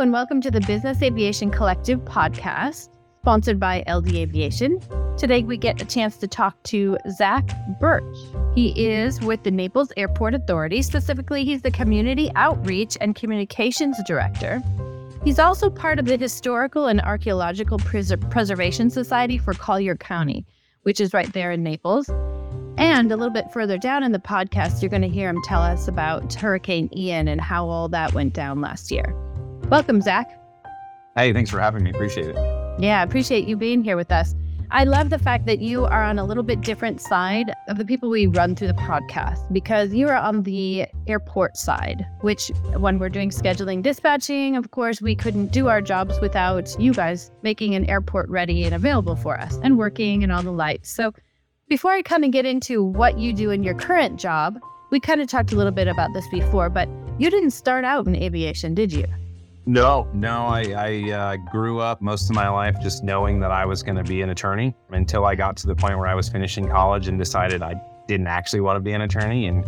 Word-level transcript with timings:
and 0.00 0.14
welcome 0.14 0.40
to 0.40 0.50
the 0.50 0.62
Business 0.62 1.02
Aviation 1.02 1.50
Collective 1.50 2.00
podcast, 2.06 2.88
sponsored 3.20 3.60
by 3.60 3.84
LD 3.86 4.14
Aviation. 4.14 4.80
Today, 5.18 5.42
we 5.42 5.58
get 5.58 5.82
a 5.82 5.84
chance 5.84 6.16
to 6.16 6.26
talk 6.26 6.54
to 6.62 6.96
Zac 7.10 7.50
Burch. 7.78 8.16
He 8.54 8.70
is 8.82 9.20
with 9.20 9.42
the 9.42 9.50
Naples 9.50 9.92
Airport 9.98 10.32
Authority. 10.32 10.80
Specifically, 10.80 11.44
he's 11.44 11.60
the 11.60 11.70
Community 11.70 12.30
Outreach 12.34 12.96
and 13.02 13.14
Communications 13.14 13.98
Director. 14.06 14.62
He's 15.22 15.38
also 15.38 15.68
part 15.68 15.98
of 15.98 16.06
the 16.06 16.16
Historical 16.16 16.86
and 16.86 17.02
Archaeological 17.02 17.76
Pres- 17.76 18.14
Preservation 18.30 18.88
Society 18.88 19.36
for 19.36 19.52
Collier 19.52 19.96
County, 19.96 20.46
which 20.84 20.98
is 20.98 21.12
right 21.12 21.30
there 21.34 21.52
in 21.52 21.62
Naples. 21.62 22.08
And 22.78 23.12
a 23.12 23.16
little 23.18 23.34
bit 23.34 23.52
further 23.52 23.76
down 23.76 24.02
in 24.02 24.12
the 24.12 24.18
podcast, 24.18 24.80
you're 24.80 24.88
going 24.88 25.02
to 25.02 25.08
hear 25.08 25.28
him 25.28 25.42
tell 25.44 25.60
us 25.60 25.88
about 25.88 26.32
Hurricane 26.32 26.88
Ian 26.96 27.28
and 27.28 27.38
how 27.38 27.68
all 27.68 27.90
that 27.90 28.14
went 28.14 28.32
down 28.32 28.62
last 28.62 28.90
year. 28.90 29.14
Welcome, 29.70 30.00
Zac. 30.00 30.36
Hey, 31.16 31.32
thanks 31.32 31.48
for 31.48 31.60
having 31.60 31.84
me. 31.84 31.90
Appreciate 31.90 32.26
it. 32.26 32.36
Yeah, 32.80 33.04
appreciate 33.04 33.46
you 33.46 33.56
being 33.56 33.84
here 33.84 33.96
with 33.96 34.10
us. 34.10 34.34
I 34.72 34.82
love 34.82 35.10
the 35.10 35.18
fact 35.18 35.46
that 35.46 35.60
you 35.60 35.84
are 35.84 36.02
on 36.02 36.18
a 36.18 36.24
little 36.24 36.42
bit 36.42 36.60
different 36.60 37.00
side 37.00 37.52
of 37.68 37.78
the 37.78 37.84
people 37.84 38.10
we 38.10 38.26
run 38.26 38.56
through 38.56 38.66
the 38.66 38.74
podcast 38.74 39.52
because 39.52 39.94
you 39.94 40.08
are 40.08 40.16
on 40.16 40.42
the 40.42 40.86
airport 41.06 41.56
side, 41.56 42.04
which 42.22 42.50
when 42.78 42.98
we're 42.98 43.08
doing 43.08 43.30
scheduling 43.30 43.80
dispatching, 43.80 44.56
of 44.56 44.72
course, 44.72 45.00
we 45.00 45.14
couldn't 45.14 45.52
do 45.52 45.68
our 45.68 45.80
jobs 45.80 46.20
without 46.20 46.74
you 46.80 46.92
guys 46.92 47.30
making 47.42 47.76
an 47.76 47.88
airport 47.88 48.28
ready 48.28 48.64
and 48.64 48.74
available 48.74 49.14
for 49.14 49.38
us 49.38 49.56
and 49.62 49.78
working 49.78 50.24
and 50.24 50.32
all 50.32 50.42
the 50.42 50.50
lights. 50.50 50.90
So 50.92 51.12
before 51.68 51.92
I 51.92 52.02
kind 52.02 52.24
of 52.24 52.32
get 52.32 52.44
into 52.44 52.82
what 52.82 53.20
you 53.20 53.32
do 53.32 53.52
in 53.52 53.62
your 53.62 53.74
current 53.74 54.18
job, 54.18 54.58
we 54.90 54.98
kind 54.98 55.20
of 55.20 55.28
talked 55.28 55.52
a 55.52 55.56
little 55.56 55.70
bit 55.70 55.86
about 55.86 56.12
this 56.12 56.26
before, 56.28 56.70
but 56.70 56.88
you 57.18 57.30
didn't 57.30 57.52
start 57.52 57.84
out 57.84 58.08
in 58.08 58.16
aviation, 58.16 58.74
did 58.74 58.92
you? 58.92 59.06
No, 59.70 60.08
no. 60.12 60.46
I, 60.46 60.62
I 60.76 61.12
uh, 61.12 61.36
grew 61.36 61.78
up 61.78 62.02
most 62.02 62.28
of 62.28 62.34
my 62.34 62.48
life 62.48 62.74
just 62.82 63.04
knowing 63.04 63.38
that 63.38 63.52
I 63.52 63.64
was 63.64 63.84
going 63.84 63.94
to 63.94 64.02
be 64.02 64.20
an 64.20 64.30
attorney 64.30 64.74
until 64.88 65.24
I 65.24 65.36
got 65.36 65.56
to 65.58 65.68
the 65.68 65.76
point 65.76 65.96
where 65.96 66.08
I 66.08 66.14
was 66.16 66.28
finishing 66.28 66.66
college 66.66 67.06
and 67.06 67.16
decided 67.16 67.62
I 67.62 67.80
didn't 68.08 68.26
actually 68.26 68.62
want 68.62 68.78
to 68.78 68.80
be 68.80 68.90
an 68.94 69.02
attorney 69.02 69.46
and 69.46 69.64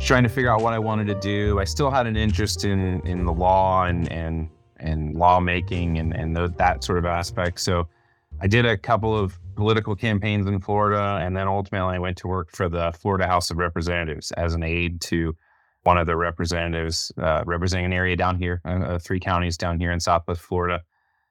trying 0.00 0.22
to 0.22 0.30
figure 0.30 0.50
out 0.50 0.62
what 0.62 0.72
I 0.72 0.78
wanted 0.78 1.06
to 1.08 1.14
do. 1.16 1.60
I 1.60 1.64
still 1.64 1.90
had 1.90 2.06
an 2.06 2.16
interest 2.16 2.64
in 2.64 3.06
in 3.06 3.26
the 3.26 3.32
law 3.32 3.84
and 3.84 4.10
and 4.10 4.48
and 4.78 5.14
lawmaking 5.14 5.98
and 5.98 6.16
and 6.16 6.34
that 6.34 6.82
sort 6.82 6.96
of 6.96 7.04
aspect. 7.04 7.60
So 7.60 7.86
I 8.40 8.46
did 8.46 8.64
a 8.64 8.78
couple 8.78 9.14
of 9.14 9.38
political 9.54 9.94
campaigns 9.94 10.46
in 10.46 10.62
Florida, 10.62 11.18
and 11.20 11.36
then 11.36 11.46
ultimately 11.46 11.96
I 11.96 11.98
went 11.98 12.16
to 12.18 12.26
work 12.26 12.52
for 12.52 12.70
the 12.70 12.90
Florida 12.98 13.26
House 13.26 13.50
of 13.50 13.58
Representatives 13.58 14.32
as 14.32 14.54
an 14.54 14.62
aide 14.62 15.02
to 15.02 15.36
one 15.86 15.98
of 15.98 16.06
the 16.06 16.16
representatives 16.16 17.12
uh, 17.22 17.44
representing 17.46 17.86
an 17.86 17.92
area 17.92 18.16
down 18.16 18.36
here, 18.36 18.60
uh, 18.64 18.70
uh, 18.70 18.98
three 18.98 19.20
counties 19.20 19.56
down 19.56 19.78
here 19.78 19.92
in 19.92 20.00
Southwest 20.00 20.40
Florida. 20.40 20.82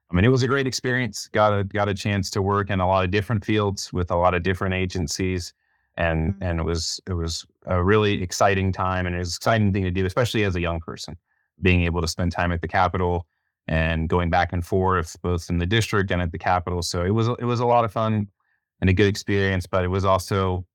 I 0.09 0.15
mean, 0.15 0.23
it 0.23 0.29
was 0.29 0.43
a 0.43 0.47
great 0.47 0.65
experience. 0.65 1.27
Got 1.27 1.59
a 1.59 1.63
got 1.65 1.89
a 1.89 1.93
chance 1.93 2.29
to 2.31 2.41
work 2.41 2.69
in 2.69 2.79
a 2.79 2.87
lot 2.87 3.03
of 3.03 3.11
different 3.11 3.43
fields 3.43 3.91
with 3.91 4.11
a 4.11 4.15
lot 4.15 4.33
of 4.33 4.43
different 4.43 4.73
agencies, 4.73 5.53
and 5.97 6.33
mm-hmm. 6.33 6.43
and 6.43 6.59
it 6.59 6.63
was 6.63 7.01
it 7.05 7.13
was 7.13 7.45
a 7.65 7.83
really 7.83 8.23
exciting 8.23 8.71
time, 8.71 9.05
and 9.05 9.15
it 9.15 9.19
was 9.19 9.33
an 9.33 9.39
exciting 9.39 9.73
thing 9.73 9.83
to 9.83 9.91
do, 9.91 10.05
especially 10.05 10.45
as 10.45 10.55
a 10.55 10.61
young 10.61 10.79
person, 10.79 11.17
being 11.61 11.83
able 11.83 12.01
to 12.01 12.07
spend 12.07 12.31
time 12.31 12.53
at 12.53 12.61
the 12.61 12.67
Capitol 12.67 13.27
and 13.67 14.07
going 14.07 14.29
back 14.29 14.53
and 14.53 14.65
forth 14.65 15.17
both 15.21 15.49
in 15.49 15.57
the 15.57 15.65
district 15.65 16.11
and 16.11 16.21
at 16.21 16.31
the 16.31 16.37
Capitol. 16.37 16.81
So 16.81 17.03
it 17.03 17.09
was 17.09 17.27
it 17.27 17.45
was 17.45 17.59
a 17.59 17.65
lot 17.65 17.83
of 17.83 17.91
fun 17.91 18.27
and 18.79 18.89
a 18.89 18.93
good 18.93 19.07
experience, 19.07 19.65
but 19.67 19.83
it 19.83 19.89
was 19.89 20.05
also 20.05 20.65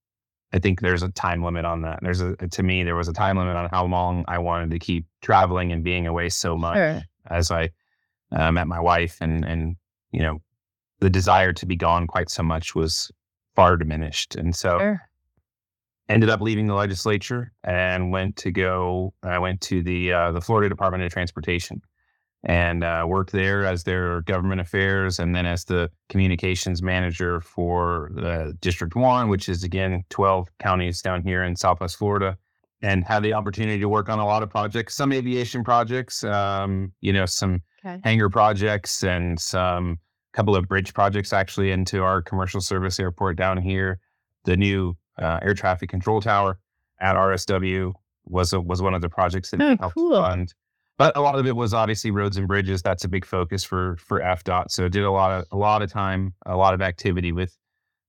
I 0.52 0.58
think 0.58 0.80
there's 0.80 1.02
a 1.02 1.10
time 1.10 1.44
limit 1.44 1.64
on 1.64 1.82
that. 1.82 2.00
There's 2.02 2.20
a 2.20 2.36
to 2.36 2.62
me 2.62 2.82
there 2.82 2.96
was 2.96 3.08
a 3.08 3.12
time 3.12 3.36
limit 3.36 3.56
on 3.56 3.68
how 3.70 3.86
long 3.86 4.24
I 4.26 4.38
wanted 4.38 4.70
to 4.72 4.78
keep 4.78 5.06
traveling 5.22 5.72
and 5.72 5.84
being 5.84 6.06
away 6.06 6.28
so 6.28 6.56
much 6.56 6.76
sure. 6.76 7.02
as 7.28 7.50
I 7.50 7.70
uh, 8.32 8.50
met 8.50 8.66
my 8.66 8.80
wife 8.80 9.18
and 9.20 9.44
and 9.44 9.76
you 10.10 10.22
know 10.22 10.40
the 10.98 11.10
desire 11.10 11.52
to 11.52 11.66
be 11.66 11.76
gone 11.76 12.06
quite 12.06 12.30
so 12.30 12.42
much 12.42 12.74
was 12.74 13.10
far 13.54 13.76
diminished, 13.76 14.34
and 14.36 14.54
so. 14.54 14.78
Sure. 14.78 15.00
Ended 16.08 16.28
up 16.28 16.40
leaving 16.40 16.66
the 16.66 16.74
legislature 16.74 17.52
and 17.62 18.10
went 18.10 18.34
to 18.38 18.50
go. 18.50 19.14
I 19.22 19.38
went 19.38 19.60
to 19.60 19.80
the 19.80 20.12
uh, 20.12 20.32
the 20.32 20.40
Florida 20.40 20.68
Department 20.68 21.04
of 21.04 21.12
Transportation, 21.12 21.80
and 22.44 22.82
uh, 22.82 23.04
worked 23.06 23.32
there 23.32 23.66
as 23.66 23.84
their 23.84 24.22
government 24.22 24.60
affairs 24.60 25.18
and 25.18 25.34
then 25.34 25.44
as 25.44 25.64
the 25.64 25.90
communications 26.08 26.82
manager 26.82 27.40
for 27.40 28.10
uh, 28.18 28.52
District 28.60 28.94
1, 28.94 29.28
which 29.28 29.48
is 29.48 29.62
again 29.62 30.04
12 30.08 30.48
counties 30.58 31.02
down 31.02 31.22
here 31.22 31.42
in 31.42 31.56
Southwest 31.56 31.96
Florida. 31.96 32.36
And 32.82 33.04
had 33.04 33.22
the 33.22 33.34
opportunity 33.34 33.78
to 33.80 33.90
work 33.90 34.08
on 34.08 34.18
a 34.18 34.24
lot 34.24 34.42
of 34.42 34.48
projects, 34.48 34.94
some 34.94 35.12
aviation 35.12 35.62
projects, 35.62 36.24
um, 36.24 36.92
you 37.02 37.12
know, 37.12 37.26
some 37.26 37.60
okay. 37.84 38.00
hangar 38.02 38.30
projects 38.30 39.04
and 39.04 39.38
some 39.38 39.98
couple 40.32 40.56
of 40.56 40.66
bridge 40.66 40.94
projects 40.94 41.34
actually 41.34 41.72
into 41.72 42.02
our 42.02 42.22
commercial 42.22 42.62
service 42.62 42.98
airport 42.98 43.36
down 43.36 43.58
here. 43.58 43.98
The 44.44 44.56
new 44.56 44.96
uh, 45.18 45.40
air 45.42 45.52
traffic 45.52 45.90
control 45.90 46.22
tower 46.22 46.58
at 47.00 47.16
RSW 47.16 47.92
was 48.24 48.54
a, 48.54 48.60
was 48.62 48.80
one 48.80 48.94
of 48.94 49.02
the 49.02 49.10
projects 49.10 49.50
that 49.50 49.60
oh, 49.60 49.76
helped 49.78 49.94
cool. 49.94 50.22
fund 50.22 50.54
but 51.00 51.16
a 51.16 51.20
lot 51.22 51.38
of 51.38 51.46
it 51.46 51.56
was 51.56 51.72
obviously 51.72 52.10
roads 52.10 52.36
and 52.36 52.46
bridges. 52.46 52.82
That's 52.82 53.04
a 53.04 53.08
big 53.08 53.24
focus 53.24 53.64
for 53.64 53.96
for 53.96 54.20
FDOT. 54.20 54.70
So 54.70 54.86
did 54.86 55.02
a 55.02 55.10
lot 55.10 55.30
of 55.32 55.46
a 55.50 55.56
lot 55.56 55.80
of 55.80 55.90
time, 55.90 56.34
a 56.44 56.58
lot 56.58 56.74
of 56.74 56.82
activity 56.82 57.32
with 57.32 57.56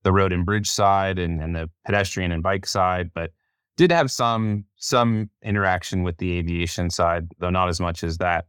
the 0.04 0.12
road 0.12 0.34
and 0.34 0.46
bridge 0.46 0.70
side 0.70 1.18
and, 1.18 1.42
and 1.42 1.56
the 1.56 1.70
pedestrian 1.86 2.34
and 2.34 2.44
bike 2.44 2.66
side, 2.66 3.12
but 3.16 3.32
did 3.78 3.94
have 3.94 4.12
some 4.12 4.66
some 4.76 5.30
interaction 5.42 6.04
with 6.04 6.18
the 6.18 6.38
aviation 6.38 6.90
side, 6.90 7.30
though 7.40 7.50
not 7.50 7.70
as 7.70 7.80
much 7.80 8.04
as 8.04 8.18
that. 8.18 8.48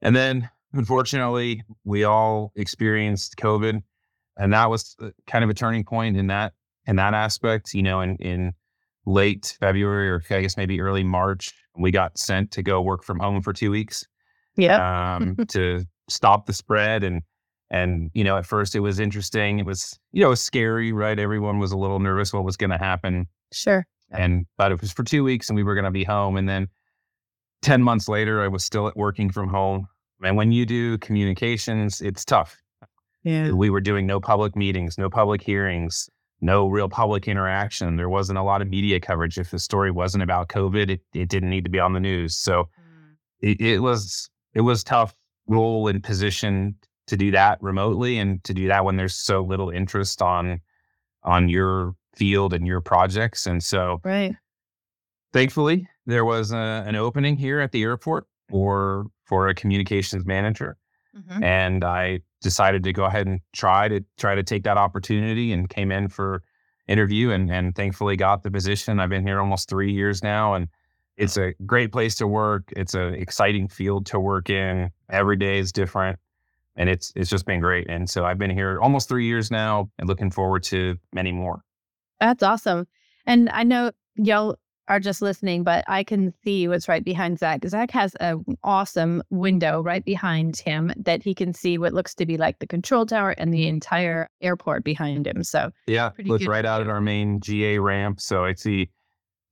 And 0.00 0.16
then 0.16 0.48
unfortunately, 0.72 1.62
we 1.84 2.04
all 2.04 2.52
experienced 2.56 3.36
COVID, 3.36 3.82
and 4.38 4.52
that 4.54 4.70
was 4.70 4.96
uh, 5.02 5.10
kind 5.26 5.44
of 5.44 5.50
a 5.50 5.54
turning 5.54 5.84
point 5.84 6.16
in 6.16 6.28
that 6.28 6.54
in 6.86 6.96
that 6.96 7.12
aspect. 7.12 7.74
You 7.74 7.82
know, 7.82 8.00
in 8.00 8.16
in 8.20 8.54
late 9.04 9.54
February 9.60 10.08
or 10.08 10.22
I 10.30 10.40
guess 10.40 10.56
maybe 10.56 10.80
early 10.80 11.04
March, 11.04 11.52
we 11.82 11.90
got 11.90 12.18
sent 12.18 12.50
to 12.52 12.62
go 12.62 12.80
work 12.80 13.02
from 13.02 13.18
home 13.18 13.42
for 13.42 13.52
two 13.52 13.70
weeks. 13.70 14.04
Yeah. 14.56 15.16
um, 15.16 15.36
to 15.48 15.84
stop 16.08 16.46
the 16.46 16.52
spread 16.52 17.04
and 17.04 17.22
and 17.70 18.10
you 18.14 18.24
know 18.24 18.36
at 18.36 18.44
first 18.44 18.74
it 18.74 18.80
was 18.80 18.98
interesting 18.98 19.58
it 19.58 19.66
was 19.66 19.98
you 20.12 20.22
know 20.22 20.30
was 20.30 20.40
scary 20.40 20.92
right 20.92 21.18
everyone 21.18 21.58
was 21.58 21.72
a 21.72 21.76
little 21.76 22.00
nervous 22.00 22.32
what 22.32 22.44
was 22.44 22.56
going 22.56 22.70
to 22.70 22.78
happen 22.78 23.26
sure 23.52 23.86
and 24.10 24.44
but 24.58 24.72
it 24.72 24.80
was 24.80 24.92
for 24.92 25.04
two 25.04 25.22
weeks 25.22 25.48
and 25.48 25.56
we 25.56 25.62
were 25.62 25.74
going 25.74 25.84
to 25.84 25.90
be 25.90 26.04
home 26.04 26.36
and 26.36 26.48
then 26.48 26.68
10 27.62 27.82
months 27.82 28.08
later 28.08 28.42
i 28.42 28.48
was 28.48 28.64
still 28.64 28.88
at 28.88 28.96
working 28.96 29.30
from 29.30 29.48
home 29.48 29.86
and 30.22 30.36
when 30.36 30.50
you 30.50 30.66
do 30.66 30.98
communications 30.98 32.00
it's 32.00 32.24
tough 32.24 32.60
yeah 33.22 33.52
we 33.52 33.70
were 33.70 33.80
doing 33.80 34.06
no 34.06 34.18
public 34.18 34.56
meetings 34.56 34.98
no 34.98 35.08
public 35.08 35.40
hearings 35.40 36.10
no 36.40 36.68
real 36.68 36.88
public 36.88 37.28
interaction. 37.28 37.96
There 37.96 38.08
wasn't 38.08 38.38
a 38.38 38.42
lot 38.42 38.62
of 38.62 38.68
media 38.68 39.00
coverage. 39.00 39.38
If 39.38 39.50
the 39.50 39.58
story 39.58 39.90
wasn't 39.90 40.22
about 40.22 40.48
COVID, 40.48 40.90
it, 40.90 41.00
it 41.14 41.28
didn't 41.28 41.50
need 41.50 41.64
to 41.64 41.70
be 41.70 41.78
on 41.78 41.92
the 41.92 42.00
news. 42.00 42.36
So 42.36 42.68
mm. 42.80 43.16
it, 43.40 43.60
it, 43.60 43.78
was 43.80 44.30
it 44.54 44.62
was 44.62 44.82
tough 44.82 45.14
role 45.46 45.88
and 45.88 46.02
position 46.02 46.76
to 47.06 47.16
do 47.16 47.30
that 47.32 47.58
remotely 47.60 48.18
and 48.18 48.42
to 48.44 48.54
do 48.54 48.68
that 48.68 48.84
when 48.84 48.96
there's 48.96 49.16
so 49.16 49.42
little 49.42 49.70
interest 49.70 50.22
on 50.22 50.60
on 51.22 51.48
your 51.48 51.94
field 52.14 52.54
and 52.54 52.66
your 52.66 52.80
projects. 52.80 53.46
And 53.46 53.62
so 53.62 54.00
right. 54.04 54.34
thankfully 55.32 55.88
there 56.06 56.24
was 56.24 56.52
a, 56.52 56.84
an 56.86 56.96
opening 56.96 57.36
here 57.36 57.60
at 57.60 57.72
the 57.72 57.82
airport 57.82 58.26
for 58.48 59.06
for 59.24 59.48
a 59.48 59.54
communications 59.54 60.24
manager. 60.24 60.76
Mm-hmm. 61.16 61.42
And 61.42 61.84
I 61.84 62.20
decided 62.40 62.82
to 62.84 62.92
go 62.92 63.04
ahead 63.04 63.26
and 63.26 63.40
try 63.52 63.88
to 63.88 64.04
try 64.16 64.34
to 64.34 64.42
take 64.42 64.64
that 64.64 64.76
opportunity 64.76 65.52
and 65.52 65.68
came 65.68 65.92
in 65.92 66.08
for 66.08 66.42
interview 66.88 67.30
and 67.30 67.50
and 67.50 67.74
thankfully 67.74 68.16
got 68.16 68.42
the 68.42 68.50
position. 68.50 69.00
I've 69.00 69.10
been 69.10 69.26
here 69.26 69.40
almost 69.40 69.68
three 69.68 69.92
years 69.92 70.22
now 70.22 70.54
and 70.54 70.68
it's 71.16 71.36
a 71.36 71.52
great 71.66 71.92
place 71.92 72.14
to 72.16 72.26
work. 72.26 72.72
It's 72.74 72.94
an 72.94 73.14
exciting 73.14 73.68
field 73.68 74.06
to 74.06 74.18
work 74.18 74.48
in. 74.48 74.90
Every 75.10 75.36
day 75.36 75.58
is 75.58 75.70
different. 75.70 76.18
And 76.76 76.88
it's 76.88 77.12
it's 77.14 77.28
just 77.28 77.44
been 77.44 77.60
great. 77.60 77.90
And 77.90 78.08
so 78.08 78.24
I've 78.24 78.38
been 78.38 78.50
here 78.50 78.80
almost 78.80 79.08
three 79.08 79.26
years 79.26 79.50
now 79.50 79.90
and 79.98 80.08
looking 80.08 80.30
forward 80.30 80.62
to 80.64 80.96
many 81.12 81.30
more. 81.30 81.62
That's 82.20 82.42
awesome. 82.42 82.86
And 83.26 83.50
I 83.50 83.64
know 83.64 83.92
y'all 84.16 84.56
are 84.90 84.98
just 84.98 85.22
listening, 85.22 85.62
but 85.62 85.84
I 85.86 86.02
can 86.02 86.34
see 86.42 86.66
what's 86.66 86.88
right 86.88 87.04
behind 87.04 87.38
Zac. 87.38 87.64
Zac 87.64 87.92
has 87.92 88.16
an 88.16 88.44
awesome 88.64 89.22
window 89.30 89.82
right 89.82 90.04
behind 90.04 90.58
him 90.58 90.92
that 90.96 91.22
he 91.22 91.32
can 91.32 91.54
see 91.54 91.78
what 91.78 91.94
looks 91.94 92.12
to 92.16 92.26
be 92.26 92.36
like 92.36 92.58
the 92.58 92.66
control 92.66 93.06
tower 93.06 93.30
and 93.38 93.54
the 93.54 93.68
entire 93.68 94.28
airport 94.42 94.82
behind 94.82 95.28
him. 95.28 95.44
So 95.44 95.70
yeah, 95.86 96.10
looks 96.24 96.46
right 96.46 96.66
out 96.66 96.80
at 96.80 96.88
our 96.88 97.00
main 97.00 97.40
GA 97.40 97.78
ramp. 97.78 98.20
So 98.20 98.44
I 98.44 98.54
see 98.54 98.90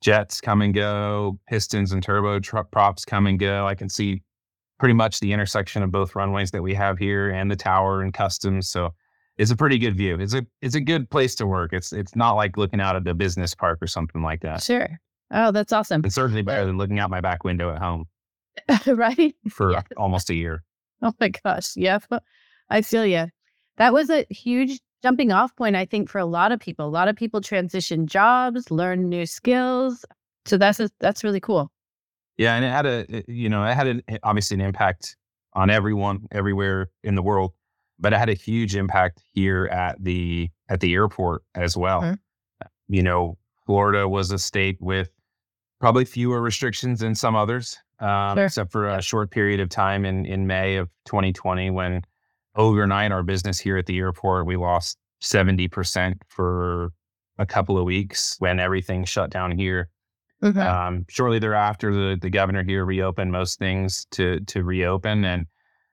jets 0.03 0.41
come 0.41 0.61
and 0.61 0.75
go, 0.75 1.39
pistons 1.49 1.93
and 1.93 2.03
turbo 2.03 2.41
props 2.73 3.05
come 3.05 3.29
and 3.29 3.39
go. 3.39 3.65
I 3.65 3.77
can 3.77 3.89
see 3.89 4.23
pretty 4.81 4.95
much 4.95 5.21
the 5.21 5.33
intersection 5.33 5.85
of 5.85 5.93
both 5.93 6.17
runways 6.17 6.51
that 6.51 6.63
we 6.63 6.75
have 6.75 6.99
here 6.99 7.31
and 7.31 7.49
the 7.49 7.57
tower 7.57 8.03
and 8.03 8.13
customs. 8.13 8.69
So 8.69 8.93
it's 9.37 9.53
a 9.53 9.57
pretty 9.57 9.79
good 9.79 9.97
view. 9.97 10.19
It's 10.19 10.35
a 10.35 10.45
it's 10.63 10.75
a 10.75 10.81
good 10.81 11.09
place 11.11 11.37
to 11.37 11.47
work. 11.47 11.73
It's 11.73 11.93
it's 11.93 12.17
not 12.17 12.33
like 12.33 12.57
looking 12.57 12.81
out 12.81 12.97
at 12.97 13.05
the 13.05 13.15
business 13.15 13.55
park 13.55 13.79
or 13.81 13.87
something 13.87 14.21
like 14.23 14.41
that. 14.41 14.65
Sure. 14.65 14.99
Oh, 15.31 15.51
that's 15.53 15.73
awesome. 15.73 16.03
It's 16.05 16.15
certainly 16.15 16.43
better 16.43 16.65
than 16.65 16.79
looking 16.79 16.99
out 16.99 17.11
my 17.11 17.21
back 17.21 17.45
window 17.45 17.73
at 17.73 17.81
home. 17.81 18.07
right? 18.87 19.35
for 19.51 19.83
almost 19.97 20.31
a 20.31 20.35
year. 20.35 20.63
Oh 21.03 21.13
my 21.21 21.29
gosh. 21.29 21.77
Yeah. 21.77 21.99
I 22.71 22.83
feel 22.83 23.07
you. 23.07 23.27
That 23.77 23.93
was 23.93 24.11
a 24.11 24.27
huge 24.31 24.81
jumping 25.03 25.31
off 25.31 25.55
point, 25.55 25.77
I 25.77 25.85
think, 25.85 26.09
for 26.11 26.19
a 26.19 26.27
lot 26.27 26.51
of 26.53 26.59
people. 26.59 26.87
A 26.87 26.91
lot 26.91 27.09
of 27.09 27.17
people 27.17 27.41
transition 27.41 28.07
jobs, 28.07 28.71
learn 28.71 29.09
new 29.09 29.27
skills. 29.27 30.05
So 30.45 30.59
that's 30.59 30.81
a, 30.81 30.91
that's 30.99 31.23
really 31.23 31.41
cool. 31.41 31.71
Yeah, 32.37 32.55
and 32.55 32.65
it 32.65 32.71
had 32.71 32.87
a 32.87 33.25
you 33.31 33.49
know 33.49 33.65
it 33.65 33.75
had 33.75 33.87
an, 33.89 34.03
obviously 34.23 34.55
an 34.55 34.61
impact 34.61 35.17
on 35.55 35.71
everyone 35.71 36.27
everywhere 36.31 36.89
in 37.03 37.17
the 37.17 37.23
world, 37.23 37.53
but 37.99 38.13
it 38.13 38.17
had 38.17 38.29
a 38.29 38.35
huge 38.35 38.77
impact 38.77 39.23
here 39.33 39.67
at 39.67 40.03
the 40.03 40.49
at 40.69 40.81
the 40.81 40.95
airport 40.95 41.43
as 41.55 41.77
well. 41.77 42.03
Mhm. 42.03 42.19
You 42.89 43.03
know, 43.03 43.39
Florida 43.67 44.09
was 44.09 44.31
a 44.31 44.39
state 44.39 44.77
with 44.81 45.11
probably 45.81 46.05
fewer 46.05 46.41
restrictions 46.41 47.01
than 47.01 47.15
some 47.15 47.37
others, 47.37 47.79
um, 48.01 48.37
Sure. 48.37 48.45
except 48.47 48.73
for 48.73 48.89
a 48.89 49.01
short 49.03 49.31
period 49.31 49.61
of 49.61 49.69
time 49.69 50.05
in 50.05 50.27
in 50.27 50.47
May 50.47 50.77
of 50.77 50.89
2020 51.07 51.71
when 51.71 52.03
overnight 52.57 53.13
our 53.13 53.23
business 53.23 53.59
here 53.59 53.77
at 53.77 53.87
the 53.87 53.99
airport 53.99 54.47
we 54.47 54.57
lost 54.57 54.99
70 55.21 55.69
percent 55.69 56.23
for 56.29 56.91
a 57.39 57.47
couple 57.47 57.79
of 57.79 57.85
weeks 57.85 58.37
when 58.41 58.59
everything 58.59 59.05
shut 59.05 59.31
down 59.31 59.53
here. 59.57 59.89
Mhm. 60.43 60.57
Um, 60.57 61.05
shortly 61.09 61.39
thereafter, 61.39 61.93
the, 61.93 62.17
the 62.21 62.31
governor 62.31 62.63
here 62.63 62.85
reopened 62.85 63.33
most 63.33 63.59
things 63.59 64.07
to 64.13 64.41
to 64.41 64.63
reopen, 64.65 65.25
and 65.25 65.47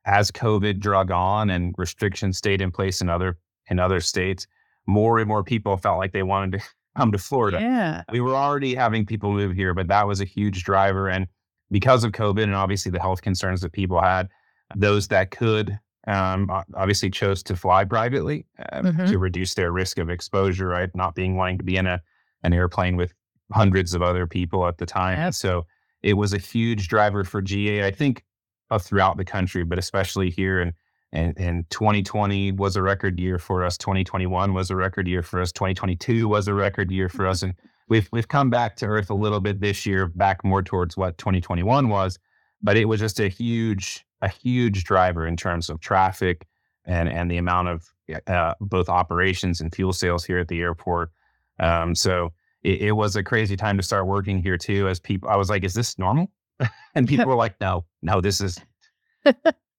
as 0.06 0.30
COVID 0.32 0.80
drug 0.80 1.10
on 1.12 1.50
and 1.50 1.74
restrictions 1.78 2.38
stayed 2.38 2.62
in 2.62 2.72
place 2.72 3.02
in 3.02 3.10
other 3.10 3.38
in 3.70 3.80
other 3.80 4.00
states, 4.00 4.46
more 4.88 5.18
and 5.20 5.28
more 5.28 5.44
people 5.44 5.78
felt 5.78 5.98
like 5.98 6.12
they 6.14 6.22
wanted 6.24 6.60
to 6.60 6.66
come 6.98 7.12
to 7.12 7.18
Florida. 7.18 7.60
yeah. 7.60 8.04
We 8.12 8.22
were 8.22 8.36
already 8.36 8.76
having 8.76 9.06
people 9.06 9.32
move 9.34 9.54
here, 9.56 9.74
but 9.74 9.88
that 9.88 10.08
was 10.08 10.22
a 10.22 10.26
huge 10.26 10.64
driver, 10.64 11.10
and 11.10 11.28
because 11.72 12.04
of 12.04 12.12
COVID 12.12 12.44
and 12.44 12.56
obviously 12.56 12.92
the 12.92 13.00
health 13.02 13.22
concerns 13.22 13.62
that 13.62 13.72
people 13.74 14.00
had, 14.02 14.30
those 14.76 15.08
that 15.10 15.32
could 15.32 15.78
um, 16.08 16.50
obviously 16.76 17.10
chose 17.10 17.42
to 17.44 17.56
fly 17.56 17.84
privately 17.84 18.46
uh, 18.72 18.82
Mhm. 18.82 19.08
to 19.10 19.18
reduce 19.18 19.56
their 19.56 19.72
risk 19.72 19.98
of 19.98 20.10
exposure, 20.10 20.68
right? 20.68 20.90
Not 20.96 21.16
being 21.16 21.36
wanting 21.36 21.58
to 21.58 21.64
be 21.64 21.78
in 21.78 21.88
a 21.88 22.00
an 22.44 22.54
airplane 22.54 22.96
with 22.96 23.12
hundreds 23.52 23.96
of 23.96 24.04
other 24.04 24.28
people 24.28 24.68
at 24.68 24.78
the 24.78 24.86
time. 24.86 25.18
Yep. 25.18 25.34
So 25.34 25.66
it 26.04 26.14
was 26.14 26.32
a 26.34 26.38
huge 26.38 26.88
driver 26.90 27.24
for 27.24 27.42
GA, 27.42 27.88
I 27.88 27.92
think, 27.92 28.24
uh, 28.70 28.78
throughout 28.78 29.18
the 29.18 29.26
country, 29.26 29.64
but 29.64 29.80
especially 29.80 30.30
here. 30.30 30.62
And, 30.62 30.74
and, 31.16 31.34
and 31.38 31.70
2020 31.70 32.52
was 32.52 32.76
a 32.76 32.82
record 32.82 33.20
year 33.20 33.40
for 33.40 33.64
us. 33.64 33.78
2021 33.78 34.54
was 34.54 34.70
a 34.70 34.76
record 34.76 35.08
year 35.08 35.24
for 35.24 35.42
us. 35.42 35.52
2022 35.54 36.28
was 36.28 36.48
a 36.48 36.54
record 36.54 36.92
year 36.92 37.10
for 37.10 37.26
us. 37.26 37.42
And 37.46 37.54
we've, 37.88 38.10
we've 38.12 38.28
come 38.28 38.50
back 38.50 38.76
to 38.78 38.86
earth 38.86 39.10
a 39.10 39.16
little 39.16 39.40
bit 39.40 39.62
this 39.62 39.86
year, 39.86 40.08
back 40.08 40.44
more 40.44 40.62
towards 40.62 40.98
what 40.98 41.18
2021 41.18 41.90
was. 41.90 42.20
But 42.62 42.78
it 42.78 42.86
was 42.86 43.00
just 43.00 43.20
a 43.20 43.28
huge, 43.28 44.06
a 44.22 44.28
huge 44.28 44.84
driver 44.84 45.26
in 45.26 45.38
terms 45.38 45.70
of 45.70 45.80
traffic 45.80 46.48
and, 46.86 47.08
and 47.08 47.30
the 47.30 47.38
amount 47.38 47.70
of 47.70 47.94
uh, 48.28 48.54
both 48.60 48.90
operations 48.90 49.62
and 49.62 49.74
fuel 49.74 49.94
sales 49.94 50.26
here 50.26 50.40
at 50.40 50.48
the 50.48 50.62
airport. 50.62 51.12
Um, 51.60 51.96
so 51.96 52.34
it, 52.64 52.82
it 52.82 52.92
was 52.94 53.16
a 53.16 53.24
crazy 53.24 53.56
time 53.56 53.78
to 53.78 53.84
start 53.84 54.08
working 54.08 54.42
here 54.42 54.58
too. 54.58 54.88
As 54.88 55.00
people, 55.00 55.30
I 55.30 55.38
was 55.38 55.50
like, 55.50 55.64
"Is 55.64 55.74
this 55.74 55.98
normal?" 55.98 56.32
and 56.96 57.08
people 57.10 57.26
were 57.26 57.36
like, 57.36 57.60
"No, 57.62 57.86
no, 58.02 58.22
this 58.22 58.42
is." 58.42 58.60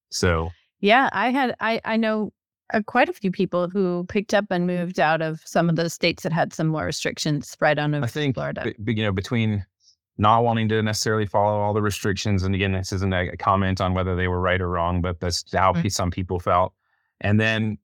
so 0.09 0.49
Yeah. 0.79 1.09
I 1.13 1.31
had, 1.31 1.55
I, 1.59 1.81
I 1.85 1.97
know 1.97 2.31
uh, 2.73 2.81
quite 2.85 3.09
a 3.09 3.13
few 3.13 3.31
people 3.31 3.69
who 3.69 4.05
picked 4.09 4.33
up 4.33 4.45
and 4.51 4.67
moved 4.67 4.99
out 4.99 5.21
of 5.21 5.41
some 5.45 5.69
of 5.69 5.75
the 5.75 5.89
states 5.89 6.23
that 6.23 6.31
had 6.33 6.53
some 6.53 6.67
more 6.67 6.85
restrictions 6.85 7.55
right 7.59 7.77
on 7.79 7.93
I 7.95 8.07
think 8.07 8.35
Florida. 8.35 8.73
b- 8.83 8.93
you 8.93 9.03
know 9.03 9.11
between 9.11 9.65
not 10.17 10.43
wanting 10.43 10.67
to 10.69 10.81
necessarily 10.81 11.25
follow 11.27 11.59
all 11.59 11.73
the 11.73 11.81
restrictions, 11.81 12.41
and 12.43 12.55
again, 12.55 12.71
this 12.71 12.91
isn't 12.91 13.13
a 13.13 13.37
comment 13.37 13.79
on 13.79 13.93
whether 13.93 14.15
they 14.15 14.27
were 14.27 14.41
right 14.41 14.59
or 14.59 14.67
wrong, 14.69 14.99
but 15.01 15.19
that's 15.19 15.43
how 15.53 15.73
Mhm. 15.73 15.91
some 15.91 16.09
people 16.11 16.39
felt. 16.39 16.73
And 17.21 17.39
then 17.39 17.77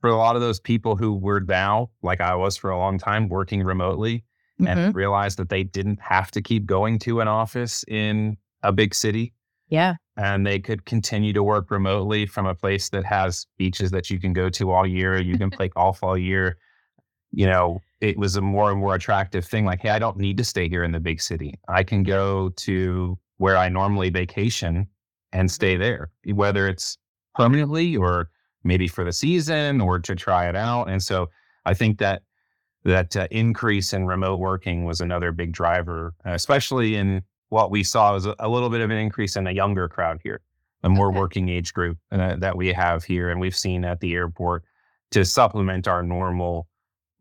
for 0.00 0.08
a 0.08 0.16
lot 0.16 0.36
of 0.36 0.42
those 0.42 0.60
people 0.60 0.94
who 0.96 1.12
were 1.14 1.40
now, 1.40 1.90
like 2.02 2.20
I 2.20 2.34
was 2.36 2.56
for 2.56 2.70
a 2.70 2.78
long 2.78 2.98
time, 2.98 3.28
working 3.28 3.62
remotely, 3.64 4.24
Mhm. 4.60 4.68
and 4.68 4.94
realized 4.94 5.38
that 5.38 5.48
they 5.48 5.64
didn't 5.64 6.00
have 6.00 6.30
to 6.32 6.40
keep 6.40 6.66
going 6.66 6.98
to 7.00 7.20
an 7.20 7.26
office 7.28 7.84
in 7.88 8.36
a 8.62 8.72
big 8.72 8.94
city 8.94 9.32
Yeah. 9.68 9.94
And 10.16 10.46
they 10.46 10.58
could 10.58 10.84
continue 10.84 11.32
to 11.32 11.42
work 11.42 11.70
remotely 11.70 12.26
from 12.26 12.46
a 12.46 12.54
place 12.54 12.90
that 12.90 13.04
has 13.04 13.46
beaches 13.56 13.90
that 13.90 14.10
you 14.10 14.20
can 14.20 14.32
go 14.32 14.50
to 14.50 14.70
all 14.70 14.86
year. 14.86 15.20
You 15.20 15.38
can 15.38 15.50
play 15.50 15.68
golf 15.68 16.02
all 16.02 16.18
year. 16.18 16.58
You 17.30 17.46
know, 17.46 17.80
it 18.00 18.18
was 18.18 18.36
a 18.36 18.42
more 18.42 18.70
and 18.70 18.80
more 18.80 18.94
attractive 18.94 19.44
thing. 19.44 19.64
Like, 19.64 19.80
hey, 19.80 19.90
I 19.90 19.98
don't 19.98 20.18
need 20.18 20.36
to 20.38 20.44
stay 20.44 20.68
here 20.68 20.84
in 20.84 20.92
the 20.92 21.00
big 21.00 21.20
city. 21.20 21.58
I 21.68 21.82
can 21.82 22.02
go 22.02 22.50
to 22.50 23.18
where 23.38 23.56
I 23.56 23.68
normally 23.68 24.10
vacation 24.10 24.86
and 25.32 25.50
stay 25.50 25.76
there, 25.76 26.10
whether 26.26 26.68
it's 26.68 26.98
permanently 27.34 27.96
or 27.96 28.28
maybe 28.64 28.88
for 28.88 29.04
the 29.04 29.12
season 29.12 29.80
or 29.80 29.98
to 29.98 30.14
try 30.14 30.48
it 30.48 30.56
out. 30.56 30.90
And 30.90 31.02
so 31.02 31.30
I 31.64 31.74
think 31.74 31.98
that 31.98 32.22
that 32.84 33.16
uh, 33.16 33.28
increase 33.30 33.92
in 33.92 34.06
remote 34.06 34.38
working 34.38 34.84
was 34.84 35.00
another 35.00 35.32
big 35.32 35.52
driver, 35.52 36.14
especially 36.24 36.96
in 36.96 37.22
what 37.52 37.70
we 37.70 37.84
saw 37.84 38.14
was 38.14 38.24
a, 38.26 38.48
little 38.48 38.70
bit 38.70 38.80
of 38.80 38.90
an 38.90 38.96
increase 38.96 39.36
in 39.36 39.46
a 39.46 39.50
younger 39.52 39.86
crowd 39.86 40.18
here, 40.24 40.40
a 40.82 40.88
more 40.88 41.08
Okay. 41.10 41.18
working 41.18 41.48
age 41.50 41.74
group 41.74 41.98
uh, 42.10 42.34
that 42.36 42.56
we 42.56 42.72
have 42.72 43.04
here, 43.04 43.28
and 43.28 43.38
we've 43.40 43.54
seen 43.54 43.84
at 43.84 44.00
the 44.00 44.14
airport 44.14 44.64
to 45.10 45.22
supplement 45.22 45.86
our 45.86 46.02
normal 46.02 46.66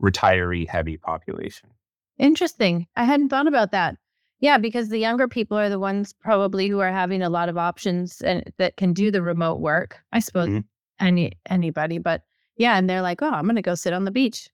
retiree 0.01 0.65
heavy 0.69 0.95
population. 0.95 1.69
Interesting. 2.17 2.87
I 2.95 3.03
hadn't 3.03 3.27
thought 3.27 3.47
about 3.47 3.71
that. 3.71 3.97
Yeah, 4.39 4.57
because 4.57 4.87
the 4.87 4.99
younger 4.99 5.27
people 5.27 5.57
are 5.57 5.67
the 5.69 5.79
ones 5.79 6.13
probably 6.13 6.69
who 6.69 6.79
are 6.79 6.91
having 6.93 7.21
a 7.21 7.29
lot 7.29 7.49
of 7.49 7.57
options 7.57 8.21
and 8.21 8.51
that 8.57 8.77
can 8.77 8.93
do 8.93 9.11
the 9.11 9.21
remote 9.21 9.59
work. 9.59 9.99
I 10.13 10.19
suppose 10.19 10.47
Mhm. 10.47 10.63
any 10.99 11.33
anybody, 11.49 11.97
but 11.97 12.23
yeah, 12.55 12.77
and 12.77 12.89
they're 12.89 13.01
like, 13.01 13.21
"Oh, 13.21 13.29
I'm 13.29 13.43
going 13.43 13.55
to 13.57 13.61
go 13.61 13.75
sit 13.75 13.91
on 13.93 14.05
the 14.05 14.11
beach." 14.11 14.49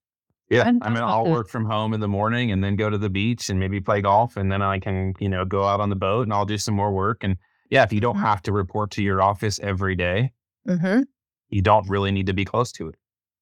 Yeah, 0.49 0.63
hadn't 0.63 0.83
I 0.85 0.89
mean, 0.89 1.03
I'll 1.03 1.25
work 1.29 1.49
from 1.49 1.65
home 1.65 1.93
in 1.93 1.99
the 1.99 2.07
morning 2.07 2.51
and 2.51 2.63
then 2.63 2.75
go 2.77 2.89
to 2.89 2.97
the 2.97 3.09
beach 3.09 3.49
and 3.49 3.59
maybe 3.59 3.81
play 3.81 4.01
golf, 4.01 4.37
and 4.37 4.49
then 4.51 4.61
I 4.61 4.79
can, 4.79 5.13
you 5.19 5.27
know, 5.27 5.43
go 5.43 5.63
out 5.65 5.81
on 5.81 5.89
the 5.89 5.95
boat 5.95 6.21
and 6.23 6.33
I'll 6.33 6.45
do 6.45 6.57
some 6.57 6.73
more 6.75 6.91
work. 6.91 7.23
And 7.23 7.35
yeah, 7.69 7.83
if 7.83 7.91
you 7.91 7.99
don't 7.99 8.15
Mhm. 8.15 8.21
have 8.21 8.41
to 8.43 8.53
report 8.53 8.91
to 8.91 9.03
your 9.03 9.21
office 9.21 9.59
every 9.59 9.95
day, 9.95 10.31
Mm-hmm. 10.67 11.01
you 11.49 11.61
don't 11.61 11.87
really 11.89 12.11
need 12.11 12.27
to 12.27 12.33
be 12.33 12.45
close 12.45 12.71
to 12.73 12.87
it. 12.87 12.95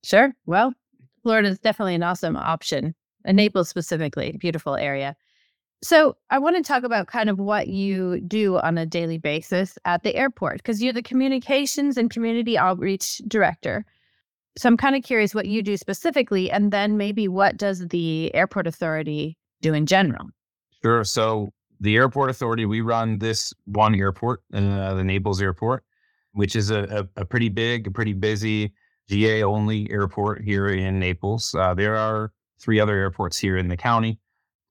Sure. 0.03 0.33
Well, 0.45 0.73
Florida 1.23 1.49
is 1.49 1.59
definitely 1.59 1.95
an 1.95 2.03
awesome 2.03 2.35
option. 2.35 2.95
And 3.23 3.37
Naples 3.37 3.69
specifically, 3.69 4.35
beautiful 4.39 4.75
area. 4.75 5.15
So 5.83 6.15
I 6.29 6.39
want 6.39 6.55
to 6.55 6.63
talk 6.63 6.83
about 6.83 7.07
kind 7.07 7.29
of 7.29 7.37
what 7.39 7.67
you 7.67 8.19
do 8.21 8.57
on 8.59 8.77
a 8.77 8.85
daily 8.85 9.17
basis 9.17 9.77
at 9.85 10.03
the 10.03 10.15
airport 10.15 10.57
because 10.57 10.81
you're 10.81 10.93
the 10.93 11.01
communications 11.03 11.97
and 11.97 12.09
community 12.09 12.57
outreach 12.57 13.21
director. 13.27 13.85
So 14.57 14.69
I'm 14.69 14.77
kind 14.77 14.95
of 14.95 15.03
curious 15.03 15.35
what 15.35 15.47
you 15.47 15.61
do 15.61 15.75
specifically, 15.77 16.49
and 16.49 16.71
then 16.71 16.97
maybe 16.97 17.27
what 17.27 17.57
does 17.57 17.87
the 17.87 18.33
airport 18.33 18.67
authority 18.67 19.37
do 19.61 19.73
in 19.73 19.85
general? 19.85 20.27
Sure. 20.81 21.03
So 21.03 21.49
the 21.81 21.95
airport 21.97 22.29
authority, 22.29 22.65
we 22.65 22.81
run 22.81 23.19
this 23.19 23.53
one 23.65 23.95
airport, 23.95 24.41
uh, 24.53 24.93
the 24.93 25.03
Naples 25.03 25.41
Airport, 25.41 25.83
which 26.33 26.55
is 26.55 26.69
a, 26.69 27.07
a, 27.15 27.21
a 27.21 27.25
pretty 27.25 27.49
big, 27.49 27.87
a 27.87 27.91
pretty 27.91 28.13
busy 28.13 28.73
GA 29.09 29.43
only 29.43 29.89
airport 29.91 30.41
here 30.41 30.67
in 30.67 30.99
Naples. 30.99 31.53
Uh, 31.53 31.73
there 31.73 31.95
are 31.95 32.31
three 32.59 32.79
other 32.79 32.95
airports 32.95 33.37
here 33.37 33.57
in 33.57 33.67
the 33.67 33.77
county, 33.77 34.19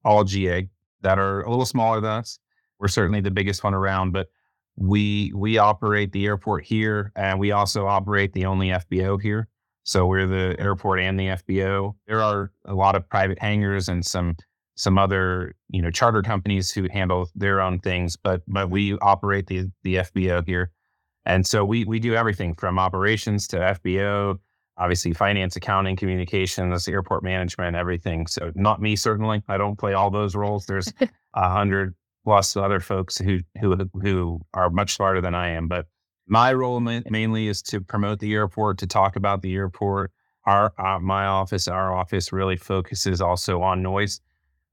all 0.05 0.25
GA, 0.25 0.69
that 1.03 1.19
are 1.19 1.43
a 1.43 1.51
little 1.51 1.67
smaller 1.67 2.01
than 2.01 2.11
us. 2.11 2.39
We're 2.81 2.89
certainly 2.89 3.21
the 3.21 3.31
biggest 3.31 3.63
one 3.63 3.75
around, 3.75 4.13
but 4.13 4.29
we 4.77 5.31
we 5.35 5.59
operate 5.59 6.11
the 6.13 6.27
airport 6.27 6.65
here, 6.65 7.13
and 7.15 7.39
we 7.39 7.53
also 7.53 7.87
operate 7.87 8.33
the 8.33 8.47
only 8.47 8.69
FBO 8.69 9.21
here. 9.21 9.49
So 9.85 10.07
we're 10.07 10.27
the 10.27 10.57
airport 10.59 11.01
and 11.01 11.21
the 11.21 11.29
FBO. 11.29 11.95
There 12.07 12.23
are 12.23 12.51
a 12.65 12.75
lot 12.75 12.97
of 12.97 13.09
private 13.09 13.39
hangars 13.39 13.89
and 13.89 14.05
some 14.05 14.37
some 14.77 14.99
other 14.99 15.55
you 15.69 15.81
know 15.81 15.91
charter 15.91 16.23
companies 16.23 16.71
who 16.71 16.89
handle 16.91 17.29
their 17.35 17.61
own 17.61 17.79
things, 17.79 18.17
but 18.17 18.43
but 18.49 18.71
we 18.71 18.99
operate 18.99 19.47
the 19.47 19.71
the 19.83 19.97
FBO 19.97 20.45
here, 20.47 20.71
and 21.25 21.47
so 21.47 21.65
we 21.65 21.85
we 21.85 22.01
do 22.01 22.15
everything 22.15 22.55
from 22.55 22.79
operations 22.79 23.47
to 23.49 23.59
FBO, 23.59 24.39
obviously 24.79 25.13
finance, 25.13 25.55
accounting, 25.55 25.97
communications, 25.97 26.89
airport 26.89 27.23
management, 27.23 27.77
everything. 27.77 28.27
So 28.27 28.53
not 28.55 28.81
me 28.81 28.97
certainly. 28.97 29.43
I 29.49 29.59
don't 29.59 29.79
play 29.79 29.93
all 29.93 30.11
those 30.11 30.35
roles. 30.35 30.67
There's 30.67 30.93
a 31.35 31.51
hundred 31.51 31.95
plus 32.25 32.57
other 32.57 32.81
folks 32.81 33.19
who 33.19 33.41
who 33.61 33.77
who 34.01 34.41
are 34.55 34.71
much 34.71 34.95
smarter 34.95 35.21
than 35.21 35.35
I 35.35 35.51
am, 35.51 35.69
but 35.69 35.87
my 36.27 36.53
role 36.53 36.81
ma- 36.81 37.01
mainly 37.11 37.49
is 37.49 37.63
to 37.63 37.81
promote 37.81 38.19
the 38.21 38.33
airport, 38.35 38.79
to 38.79 38.87
talk 38.87 39.17
about 39.17 39.43
the 39.43 39.55
airport. 39.55 40.11
Our 40.47 40.73
uh, 40.79 40.99
my 41.01 41.27
office, 41.27 41.69
our 41.69 41.95
office 41.95 42.33
really 42.33 42.57
focuses 42.57 43.21
also 43.21 43.63
on 43.63 43.83
noise. 43.83 44.21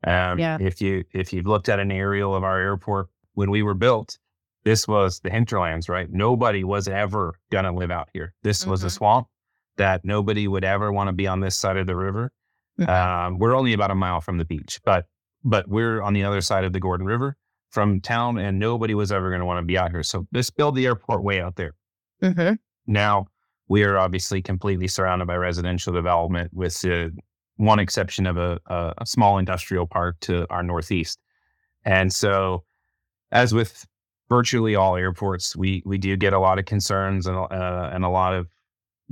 Um, 0.06 0.40
Yeah. 0.40 0.58
If 0.60 0.82
you 0.82 1.04
if 1.14 1.32
you've 1.32 1.46
looked 1.48 1.70
at 1.70 1.80
an 1.80 1.92
aerial 1.92 2.36
of 2.36 2.44
our 2.44 2.60
airport 2.60 3.08
when 3.34 3.50
we 3.52 3.64
were 3.64 3.74
built, 3.74 4.18
this 4.64 4.88
was 4.88 5.20
the 5.22 5.30
hinterlands, 5.30 5.88
right? 5.90 6.10
Nobody 6.12 6.64
was 6.64 6.88
ever 6.88 7.36
gonna 7.52 7.72
live 7.74 7.92
out 7.92 8.10
here. 8.14 8.34
This 8.44 8.66
was 8.66 8.84
a 8.84 8.88
Mhm. 8.88 8.92
swamp 8.92 9.28
that 9.78 10.04
nobody 10.04 10.48
would 10.48 10.64
ever 10.66 10.92
want 10.92 11.08
to 11.08 11.14
be 11.14 11.28
on 11.28 11.40
this 11.40 11.58
side 11.58 11.78
of 11.78 11.88
the 11.88 11.96
river. 11.96 12.32
Mhm. 12.80 12.90
Um, 12.90 13.40
we're 13.40 13.56
only 13.56 13.74
about 13.74 13.92
a 13.92 13.96
mile 13.96 14.20
from 14.22 14.38
the 14.38 14.46
beach, 14.46 14.80
but 14.84 15.06
but 15.44 15.68
we're 15.68 16.02
on 16.02 16.14
the 16.14 16.24
other 16.24 16.42
side 16.42 16.66
of 16.66 16.74
the 16.74 16.80
Gordon 16.80 17.08
River. 17.08 17.36
From 17.72 18.02
town, 18.02 18.38
and 18.38 18.60
nobody 18.60 18.94
was 18.94 19.12
ever 19.12 19.30
going 19.30 19.40
to 19.40 19.46
want 19.46 19.58
to 19.60 19.66
be 19.66 19.78
out 19.78 19.92
here. 19.92 20.04
So 20.04 20.28
let's 20.34 20.50
build 20.50 20.76
the 20.76 20.86
airport 20.86 21.24
way 21.24 21.42
out 21.42 21.56
there. 21.56 21.74
Mm-hmm. 22.22 22.56
Now 22.88 23.28
we 23.68 23.84
are 23.84 23.98
obviously 23.98 24.42
completely 24.42 24.88
surrounded 24.88 25.28
by 25.28 25.36
residential 25.36 25.94
development, 25.94 26.52
with 26.54 26.84
uh, 26.86 27.08
one 27.56 27.80
exception 27.80 28.28
of 28.28 28.38
a, 28.38 28.60
a, 28.68 28.94
a 28.98 29.06
small 29.06 29.38
industrial 29.38 29.88
park 29.88 30.18
to 30.22 30.46
our 30.50 30.62
northeast. 30.62 31.20
And 31.86 32.12
so, 32.12 32.66
as 33.32 33.54
with 33.54 33.88
virtually 34.28 34.76
all 34.76 34.98
airports, 34.98 35.56
we 35.56 35.82
we 35.86 35.98
do 35.98 36.18
get 36.18 36.34
a 36.34 36.40
lot 36.40 36.60
of 36.60 36.66
concerns 36.66 37.28
and 37.28 37.38
uh, 37.38 37.90
and 37.94 38.04
a 38.04 38.10
lot 38.10 38.34
of 38.34 38.48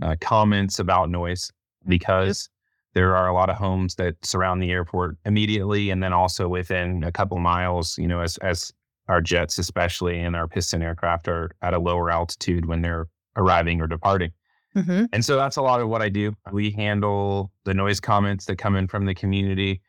uh, 0.02 0.16
comments 0.20 0.80
about 0.80 1.10
noise 1.10 1.52
because 1.88 2.50
there 2.94 3.16
are 3.16 3.28
a 3.28 3.34
lot 3.34 3.50
of 3.50 3.58
homes 3.58 3.96
that 3.96 4.16
surround 4.24 4.62
the 4.62 4.72
airport 4.72 5.18
immediately, 5.26 5.90
and 5.90 6.02
then 6.02 6.14
also 6.14 6.48
within 6.48 7.04
a 7.04 7.12
couple 7.12 7.38
miles. 7.40 7.98
You 7.98 8.08
know, 8.08 8.22
as 8.22 8.38
as 8.38 8.72
our 9.08 9.22
jets, 9.22 9.58
especially 9.58 10.20
and 10.20 10.36
our 10.36 10.48
piston 10.48 10.82
aircraft, 10.82 11.28
are 11.28 11.52
at 11.62 11.74
a 11.74 11.80
lower 11.80 12.12
altitude 12.12 12.66
when 12.66 12.82
they're 12.82 13.08
arriving 13.36 13.82
or 13.82 13.88
departing. 13.88 14.32
Mm-hmm. 14.76 15.06
And 15.14 15.26
so 15.26 15.36
that's 15.36 15.58
a 15.58 15.62
lot 15.62 15.82
of 15.82 15.90
what 15.90 16.02
I 16.02 16.10
do. 16.10 16.34
We 16.52 16.72
handle 16.72 17.52
the 17.66 17.74
noise 17.74 18.00
comments 18.00 18.46
that 18.46 18.58
come 18.58 18.76
in 18.76 18.88
from 18.88 19.06
the 19.06 19.16
community. 19.16 19.82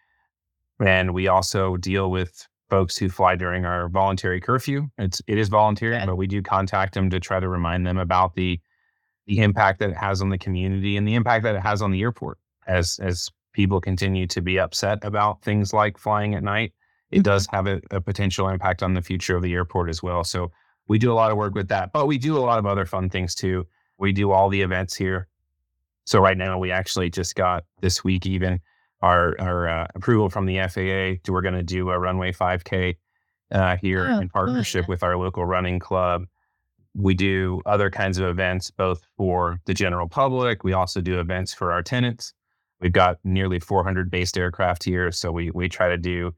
And 0.81 1.13
we 1.13 1.29
also 1.29 1.77
deal 1.77 2.11
with 2.11 2.47
folks 2.71 2.97
who 2.97 3.11
fly 3.11 3.37
during 3.37 3.67
our 3.67 3.89
voluntary 3.89 4.41
curfew. 4.41 4.89
It's 4.97 5.21
it 5.27 5.37
is 5.37 5.49
voluntary, 5.49 5.97
Okay. 5.97 6.07
but 6.07 6.17
we 6.17 6.27
do 6.27 6.41
contact 6.41 6.95
them 6.95 7.11
to 7.11 7.21
try 7.21 7.41
to 7.41 7.49
remind 7.49 7.87
them 7.87 7.99
about 7.99 8.35
the 8.35 8.61
the 9.27 9.41
impact 9.41 9.81
that 9.81 9.91
it 9.91 9.97
has 9.97 10.23
on 10.23 10.31
the 10.31 10.39
community 10.39 10.97
and 10.97 11.07
the 11.07 11.15
impact 11.15 11.45
that 11.45 11.55
it 11.55 11.61
has 11.61 11.83
on 11.83 11.91
the 11.91 12.01
airport 12.01 12.39
as 12.71 12.99
as 13.03 13.29
people 13.53 13.81
continue 13.81 14.27
to 14.29 14.41
be 14.41 14.59
upset 14.61 14.99
about 15.05 15.43
things 15.43 15.73
like 15.73 15.99
flying 15.99 16.35
at 16.35 16.43
night. 16.43 16.73
It 17.11 17.21
Mhm. 17.21 17.23
does 17.25 17.47
have 17.51 17.67
a, 17.67 17.81
a 17.91 18.01
potential 18.01 18.49
impact 18.49 18.83
on 18.83 18.95
the 18.95 19.03
future 19.03 19.35
of 19.37 19.43
the 19.43 19.53
airport 19.55 19.91
as 19.91 20.03
well. 20.03 20.23
So 20.23 20.53
we 20.87 20.99
do 20.99 21.11
a 21.13 21.19
lot 21.21 21.31
of 21.33 21.37
work 21.37 21.55
with 21.55 21.69
that, 21.69 21.93
but 21.93 22.07
we 22.07 22.17
do 22.19 22.37
a 22.37 22.45
lot 22.49 22.59
of 22.61 22.67
other 22.67 22.87
fun 22.87 23.11
things 23.11 23.35
too. 23.35 23.67
We 23.99 24.13
do 24.13 24.31
all 24.31 24.49
the 24.49 24.63
events 24.63 24.95
here. 24.95 25.27
So 26.07 26.21
right 26.21 26.37
now 26.39 26.59
we 26.59 26.71
actually 26.71 27.11
just 27.11 27.35
got 27.35 27.65
this 27.81 28.05
week 28.05 28.25
even 28.27 28.61
our 29.03 29.35
our 29.41 29.69
uh, 29.69 29.87
approval 29.97 30.29
from 30.31 30.47
the 30.47 30.59
FAA 30.59 31.19
to 31.25 31.33
we're 31.33 31.43
going 31.43 31.55
to 31.55 31.63
do 31.65 31.91
a 31.91 31.99
runway 31.99 32.33
5K 32.33 32.97
uh, 33.51 33.77
here 33.79 34.07
Oh, 34.11 34.21
in 34.21 34.29
partnership 34.29 34.87
with 34.89 35.03
our 35.03 35.17
local 35.17 35.45
running 35.45 35.79
club. 35.81 36.27
We 36.95 37.15
do 37.15 37.63
other 37.67 37.91
kinds 37.91 38.19
of 38.19 38.29
events 38.29 38.71
both 38.71 39.01
for 39.17 39.59
the 39.65 39.75
general 39.75 40.09
public. 40.09 40.63
We 40.65 40.73
also 40.73 41.01
do 41.01 41.19
events 41.19 41.53
for 41.55 41.73
our 41.73 41.83
tenants. 41.83 42.33
We've 42.81 42.93
got 42.93 43.19
nearly 43.25 43.61
400 43.61 44.11
based 44.11 44.39
aircraft 44.39 44.85
here, 44.85 45.13
so 45.13 45.31
we 45.33 45.51
we 45.51 45.69
try 45.69 45.89
to 45.89 45.99
do 45.99 46.33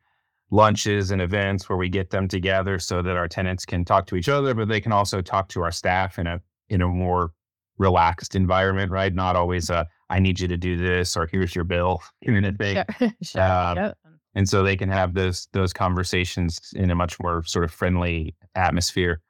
lunches 0.51 1.11
and 1.11 1.23
events 1.23 1.69
where 1.69 1.79
we 1.79 1.89
get 1.89 2.11
them 2.11 2.29
together 2.29 2.79
so 2.79 3.01
that 3.01 3.17
our 3.17 3.27
tenants 3.27 3.65
can 3.65 3.85
talk 3.85 4.07
to 4.07 4.17
each 4.17 4.29
other, 4.29 4.53
but 4.55 4.69
they 4.69 4.81
can 4.81 4.93
also 4.93 5.23
talk 5.23 5.49
to 5.49 5.63
our 5.63 5.73
staff 5.73 6.19
in 6.19 6.27
a 6.27 6.41
in 6.69 6.83
a 6.83 6.89
more 6.89 7.33
relaxed 7.79 8.35
environment, 8.35 8.91
right? 8.91 9.15
Not 9.15 9.37
always 9.37 9.71
a 9.71 9.87
I 10.11 10.19
need 10.19 10.41
you 10.41 10.49
to 10.49 10.57
do 10.57 10.77
this 10.77 11.17
or 11.17 11.27
here's 11.27 11.55
your 11.55 11.65
bill 11.65 12.03
kind 12.27 12.47
of 12.47 12.57
thing. 12.57 12.85
Sure. 12.99 13.13
sure. 13.23 13.43
Um, 13.43 13.77
Yep. 13.77 13.99
And 14.35 14.49
so 14.49 14.63
they 14.63 14.77
can 14.77 14.89
have 14.89 15.15
those 15.15 15.49
those 15.53 15.73
conversations 15.73 16.59
in 16.75 16.91
a 16.91 16.95
much 16.95 17.21
more 17.21 17.45
sort 17.45 17.65
of 17.65 17.71
friendly 17.71 18.35
atmosphere. 18.55 19.21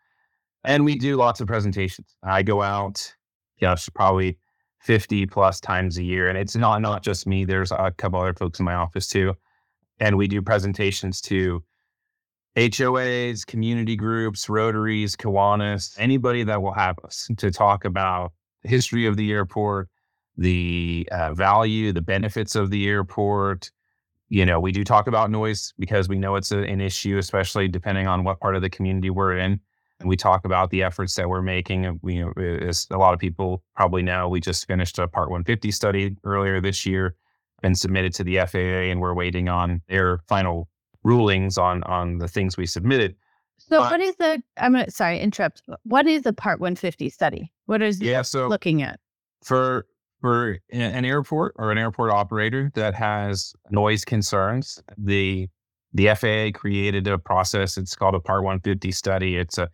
And 0.64 0.85
we 0.85 0.97
do 0.97 1.16
lots 1.16 1.40
of 1.40 1.49
presentations. 1.49 2.14
I 2.23 2.42
go 2.42 2.62
out, 2.62 3.12
gosh, 3.61 3.88
probably 3.95 4.38
50 4.82 5.26
plus 5.26 5.60
times 5.60 5.98
a 5.98 6.02
year. 6.02 6.28
And 6.28 6.36
it's 6.36 6.56
not 6.56 6.80
not 6.82 7.02
just 7.02 7.26
me. 7.26 7.44
There's 7.44 7.70
a 7.70 7.92
couple 7.96 8.20
other 8.20 8.34
folks 8.34 8.58
in 8.58 8.64
my 8.64 8.74
office 8.74 9.06
too. 9.06 9.34
And 10.00 10.16
we 10.16 10.26
do 10.26 10.42
presentations 10.42 11.20
to 11.22 11.62
HOAs, 12.56 13.46
community 13.46 13.96
groups, 13.96 14.48
Rotaries, 14.48 15.16
Kiwanis, 15.16 15.94
anybody 15.98 16.42
that 16.44 16.60
will 16.60 16.72
have 16.72 16.96
us 17.04 17.28
to 17.38 17.50
talk 17.50 17.84
about 17.84 18.32
the 18.62 18.68
history 18.68 19.06
of 19.06 19.16
the 19.16 19.30
airport, 19.32 19.88
the 20.36 21.08
uh, 21.12 21.32
value, 21.32 21.92
the 21.92 22.02
benefits 22.02 22.56
of 22.56 22.70
the 22.70 22.88
airport. 22.88 23.70
You 24.28 24.44
know, 24.44 24.60
we 24.60 24.72
do 24.72 24.82
talk 24.82 25.06
about 25.06 25.30
noise 25.30 25.72
because 25.78 26.08
we 26.08 26.18
know 26.18 26.34
it's 26.36 26.52
a, 26.52 26.58
an 26.58 26.80
issue, 26.80 27.18
especially 27.18 27.68
depending 27.68 28.06
on 28.06 28.24
what 28.24 28.40
part 28.40 28.56
of 28.56 28.62
the 28.62 28.70
community 28.70 29.10
we're 29.10 29.36
in. 29.36 29.60
And 30.02 30.09
we 30.09 30.16
talk 30.16 30.44
about 30.44 30.71
the 30.71 30.82
efforts 30.82 31.14
that 31.14 31.28
we're 31.28 31.42
making. 31.42 31.87
And 31.87 31.99
we, 32.02 32.16
you 32.16 32.25
know, 32.37 32.42
as 32.42 32.87
a 32.90 32.99
lot 32.99 33.14
of 33.14 33.21
people 33.21 33.62
probably 33.76 34.02
know, 34.02 34.28
we 34.28 34.40
just 34.40 34.66
finished 34.66 34.99
a 34.99 35.09
Part 35.09 35.30
150 35.30 35.71
study 35.71 36.16
earlier 36.25 36.61
this 36.61 36.85
year, 36.85 37.14
been 37.62 37.75
submitted 37.75 38.12
to 38.14 38.25
the 38.25 38.38
FAA, 38.40 38.90
and 38.90 39.00
we're 39.00 39.14
waiting 39.14 39.49
on 39.49 39.80
their 39.88 40.18
final 40.28 40.68
rulings 41.04 41.56
on 41.56 41.82
on 41.85 42.18
the 42.18 42.28
things 42.28 42.56
we 42.56 42.66
submitted. 42.66 43.14
So 43.59 43.78
But- 43.80 43.92
what 43.92 44.00
is 44.00 44.16
the 44.16 44.42
I'm 44.56 44.73
gonna 44.73 44.90
sorry, 44.90 45.21
interrupt. 45.21 45.62
What 45.85 46.06
is 46.06 46.23
the 46.23 46.32
part 46.32 46.61
150 46.61 47.09
study? 47.09 47.52
What 47.66 47.80
is 47.80 48.00
Yeah, 48.00 48.23
so 48.23 48.49
looking 48.49 48.82
at? 48.82 48.99
for 49.44 49.87
for 50.21 50.59
an 50.71 51.04
airport 51.04 51.52
or 51.56 51.73
an 51.73 51.78
airport 51.78 52.12
operator 52.12 52.71
that 52.75 52.94
has 52.94 53.54
noise 53.71 54.04
concerns, 54.04 54.82
the 54.99 55.49
the 55.94 56.09
FAA 56.09 56.50
created 56.52 57.06
a 57.06 57.18
process. 57.18 57.76
It's 57.76 57.94
called 57.94 58.14
a 58.14 58.21
Part 58.21 58.42
150 58.44 58.90
study. 58.92 59.37
It's 59.37 59.59
a 59.59 59.68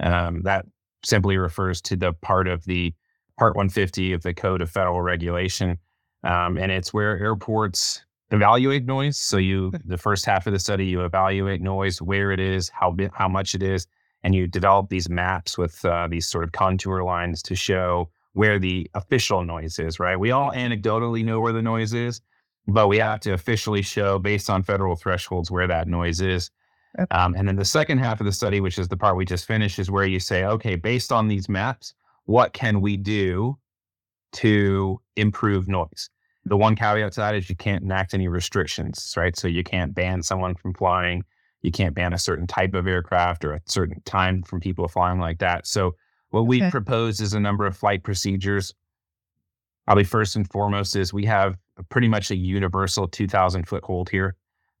um, 0.00 0.42
that 0.42 0.66
simply 1.04 1.36
refers 1.36 1.80
to 1.82 1.96
the 1.96 2.12
part 2.12 2.48
of 2.48 2.64
the 2.64 2.94
Part 3.38 3.54
150 3.54 4.14
of 4.14 4.22
the 4.22 4.34
Code 4.34 4.60
of 4.60 4.68
Federal 4.68 5.00
Regulation, 5.00 5.78
um, 6.24 6.58
and 6.58 6.72
it's 6.72 6.92
where 6.92 7.16
airports 7.20 8.04
evaluate 8.32 8.84
noise. 8.84 9.16
So 9.16 9.36
you 9.36 9.72
the 9.84 9.96
first 9.96 10.26
half 10.26 10.48
of 10.48 10.52
the 10.52 10.58
study 10.58 10.86
you 10.86 11.04
evaluate 11.04 11.60
noise, 11.62 12.02
where 12.02 12.32
it 12.32 12.40
is, 12.40 12.68
how 12.68 12.96
how 13.12 13.28
much 13.28 13.54
it 13.54 13.62
is, 13.62 13.86
and 14.24 14.34
you 14.34 14.48
develop 14.48 14.88
these 14.88 15.08
maps 15.08 15.56
with 15.56 15.84
uh, 15.84 16.08
these 16.10 16.26
sort 16.26 16.42
of 16.42 16.50
contour 16.50 17.04
lines 17.04 17.42
to 17.44 17.54
show 17.54 18.10
where 18.32 18.58
the 18.58 18.90
official 18.94 19.44
noise 19.44 19.78
is, 19.78 20.00
right? 20.00 20.18
We 20.18 20.30
all 20.32 20.50
anecdotally 20.50 21.24
know 21.24 21.40
where 21.40 21.52
the 21.52 21.62
noise 21.62 21.94
is, 21.94 22.20
but 22.66 22.88
we 22.88 22.98
have 22.98 23.20
to 23.20 23.32
officially 23.32 23.82
show 23.82 24.18
based 24.18 24.50
on 24.50 24.62
federal 24.62 24.96
thresholds 24.96 25.50
where 25.50 25.66
that 25.66 25.88
noise 25.88 26.20
is. 26.20 26.50
Okay. 26.98 27.06
Um, 27.10 27.34
and 27.34 27.46
then 27.46 27.56
the 27.56 27.64
second 27.64 27.98
half 27.98 28.20
of 28.20 28.26
the 28.26 28.32
study, 28.32 28.60
which 28.60 28.78
is 28.78 28.88
the 28.88 28.96
part 28.96 29.16
we 29.16 29.24
just 29.24 29.46
finished, 29.46 29.78
is 29.78 29.90
where 29.90 30.06
you 30.06 30.18
say, 30.20 30.44
okay, 30.44 30.74
based 30.76 31.12
on 31.12 31.28
these 31.28 31.48
maps, 31.48 31.94
what 32.24 32.52
can 32.52 32.80
we 32.80 32.96
do 32.96 33.58
to 34.32 35.00
improve 35.16 35.68
noise? 35.68 36.10
The 36.44 36.56
one 36.56 36.76
caveat 36.76 37.12
to 37.12 37.20
that 37.20 37.34
is 37.34 37.48
you 37.50 37.56
can't 37.56 37.82
enact 37.84 38.14
any 38.14 38.28
restrictions, 38.28 39.14
right? 39.16 39.36
So 39.36 39.48
you 39.48 39.62
can't 39.62 39.94
ban 39.94 40.22
someone 40.22 40.54
from 40.54 40.74
flying. 40.74 41.24
You 41.62 41.70
can't 41.70 41.94
ban 41.94 42.12
a 42.12 42.18
certain 42.18 42.46
type 42.46 42.74
of 42.74 42.86
aircraft 42.86 43.44
or 43.44 43.54
a 43.54 43.60
certain 43.66 44.00
time 44.02 44.42
from 44.42 44.60
people 44.60 44.88
flying 44.88 45.18
like 45.20 45.38
that. 45.38 45.66
So 45.66 45.94
what 46.30 46.46
we 46.46 46.58
Okay. 46.58 46.70
propose 46.70 47.20
is 47.20 47.34
a 47.34 47.40
number 47.40 47.66
of 47.66 47.76
flight 47.76 48.02
procedures. 48.02 48.74
Probably 49.86 50.04
first 50.04 50.36
and 50.36 50.48
foremost 50.50 50.96
is 50.96 51.12
we 51.12 51.24
have 51.26 51.56
pretty 51.88 52.08
much 52.08 52.30
a 52.30 52.36
universal 52.36 53.08
2,000 53.08 53.66
foot 53.66 53.84
hold 53.84 54.10
here. 54.10 54.36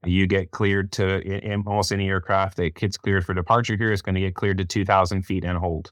You 0.06 0.26
get 0.26 0.52
cleared 0.52 0.92
to 0.92 1.20
in, 1.22 1.64
almost 1.66 1.90
any 1.92 2.08
aircraft 2.08 2.56
that 2.58 2.74
gets 2.74 2.96
cleared 2.96 3.24
for 3.26 3.34
departure 3.34 3.76
here 3.76 3.90
is 3.92 4.00
going 4.02 4.14
to 4.14 4.20
get 4.20 4.34
cleared 4.34 4.58
to 4.58 4.64
2,000 4.64 5.22
feet 5.22 5.44
and 5.44 5.58
hold 5.58 5.90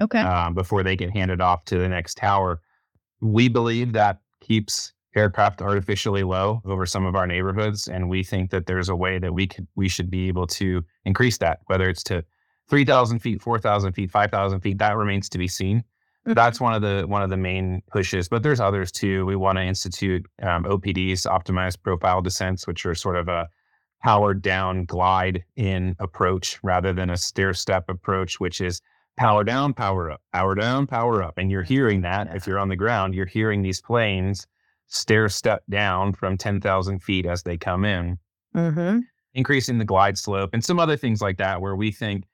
Okay. 0.00 0.20
um, 0.20 0.54
before 0.54 0.82
they 0.84 0.94
get 0.94 1.10
handed 1.10 1.40
off 1.40 1.64
to 1.66 1.78
the 1.78 1.88
next 1.88 2.16
tower. 2.16 2.60
We 3.20 3.48
believe 3.48 3.92
that 3.94 4.20
keeps 4.40 4.92
aircraft 5.16 5.60
artificially 5.60 6.22
low 6.22 6.62
over 6.64 6.86
some 6.86 7.04
of 7.04 7.16
our 7.16 7.26
neighborhoods, 7.26 7.88
and 7.88 8.08
we 8.08 8.22
think 8.22 8.50
that 8.50 8.66
there's 8.66 8.88
a 8.88 8.94
way 8.94 9.18
that 9.18 9.34
we 9.34 9.48
could 9.48 9.66
we 9.74 9.88
should 9.88 10.08
be 10.10 10.28
able 10.28 10.46
to 10.46 10.84
increase 11.04 11.38
that, 11.38 11.58
whether 11.66 11.88
it's 11.88 12.04
to 12.04 12.24
three 12.70 12.84
thousand 12.84 13.18
feet, 13.18 13.42
four 13.42 13.58
thousand 13.58 13.92
feet, 13.94 14.10
five 14.12 14.30
thousand 14.30 14.60
feet. 14.60 14.78
That 14.78 14.96
remains 14.96 15.28
to 15.30 15.38
be 15.38 15.48
seen. 15.48 15.82
That's 16.34 16.60
one 16.60 16.74
of 16.74 16.82
the 16.82 17.04
one 17.06 17.22
of 17.22 17.30
the 17.30 17.36
main 17.36 17.82
pushes, 17.90 18.28
but 18.28 18.42
there's 18.42 18.60
others 18.60 18.92
too. 18.92 19.24
We 19.26 19.36
want 19.36 19.56
to 19.58 19.62
institute 19.62 20.26
um, 20.42 20.64
OPDs, 20.64 21.26
optimized 21.26 21.82
profile 21.82 22.20
descents, 22.22 22.66
which 22.66 22.84
are 22.86 22.94
sort 22.94 23.16
of 23.16 23.28
a 23.28 23.48
powered 24.02 24.42
down 24.42 24.84
glide 24.84 25.44
in 25.56 25.96
approach 25.98 26.58
rather 26.62 26.92
than 26.92 27.10
a 27.10 27.16
stair 27.16 27.52
step 27.52 27.88
approach, 27.88 28.38
which 28.38 28.60
is 28.60 28.80
power 29.16 29.42
down, 29.42 29.74
power 29.74 30.10
up, 30.10 30.20
power 30.32 30.54
down, 30.54 30.86
power 30.86 31.22
up. 31.22 31.36
And 31.36 31.50
you're 31.50 31.64
hearing 31.64 32.02
that 32.02 32.28
if 32.34 32.46
you're 32.46 32.60
on 32.60 32.68
the 32.68 32.76
ground, 32.76 33.14
you're 33.14 33.26
hearing 33.26 33.62
these 33.62 33.80
planes 33.80 34.46
stair 34.86 35.28
step 35.28 35.62
down 35.68 36.12
from 36.12 36.36
10,000 36.36 37.00
feet 37.02 37.26
as 37.26 37.42
they 37.42 37.56
come 37.56 37.84
in, 37.84 38.18
Mm-hmm. 38.56 39.00
increasing 39.34 39.78
the 39.78 39.84
glide 39.84 40.16
slope 40.16 40.50
and 40.52 40.64
some 40.64 40.78
other 40.80 40.96
things 40.96 41.20
like 41.20 41.36
that, 41.38 41.60
where 41.60 41.76
we 41.76 41.90
think 41.92 42.24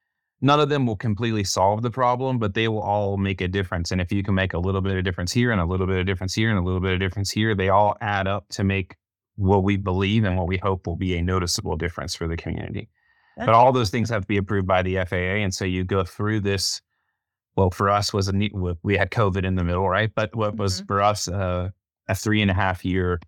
none 0.40 0.60
of 0.60 0.68
them 0.68 0.86
will 0.86 0.96
completely 0.96 1.44
solve 1.44 1.82
the 1.82 1.90
problem, 1.90 2.38
but 2.38 2.54
they 2.54 2.68
will 2.68 2.82
all 2.82 3.16
make 3.16 3.40
a 3.40 3.48
difference. 3.48 3.90
And 3.90 4.00
if 4.00 4.12
you 4.12 4.22
can 4.22 4.34
make 4.34 4.52
a 4.54 4.58
little 4.58 4.80
bit 4.80 4.96
of 4.96 5.04
difference 5.04 5.32
here 5.32 5.50
and 5.52 5.60
a 5.60 5.64
little 5.64 5.86
bit 5.86 5.98
of 5.98 6.06
difference 6.06 6.34
here 6.34 6.50
and 6.50 6.58
a 6.58 6.62
little 6.62 6.80
bit 6.80 6.92
of 6.92 7.00
difference 7.00 7.30
here, 7.30 7.54
they 7.54 7.68
all 7.68 7.96
add 8.00 8.26
up 8.26 8.48
to 8.50 8.64
make 8.64 8.96
what 9.36 9.64
we 9.64 9.76
believe 9.76 10.24
and 10.24 10.36
what 10.36 10.46
we 10.46 10.58
hope 10.58 10.86
will 10.86 10.96
be 10.96 11.16
a 11.16 11.22
noticeable 11.22 11.76
difference 11.76 12.14
for 12.14 12.28
the 12.28 12.36
community. 12.36 12.88
But 13.36 13.48
all 13.48 13.72
those 13.72 13.90
things 13.90 14.08
have 14.10 14.22
to 14.22 14.26
be 14.28 14.36
approved 14.36 14.68
by 14.68 14.82
the 14.82 14.96
FAA. 15.04 15.42
And 15.42 15.52
so 15.52 15.64
you 15.64 15.82
go 15.82 16.04
through 16.04 16.40
this. 16.40 16.80
Well, 17.56 17.70
for 17.70 17.90
us 17.90 18.12
was 18.12 18.28
a 18.28 18.32
neat, 18.32 18.52
we 18.82 18.96
had 18.96 19.10
COVID 19.10 19.44
in 19.44 19.56
the 19.56 19.64
middle, 19.64 19.88
right? 19.88 20.10
But 20.14 20.34
what 20.36 20.56
was 20.56 20.82
Mhm. 20.82 20.86
for 20.86 21.02
us 21.02 21.26
uh, 21.26 21.70
a 22.08 22.14
three 22.14 22.42
and 22.42 22.50
a 22.50 22.54
half 22.54 22.84
year 22.84 23.18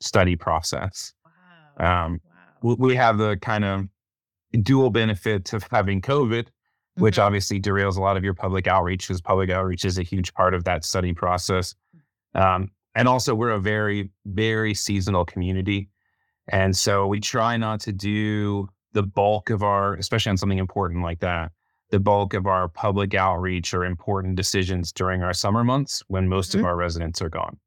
study 0.00 0.36
process. 0.36 1.14
Wow. 1.78 2.04
Um, 2.06 2.20
wow. 2.24 2.30
we, 2.62 2.74
we 2.88 2.96
have 2.96 3.16
the 3.18 3.36
kind 3.38 3.64
of 3.64 3.86
dual 4.56 4.90
benefit 4.90 5.52
of 5.52 5.66
having 5.70 6.00
COVID, 6.00 6.46
which 6.96 7.16
Mhm. 7.16 7.22
obviously 7.22 7.60
derails 7.60 7.96
a 7.96 8.00
lot 8.00 8.16
of 8.16 8.24
your 8.24 8.34
public 8.34 8.66
outreach 8.66 9.06
because 9.06 9.20
public 9.20 9.50
outreach 9.50 9.84
is 9.84 9.98
a 9.98 10.02
huge 10.02 10.32
part 10.34 10.54
of 10.54 10.64
that 10.64 10.84
study 10.84 11.12
process. 11.12 11.74
Um, 12.34 12.70
and 12.94 13.08
also, 13.08 13.34
we're 13.34 13.50
a 13.50 13.60
very, 13.60 14.10
very 14.24 14.72
seasonal 14.74 15.24
community. 15.24 15.88
And 16.48 16.76
so 16.76 17.06
we 17.06 17.20
try 17.20 17.56
not 17.56 17.80
to 17.80 17.92
do 17.92 18.68
the 18.92 19.02
bulk 19.02 19.50
of 19.50 19.62
our, 19.62 19.94
especially 19.94 20.30
on 20.30 20.36
something 20.38 20.58
important 20.58 21.02
like 21.02 21.18
that, 21.20 21.52
the 21.90 22.00
bulk 22.00 22.34
of 22.34 22.46
our 22.46 22.68
public 22.68 23.14
outreach 23.14 23.74
or 23.74 23.84
important 23.84 24.36
decisions 24.36 24.92
during 24.92 25.22
our 25.22 25.34
summer 25.34 25.62
months 25.64 26.02
when 26.08 26.28
most 26.28 26.52
Mhm. 26.52 26.60
of 26.60 26.64
our 26.64 26.76
residents 26.76 27.20
are 27.20 27.28
gone. 27.28 27.58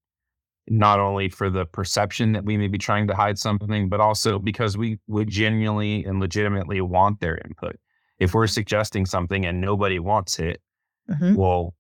Not 0.70 1.00
only 1.00 1.30
for 1.30 1.50
the 1.50 1.66
perception 1.66 2.32
that 2.34 2.46
we 2.46 2.56
may 2.58 2.68
be 2.68 2.78
trying 2.78 3.08
to 3.08 3.16
hide 3.16 3.40
something, 3.40 3.90
but 3.90 4.00
also 4.00 4.38
because 4.40 4.78
we 4.78 5.00
would 5.08 5.28
genuinely 5.30 6.06
and 6.06 6.20
legitimately 6.20 6.80
want 6.82 7.20
their 7.20 7.38
input. 7.46 7.76
If 8.20 8.34
we're 8.34 8.46
Mhm. 8.46 8.54
suggesting 8.54 9.06
something 9.06 9.46
and 9.46 9.60
nobody 9.60 9.98
wants 10.00 10.38
it, 10.40 10.62
Mhm. 11.10 11.36
well, 11.36 11.74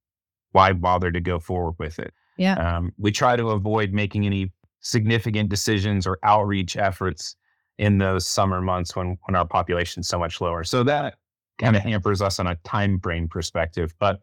why 0.51 0.73
bother 0.73 1.11
to 1.11 1.19
go 1.19 1.37
forward 1.39 1.75
with 1.77 1.99
it? 1.99 2.13
Yeah. 2.37 2.55
Um, 2.55 2.91
we 2.97 3.11
try 3.11 3.35
to 3.35 3.49
avoid 3.49 3.93
making 3.93 4.25
any 4.25 4.51
significant 4.79 5.49
decisions 5.49 6.07
or 6.07 6.17
outreach 6.23 6.75
efforts 6.77 7.35
in 7.77 7.97
those 7.97 8.25
summer 8.27 8.61
months 8.61 8.95
when 8.95 9.17
when 9.25 9.35
our 9.35 9.45
population's 9.45 10.07
so 10.07 10.17
much 10.17 10.41
lower. 10.41 10.63
So 10.63 10.83
that 10.83 11.15
kind 11.59 11.75
of 11.75 11.83
hampers 11.83 12.21
us 12.21 12.39
on 12.39 12.47
a 12.47 12.55
time 12.63 12.99
frame 12.99 13.27
perspective. 13.27 13.93
But 13.99 14.21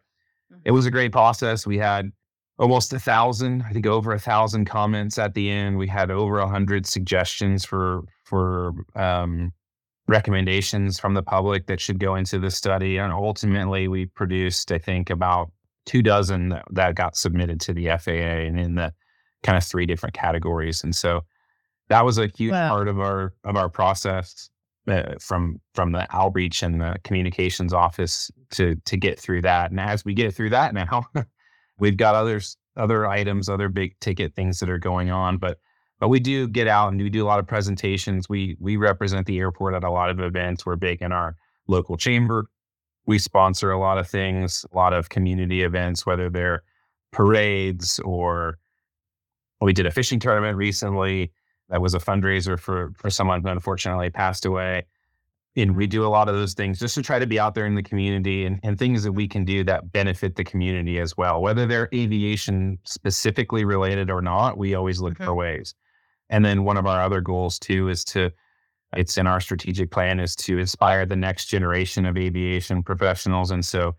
it 0.65 0.71
was 0.71 0.85
a 0.85 0.91
great 0.91 1.11
process. 1.11 1.65
We 1.67 1.77
had 1.77 2.11
almost 2.59 2.93
a 2.93 2.99
thousand, 2.99 3.63
I 3.63 3.71
think 3.71 3.85
over 3.85 4.13
a 4.13 4.19
thousand 4.19 4.65
comments 4.65 5.17
at 5.17 5.33
the 5.33 5.49
end. 5.49 5.77
We 5.77 5.87
had 5.87 6.11
over 6.11 6.39
a 6.39 6.47
hundred 6.47 6.85
suggestions 6.85 7.65
for 7.65 8.03
for 8.23 8.73
um, 8.95 9.51
recommendations 10.07 10.99
from 10.99 11.13
the 11.13 11.23
public 11.23 11.67
that 11.67 11.79
should 11.81 11.99
go 11.99 12.15
into 12.15 12.39
the 12.39 12.51
study. 12.51 12.97
And 12.97 13.11
ultimately 13.11 13.87
we 13.87 14.05
produced, 14.05 14.71
I 14.71 14.77
think, 14.77 15.09
about 15.09 15.51
two 15.85 16.01
dozen 16.01 16.49
that, 16.49 16.65
that 16.71 16.95
got 16.95 17.15
submitted 17.15 17.59
to 17.61 17.73
the 17.73 17.87
FAA 17.97 18.11
and 18.47 18.59
in 18.59 18.75
the 18.75 18.93
kind 19.43 19.57
of 19.57 19.63
three 19.63 19.85
different 19.85 20.15
categories. 20.15 20.83
And 20.83 20.95
so 20.95 21.21
that 21.89 22.03
was 22.03 22.17
a 22.17 22.27
huge 22.27 22.51
Wow. 22.51 22.69
part 22.69 22.87
of 22.87 22.99
our 22.99 23.33
of 23.43 23.55
our 23.55 23.69
process 23.69 24.49
uh, 24.87 25.13
from 25.19 25.59
from 25.73 25.91
the 25.91 26.07
outreach 26.15 26.63
and 26.63 26.81
the 26.81 26.95
communications 27.03 27.73
office 27.73 28.31
to 28.51 28.75
to 28.85 28.97
get 28.97 29.19
through 29.19 29.41
that. 29.43 29.71
And 29.71 29.79
as 29.79 30.03
we 30.03 30.13
get 30.13 30.33
through 30.33 30.49
that 30.51 30.73
now, 30.73 31.05
we've 31.79 31.97
got 31.97 32.15
others 32.15 32.57
other 32.77 33.07
items, 33.07 33.49
other 33.49 33.69
big 33.69 33.99
ticket 33.99 34.35
things 34.35 34.59
that 34.59 34.69
are 34.69 34.77
going 34.77 35.09
on. 35.09 35.37
But 35.37 35.59
but 35.99 36.09
we 36.09 36.19
do 36.19 36.47
get 36.47 36.67
out 36.67 36.89
and 36.91 37.01
we 37.01 37.09
do 37.09 37.25
a 37.25 37.27
lot 37.27 37.39
of 37.39 37.47
presentations. 37.47 38.29
We 38.29 38.55
we 38.59 38.77
represent 38.77 39.25
the 39.25 39.39
airport 39.39 39.73
at 39.73 39.83
a 39.83 39.91
lot 39.91 40.09
of 40.09 40.19
events. 40.19 40.65
We're 40.65 40.75
big 40.75 41.01
in 41.01 41.11
our 41.11 41.35
local 41.67 41.97
chamber. 41.97 42.45
We 43.05 43.19
sponsor 43.19 43.71
a 43.71 43.79
lot 43.79 43.97
of 43.97 44.07
things, 44.07 44.65
a 44.71 44.75
lot 44.75 44.93
of 44.93 45.09
community 45.09 45.63
events, 45.63 46.05
whether 46.05 46.29
they're 46.29 46.63
parades 47.11 47.99
or 47.99 48.59
we 49.61 49.73
did 49.73 49.85
a 49.85 49.91
fishing 49.91 50.19
tournament 50.19 50.57
recently 50.57 51.31
that 51.69 51.81
was 51.81 51.93
a 51.93 51.99
fundraiser 51.99 52.59
for 52.59 52.93
for 52.95 53.09
someone 53.09 53.41
who 53.41 53.49
unfortunately 53.49 54.09
passed 54.09 54.45
away. 54.45 54.85
And 55.57 55.75
we 55.75 55.87
do 55.87 56.05
a 56.05 56.07
lot 56.07 56.29
of 56.29 56.35
those 56.35 56.53
things 56.53 56.79
just 56.79 56.93
to 56.95 57.01
try 57.01 57.17
to 57.17 57.25
be 57.25 57.39
out 57.39 57.55
there 57.55 57.65
in 57.65 57.73
the 57.73 57.83
community 57.83 58.45
and, 58.45 58.59
and 58.63 58.77
things 58.77 59.03
that 59.03 59.11
we 59.11 59.27
can 59.27 59.43
do 59.43 59.63
that 59.63 59.91
benefit 59.91 60.35
the 60.35 60.43
community 60.43 60.99
as 60.99 61.17
well. 61.17 61.41
Whether 61.41 61.65
they're 61.65 61.89
aviation 61.93 62.77
specifically 62.85 63.65
related 63.65 64.11
or 64.11 64.21
not, 64.21 64.57
we 64.57 64.75
always 64.75 65.01
look 65.01 65.17
for 65.17 65.31
Mhm. 65.31 65.37
ways. 65.37 65.73
And 66.29 66.45
then 66.45 66.63
one 66.63 66.77
of 66.77 66.85
our 66.85 67.01
other 67.01 67.21
goals 67.21 67.57
too 67.57 67.89
is 67.89 68.03
to 68.05 68.31
it's 68.95 69.17
in 69.17 69.27
our 69.27 69.41
strategic 69.41 69.91
plan 69.91 70.19
is 70.19 70.33
to 70.35 70.57
inspire 70.57 71.05
the 71.05 71.15
next 71.15 71.47
generation 71.47 72.05
of 72.05 72.17
aviation 72.17 72.83
professionals. 72.83 73.51
And 73.51 73.65
so 73.65 73.95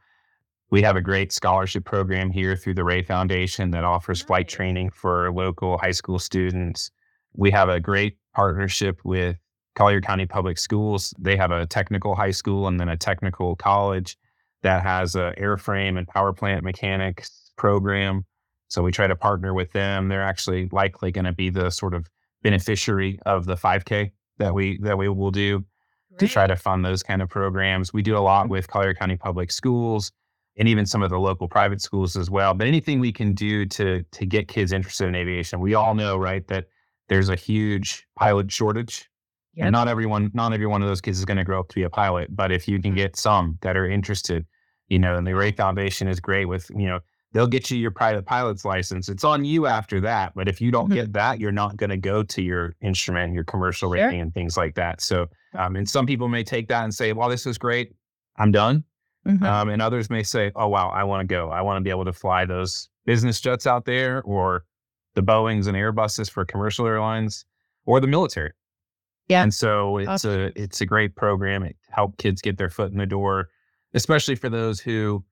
we 0.70 0.80
have 0.82 0.96
a 0.96 1.02
great 1.02 1.32
scholarship 1.32 1.84
program 1.84 2.30
here 2.30 2.56
through 2.56 2.74
the 2.74 2.84
Ray 2.84 3.02
Foundation 3.02 3.70
that 3.72 3.84
offers 3.84 4.22
flight 4.22 4.48
training 4.48 4.90
for 4.90 5.30
local 5.32 5.76
high 5.78 5.90
school 5.90 6.18
students. 6.18 6.90
We 7.34 7.50
have 7.50 7.68
a 7.68 7.80
great 7.80 8.16
partnership 8.34 9.00
with 9.04 9.36
Collier 9.78 10.00
County 10.00 10.26
Public 10.26 10.58
Schools. 10.58 11.14
They 11.18 11.36
have 11.36 11.52
a 11.52 11.64
technical 11.64 12.16
high 12.16 12.32
school 12.32 12.66
and 12.66 12.80
then 12.80 12.88
a 12.88 12.96
technical 12.96 13.54
college 13.54 14.18
that 14.62 14.82
has 14.82 15.14
a 15.14 15.32
airframe 15.38 15.96
and 15.96 16.06
power 16.06 16.32
plant 16.32 16.64
mechanics 16.64 17.52
program. 17.56 18.24
So 18.66 18.82
we 18.82 18.90
try 18.90 19.06
to 19.06 19.14
partner 19.14 19.54
with 19.54 19.70
them. 19.72 20.08
They're 20.08 20.20
actually 20.20 20.68
likely 20.72 21.12
going 21.12 21.26
to 21.26 21.32
be 21.32 21.48
the 21.48 21.70
sort 21.70 21.94
of 21.94 22.08
beneficiary 22.42 23.20
of 23.24 23.46
the 23.46 23.54
5K 23.54 24.10
that 24.38 24.52
we 24.52 24.78
that 24.78 24.98
we 24.98 25.08
will 25.08 25.30
do 25.30 25.64
to 26.18 26.26
try 26.26 26.48
to 26.48 26.56
fund 26.56 26.84
those 26.84 27.04
kind 27.04 27.22
of 27.22 27.28
programs. 27.28 27.92
We 27.92 28.02
do 28.02 28.16
a 28.16 28.18
lot 28.18 28.44
mm-hmm. 28.44 28.50
with 28.50 28.68
Collier 28.68 28.94
County 28.94 29.16
Public 29.16 29.52
Schools 29.52 30.10
and 30.56 30.66
even 30.66 30.86
some 30.86 31.04
of 31.04 31.10
the 31.10 31.20
local 31.20 31.46
private 31.46 31.80
schools 31.80 32.16
as 32.16 32.28
well. 32.28 32.52
But 32.52 32.66
anything 32.66 32.98
we 32.98 33.12
can 33.12 33.32
do 33.32 33.64
to 33.66 34.02
to 34.02 34.26
get 34.26 34.48
kids 34.48 34.72
interested 34.72 35.06
in 35.06 35.14
aviation. 35.14 35.60
We 35.60 35.74
all 35.74 35.94
know, 35.94 36.16
right, 36.16 36.44
that 36.48 36.66
there's 37.08 37.28
a 37.28 37.36
huge 37.36 38.08
pilot 38.16 38.50
shortage. 38.50 39.08
Yep. 39.58 39.66
And 39.66 39.72
not 39.72 39.88
everyone, 39.88 40.30
not 40.34 40.52
every 40.52 40.66
one 40.66 40.82
of 40.82 40.88
those 40.88 41.00
kids 41.00 41.18
is 41.18 41.24
going 41.24 41.36
to 41.36 41.44
grow 41.44 41.58
up 41.60 41.68
to 41.68 41.74
be 41.74 41.82
a 41.82 41.90
pilot. 41.90 42.34
But 42.34 42.52
if 42.52 42.68
you 42.68 42.80
can 42.80 42.92
Mhm. 42.92 42.96
get 42.96 43.16
some 43.16 43.58
that 43.62 43.76
are 43.76 43.88
interested, 43.88 44.46
you 44.88 44.98
know, 45.00 45.16
and 45.16 45.26
the 45.26 45.34
Ray 45.34 45.50
Foundation 45.52 46.06
is 46.06 46.20
great 46.20 46.44
with, 46.46 46.70
you 46.76 46.86
know, 46.86 47.00
they'll 47.32 47.48
get 47.48 47.68
you 47.70 47.76
your 47.76 47.90
private 47.90 48.24
pilot's 48.24 48.64
license. 48.64 49.08
It's 49.08 49.24
on 49.24 49.44
you 49.44 49.66
after 49.66 50.00
that. 50.00 50.32
But 50.36 50.48
if 50.48 50.60
you 50.60 50.70
don't 50.70 50.88
Mhm. 50.90 50.94
get 50.94 51.12
that, 51.14 51.40
you're 51.40 51.50
not 51.52 51.76
going 51.76 51.90
to 51.90 51.96
go 51.96 52.22
to 52.22 52.40
your 52.42 52.74
instrument, 52.80 53.34
your 53.34 53.44
commercial 53.44 53.88
Sure. 53.92 54.02
rating, 54.04 54.20
and 54.20 54.32
things 54.32 54.56
like 54.56 54.76
that. 54.76 55.00
So, 55.00 55.26
um, 55.54 55.74
and 55.76 55.90
some 55.90 56.06
people 56.06 56.28
may 56.28 56.44
take 56.44 56.68
that 56.68 56.84
and 56.84 56.94
say, 56.94 57.12
"Well, 57.12 57.28
this 57.28 57.44
is 57.44 57.58
great. 57.58 57.94
I'm 58.36 58.52
done." 58.52 58.84
Mhm. 59.26 59.42
Um, 59.42 59.68
and 59.70 59.82
others 59.82 60.08
may 60.08 60.22
say, 60.22 60.52
"Oh, 60.54 60.68
wow, 60.68 60.88
I 60.90 61.02
want 61.02 61.28
to 61.28 61.34
go. 61.34 61.50
I 61.50 61.60
want 61.62 61.78
to 61.78 61.84
be 61.84 61.90
able 61.90 62.04
to 62.04 62.12
fly 62.12 62.44
those 62.44 62.88
business 63.04 63.40
jets 63.40 63.66
out 63.66 63.84
there, 63.86 64.22
or 64.22 64.64
the 65.14 65.22
Boeing's 65.22 65.66
and 65.66 65.76
Airbuses 65.76 66.30
for 66.30 66.44
commercial 66.44 66.86
airlines, 66.86 67.44
or 67.84 67.98
the 68.00 68.06
military." 68.06 68.52
Yeah. 69.28 69.42
And 69.42 69.52
so 69.52 69.98
it's 69.98 70.24
a 70.24 70.52
it's 70.60 70.80
a 70.80 70.86
great 70.86 71.14
program. 71.16 71.62
It 71.62 71.76
helps 71.90 72.16
kids 72.16 72.40
get 72.42 72.56
their 72.58 72.70
foot 72.70 72.90
in 72.92 72.98
the 72.98 73.06
door, 73.06 73.48
especially 73.94 74.34
for 74.34 74.48
those 74.48 74.80
who, 74.80 75.24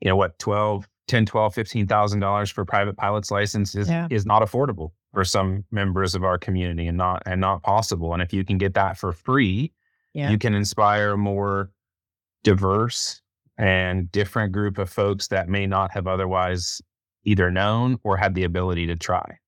you 0.00 0.08
know, 0.08 0.16
what 0.16 0.38
12, 0.38 0.86
10, 1.08 1.26
12, 1.26 1.54
15,000 1.54 2.20
dollars 2.20 2.50
for 2.50 2.64
private 2.64 2.96
pilot's 2.96 3.30
license 3.30 3.74
is 3.74 3.88
Yeah. 3.88 4.06
is 4.10 4.26
not 4.26 4.42
affordable 4.42 4.90
for 5.12 5.24
some 5.24 5.64
members 5.70 6.14
of 6.14 6.24
our 6.24 6.38
community 6.38 6.86
and 6.86 6.98
not 6.98 7.22
and 7.26 7.40
not 7.40 7.62
possible. 7.62 8.12
And 8.12 8.20
if 8.22 8.32
you 8.32 8.44
can 8.44 8.58
get 8.58 8.74
that 8.74 8.98
for 8.98 9.12
free, 9.12 9.72
Yeah. 10.12 10.30
you 10.30 10.38
can 10.38 10.54
inspire 10.54 11.12
a 11.12 11.16
more 11.18 11.70
diverse 12.42 13.22
and 13.56 14.10
different 14.12 14.52
group 14.52 14.78
of 14.78 14.90
folks 14.90 15.28
that 15.28 15.48
may 15.48 15.66
not 15.66 15.92
have 15.92 16.06
otherwise 16.06 16.82
either 17.24 17.50
known 17.50 17.98
or 18.02 18.16
had 18.16 18.34
the 18.34 18.44
ability 18.44 18.86
to 18.86 18.96
try. 18.96 19.38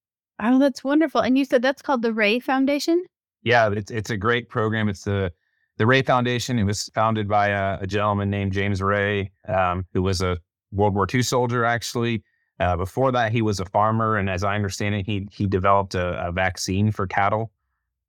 Oh, 0.40 0.58
that's 0.58 0.84
wonderful. 0.84 1.20
And 1.20 1.36
you 1.36 1.44
said 1.44 1.62
that's 1.62 1.82
called 1.82 2.02
the 2.02 2.12
Ray 2.12 2.38
Foundation? 2.38 3.04
Yeah, 3.46 3.70
it's 3.70 3.92
it's 3.92 4.10
a 4.10 4.16
great 4.16 4.48
program. 4.48 4.88
It's 4.88 5.04
the 5.04 5.32
the 5.78 5.86
Ray 5.86 6.02
Foundation. 6.02 6.58
It 6.58 6.64
was 6.64 6.90
founded 6.94 7.28
by 7.28 7.48
a, 7.48 7.78
a 7.80 7.86
gentleman 7.86 8.28
named 8.28 8.52
James 8.52 8.82
Ray, 8.82 9.30
um, 9.46 9.86
who 9.92 10.02
was 10.02 10.20
a 10.20 10.36
World 10.72 10.94
War 10.96 11.06
II 11.12 11.22
soldier. 11.22 11.64
Actually, 11.64 12.24
uh, 12.58 12.76
before 12.76 13.12
that, 13.12 13.30
he 13.30 13.42
was 13.42 13.60
a 13.60 13.64
farmer, 13.66 14.16
and 14.16 14.28
as 14.28 14.42
I 14.42 14.56
understand 14.56 14.96
it, 14.96 15.06
he 15.06 15.28
he 15.30 15.46
developed 15.46 15.94
a, 15.94 16.26
a 16.26 16.32
vaccine 16.32 16.90
for 16.90 17.06
cattle, 17.06 17.52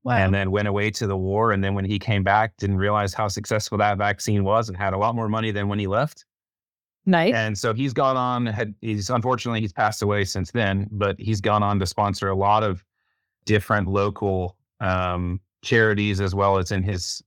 Wow. 0.04 0.18
and 0.18 0.34
then 0.34 0.50
went 0.50 0.68
away 0.68 0.90
to 0.92 1.06
the 1.06 1.16
war. 1.18 1.52
And 1.52 1.64
then 1.64 1.76
when 1.76 1.86
he 1.86 2.00
came 2.00 2.24
back, 2.24 2.58
didn't 2.58 2.78
realize 2.78 3.14
how 3.14 3.28
successful 3.28 3.78
that 3.78 4.00
vaccine 4.00 4.44
was, 4.44 4.70
and 4.70 4.76
had 4.78 4.94
a 4.94 4.98
lot 4.98 5.14
more 5.14 5.30
money 5.30 5.52
than 5.52 5.68
when 5.68 5.78
he 5.78 5.86
left. 5.86 6.26
nice. 7.06 7.36
And 7.36 7.56
so 7.56 7.76
he's 7.76 7.94
gone 7.94 8.18
on. 8.18 8.48
Had 8.48 8.74
he's 8.82 9.12
unfortunately 9.12 9.62
he's 9.62 9.74
passed 9.74 10.02
away 10.02 10.26
since 10.26 10.50
then, 10.50 10.88
but 10.92 11.20
he's 11.20 11.42
gone 11.42 11.62
on 11.62 11.78
to 11.80 11.86
sponsor 11.86 12.28
a 12.30 12.36
lot 12.36 12.64
of 12.64 12.84
different 13.46 13.88
local 13.88 14.57
um, 14.80 15.40
charities 15.64 16.22
as 16.22 16.36
well 16.36 16.58
as 16.58 16.72
in 16.72 16.84
his 16.84 17.22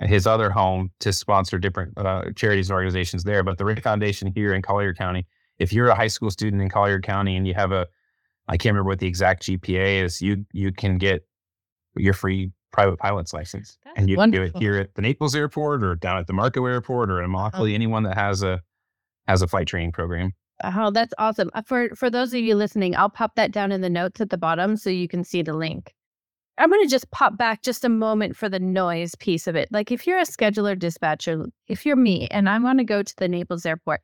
his 0.00 0.26
other 0.26 0.50
home 0.50 0.90
to 1.00 1.12
sponsor 1.12 1.58
different 1.58 1.96
uh, 1.96 2.24
charities 2.34 2.68
and 2.68 2.74
organizations 2.74 3.24
there. 3.24 3.42
But 3.42 3.56
the 3.56 3.64
Ray 3.64 3.76
Foundation 3.76 4.30
here 4.34 4.52
in 4.52 4.60
Collier 4.60 4.92
County, 4.92 5.26
if 5.58 5.72
you're 5.72 5.88
a 5.88 5.94
high 5.94 6.08
school 6.08 6.30
student 6.30 6.60
in 6.60 6.68
Collier 6.68 7.00
County 7.00 7.34
and 7.36 7.46
you 7.46 7.54
have 7.54 7.72
a, 7.72 7.86
I 8.46 8.58
can't 8.58 8.74
remember 8.74 8.88
what 8.88 8.98
the 8.98 9.06
exact 9.06 9.44
GPA 9.44 10.02
is, 10.02 10.20
you 10.20 10.44
you 10.52 10.72
can 10.72 10.98
get 10.98 11.26
your 11.96 12.12
free 12.12 12.52
private 12.72 12.98
pilot's 12.98 13.32
license, 13.32 13.78
That's 13.84 13.98
and 13.98 14.10
you 14.10 14.16
can 14.16 14.30
do 14.30 14.42
it 14.42 14.56
here 14.58 14.76
at 14.76 14.94
the 14.94 15.02
Naples 15.02 15.34
Airport 15.34 15.82
or 15.82 15.94
down 15.94 16.18
at 16.18 16.26
the 16.26 16.34
Marco 16.34 16.66
Airport 16.66 17.10
or 17.10 17.22
in 17.22 17.30
Immokalee. 17.30 17.72
Anyone 17.72 18.02
that 18.02 18.16
has 18.16 18.42
a 18.42 18.60
has 19.26 19.42
a 19.42 19.48
flight 19.48 19.66
training 19.66 19.92
program. 19.92 20.32
Oh, 20.62 20.90
that's 20.90 21.14
awesome. 21.18 21.50
Uh, 21.54 21.62
For 21.62 21.90
for 21.96 22.10
those 22.10 22.32
of 22.32 22.40
you 22.40 22.54
listening, 22.54 22.96
I'll 22.96 23.10
pop 23.10 23.34
that 23.36 23.50
down 23.50 23.72
in 23.72 23.80
the 23.80 23.90
notes 23.90 24.20
at 24.20 24.30
the 24.30 24.38
bottom 24.38 24.76
so 24.76 24.90
you 24.90 25.08
can 25.08 25.24
see 25.24 25.42
the 25.42 25.54
link. 25.54 25.94
I'm 26.58 26.70
going 26.70 26.82
to 26.82 26.90
just 26.90 27.10
pop 27.10 27.36
back 27.36 27.62
just 27.62 27.84
a 27.84 27.88
moment 27.88 28.36
for 28.36 28.48
the 28.48 28.58
noise 28.60 29.14
piece 29.14 29.46
of 29.46 29.56
it. 29.56 29.68
Like 29.70 29.92
if 29.92 30.06
you're 30.06 30.18
a 30.18 30.22
scheduler 30.22 30.78
dispatcher, 30.78 31.46
if 31.68 31.84
you're 31.84 31.96
me 31.96 32.28
and 32.30 32.48
I 32.48 32.58
want 32.58 32.78
to 32.78 32.84
go 32.84 33.02
to 33.02 33.16
the 33.16 33.28
Naples 33.28 33.66
airport, 33.66 34.00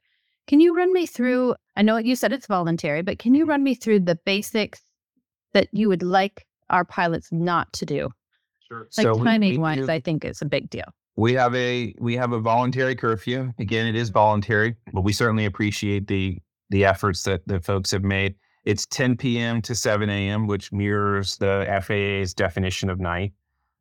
can 0.47 0.61
you 0.61 0.77
run 0.77 0.93
me 0.93 1.07
through? 1.07 1.55
I 1.77 1.83
know 1.83 1.97
you 1.97 2.15
said 2.17 2.33
it's 2.33 2.47
voluntary, 2.47 3.03
but 3.03 3.19
can 3.19 3.35
you 3.35 3.47
run 3.47 3.63
me 3.63 3.75
through 3.75 4.01
the 4.01 4.17
basics 4.27 4.83
that 5.55 5.69
you 5.73 5.89
would 5.89 6.03
like 6.03 6.47
our 6.69 6.85
pilots 6.85 7.31
not 7.33 7.73
to 7.75 7.87
do? 7.87 8.11
Sure. 8.69 8.89
Like 8.99 9.07
we- 9.07 9.21
we 9.21 9.25
timing 9.25 9.61
wise, 9.61 9.89
I 9.89 10.01
think 10.01 10.25
it's 10.25 10.43
a 10.43 10.47
big 10.47 10.69
deal. 10.69 10.85
We 11.17 11.35
have 11.35 11.55
a 11.55 11.95
we 11.99 12.17
have 12.17 12.33
a 12.33 12.41
voluntary 12.41 12.95
curfew. 12.97 13.53
Again, 13.59 13.87
it 13.87 13.95
is 13.95 14.09
voluntary, 14.09 14.77
but 14.95 15.03
we 15.03 15.13
certainly 15.13 15.45
appreciate 15.45 16.07
the 16.07 16.39
the 16.71 16.87
efforts 16.87 17.23
that 17.25 17.47
the 17.47 17.61
folks 17.61 17.91
have 17.91 18.03
made. 18.03 18.35
It's 18.65 18.87
10 18.87 19.17
p.m. 19.17 19.61
to 19.63 19.75
7 19.75 20.09
a.m., 20.09 20.47
which 20.47 20.73
mirrors 20.73 21.37
the 21.37 21.67
FAA's 21.83 22.33
definition 22.33 22.91
of 22.91 23.01
night. 23.01 23.33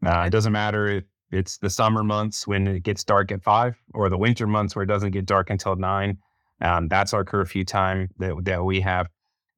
Uh, 0.05 0.23
it 0.25 0.31
doesn't 0.31 0.53
matter 0.53 0.87
if 0.87 1.03
it's 1.31 1.57
the 1.57 1.69
summer 1.69 2.03
months 2.03 2.47
when 2.47 2.67
it 2.67 2.83
gets 2.83 3.03
dark 3.03 3.31
at 3.31 3.43
five, 3.43 3.77
or 3.93 4.09
the 4.09 4.17
winter 4.17 4.47
months 4.47 4.75
where 4.75 4.83
it 4.83 4.87
doesn't 4.87 5.11
get 5.11 5.25
dark 5.25 5.49
until 5.49 5.75
nine. 5.75 6.17
Um, 6.61 6.87
that's 6.87 7.13
our 7.13 7.23
curfew 7.23 7.63
time 7.63 8.09
that 8.19 8.35
that 8.43 8.63
we 8.63 8.81
have. 8.81 9.07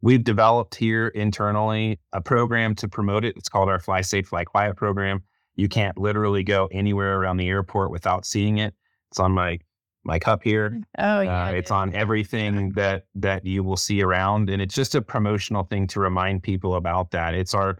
We've 0.02 0.24
developed 0.24 0.76
here 0.76 1.08
internally 1.08 2.00
a 2.12 2.22
program 2.22 2.76
to 2.76 2.90
promote 2.90 3.24
it. 3.24 3.38
It's 3.38 3.50
called 3.50 3.70
our 3.70 3.80
Fly 3.80 4.02
Safe, 4.02 4.28
Fly 4.28 4.44
Quiet 4.44 4.76
program. 4.76 5.24
You 5.56 5.70
can't 5.70 5.98
literally 5.98 6.44
go 6.44 6.68
anywhere 6.72 7.20
around 7.20 7.38
the 7.38 7.48
airport 7.48 7.92
without 7.92 8.26
seeing 8.26 8.58
it. 8.58 8.74
It's 9.12 9.20
on 9.20 9.32
my 9.32 9.60
my 10.04 10.20
cup 10.20 10.44
here. 10.44 10.72
Mm, 10.72 10.84
oh 11.00 11.22
yeah, 11.22 11.46
uh, 11.46 11.52
it's 11.52 11.72
on 11.72 11.94
everything 11.94 12.72
that 12.72 13.06
that 13.16 13.46
you 13.46 13.64
will 13.64 13.78
see 13.78 14.02
around, 14.02 14.50
and 14.50 14.62
it's 14.62 14.76
just 14.76 14.96
a 14.96 15.02
promotional 15.02 15.64
thing 15.64 15.88
to 15.88 16.00
remind 16.00 16.44
people 16.44 16.76
about 16.76 17.12
that. 17.12 17.34
It's 17.34 17.54
our 17.54 17.78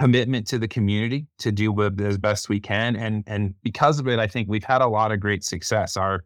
commitment 0.00 0.46
to 0.48 0.58
the 0.58 0.68
community 0.68 1.26
to 1.38 1.52
do 1.52 1.80
as 2.00 2.18
best 2.18 2.48
we 2.48 2.60
can, 2.60 2.96
and 2.96 3.24
and 3.26 3.54
because 3.62 3.98
of 3.98 4.08
it, 4.08 4.18
I 4.18 4.26
think 4.26 4.48
we've 4.48 4.64
had 4.64 4.82
a 4.82 4.88
lot 4.88 5.12
of 5.12 5.20
great 5.20 5.44
success. 5.44 5.96
Our 5.96 6.24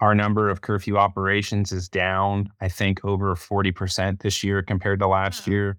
our 0.00 0.14
number 0.14 0.48
of 0.48 0.60
curfew 0.60 0.96
operations 0.96 1.72
is 1.72 1.88
down, 1.88 2.50
I 2.60 2.68
think, 2.68 3.04
over 3.04 3.34
forty 3.36 3.72
percent 3.72 4.20
this 4.20 4.44
year 4.44 4.62
compared 4.62 5.00
to 5.00 5.08
last 5.08 5.46
year. 5.46 5.78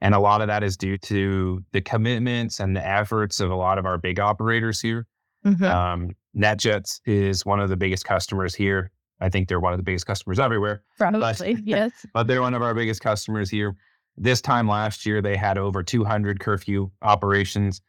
And 0.00 0.14
a 0.14 0.20
lot 0.20 0.40
of 0.40 0.46
that 0.46 0.62
is 0.62 0.76
due 0.76 0.96
to 0.98 1.64
the 1.72 1.80
commitments 1.80 2.60
and 2.60 2.76
the 2.76 2.86
efforts 2.86 3.40
of 3.40 3.50
a 3.50 3.56
lot 3.56 3.78
of 3.78 3.86
our 3.86 3.98
big 3.98 4.20
operators 4.20 4.80
here. 4.80 5.06
Mm-hmm. 5.44 5.64
Um, 5.64 6.10
NetJets 6.36 7.00
is 7.06 7.46
one 7.46 7.60
of 7.60 7.68
the 7.68 7.76
biggest 7.76 8.04
customers 8.04 8.54
here. 8.54 8.90
I 9.20 9.28
think 9.28 9.48
they're 9.48 9.60
one 9.60 9.72
of 9.72 9.78
the 9.78 9.84
biggest 9.84 10.06
customers 10.06 10.38
everywhere. 10.38 10.82
Probably, 10.96 11.20
but, 11.20 11.66
yes. 11.66 12.06
But 12.14 12.26
they're 12.26 12.42
one 12.42 12.54
of 12.54 12.62
our 12.62 12.74
biggest 12.74 13.00
customers 13.00 13.50
here. 13.50 13.74
This 14.16 14.40
time 14.40 14.68
last 14.68 15.06
year, 15.06 15.22
they 15.22 15.36
had 15.36 15.58
over 15.58 15.82
200 15.82 16.40
curfew 16.40 16.90
operations. 17.02 17.80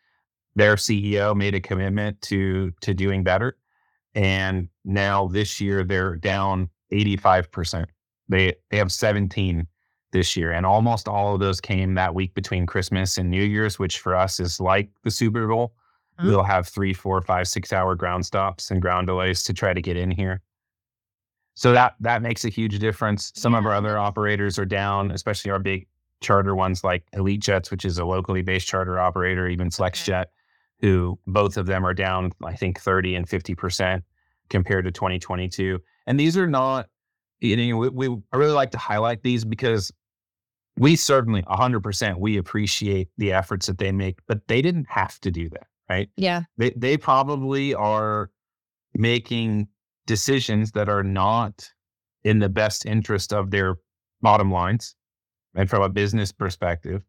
Their 0.55 0.75
CEO 0.75 1.35
made 1.35 1.55
a 1.55 1.59
commitment 1.59 2.21
to 2.23 2.71
to 2.81 2.93
doing 2.93 3.23
better, 3.23 3.57
and 4.15 4.67
now 4.83 5.27
this 5.27 5.61
year 5.61 5.83
they're 5.83 6.15
down 6.15 6.69
85 6.91 7.51
percent. 7.51 7.89
They 8.27 8.55
they 8.69 8.77
have 8.77 8.91
17 8.91 9.67
this 10.11 10.35
year. 10.35 10.51
And 10.51 10.65
almost 10.65 11.07
all 11.07 11.33
of 11.33 11.39
those 11.39 11.61
came 11.61 11.93
that 11.95 12.15
week 12.15 12.33
between 12.33 12.65
Christmas 12.65 13.17
and 13.17 13.29
New 13.29 13.43
Year's, 13.43 13.79
which 13.79 13.99
for 13.99 14.15
us 14.15 14.39
is 14.39 14.59
like 14.59 14.89
the 15.03 15.11
Super 15.11 15.47
Bowl. 15.47 15.73
Mm-hmm. 16.19 16.27
We'll 16.27 16.43
have 16.43 16.67
three, 16.67 16.93
four, 16.93 17.21
five, 17.21 17.47
six 17.47 17.71
hour 17.71 17.95
ground 17.95 18.25
stops 18.25 18.71
and 18.71 18.81
ground 18.81 19.07
delays 19.07 19.43
to 19.43 19.53
try 19.53 19.73
to 19.73 19.81
get 19.81 19.97
in 19.97 20.11
here. 20.11 20.41
So 21.55 21.73
that 21.73 21.95
that 21.99 22.21
makes 22.21 22.45
a 22.45 22.49
huge 22.49 22.79
difference. 22.79 23.31
Some 23.35 23.53
yeah. 23.53 23.59
of 23.59 23.65
our 23.65 23.73
other 23.73 23.97
operators 23.97 24.59
are 24.59 24.65
down, 24.65 25.11
especially 25.11 25.51
our 25.51 25.59
big 25.59 25.87
charter 26.21 26.55
ones 26.55 26.83
like 26.83 27.03
Elite 27.13 27.41
Jets, 27.41 27.71
which 27.71 27.85
is 27.85 27.97
a 27.97 28.05
locally 28.05 28.41
based 28.41 28.67
charter 28.67 28.99
operator, 28.99 29.47
even 29.47 29.69
FlexJet, 29.69 30.21
okay. 30.21 30.29
who 30.81 31.17
both 31.27 31.57
of 31.57 31.65
them 31.65 31.85
are 31.85 31.93
down, 31.93 32.31
I 32.43 32.55
think, 32.55 32.79
30 32.79 33.15
and 33.15 33.27
50% 33.27 34.03
compared 34.49 34.85
to 34.85 34.91
2022. 34.91 35.79
And 36.07 36.19
these 36.19 36.37
are 36.37 36.47
not, 36.47 36.87
you 37.39 37.55
know, 37.55 37.77
we, 37.77 37.89
we 37.89 38.21
I 38.33 38.37
really 38.37 38.53
like 38.53 38.71
to 38.71 38.77
highlight 38.77 39.23
these 39.23 39.45
because 39.45 39.91
we 40.79 40.95
certainly 40.95 41.43
100% 41.43 42.19
we 42.19 42.37
appreciate 42.37 43.09
the 43.17 43.33
efforts 43.33 43.67
that 43.67 43.77
they 43.77 43.91
make 43.91 44.19
but 44.27 44.47
they 44.47 44.61
didn't 44.61 44.87
have 44.89 45.19
to 45.19 45.29
do 45.29 45.49
that 45.49 45.67
right 45.89 46.09
yeah 46.15 46.43
they, 46.57 46.71
they 46.75 46.97
probably 46.97 47.73
are 47.73 48.29
making 48.93 49.67
decisions 50.05 50.71
that 50.71 50.89
are 50.89 51.03
not 51.03 51.69
in 52.23 52.39
the 52.39 52.49
best 52.49 52.85
interest 52.85 53.33
of 53.33 53.51
their 53.51 53.75
bottom 54.21 54.51
lines 54.51 54.95
and 55.55 55.69
from 55.69 55.81
a 55.81 55.89
business 55.89 56.31
perspective 56.31 57.03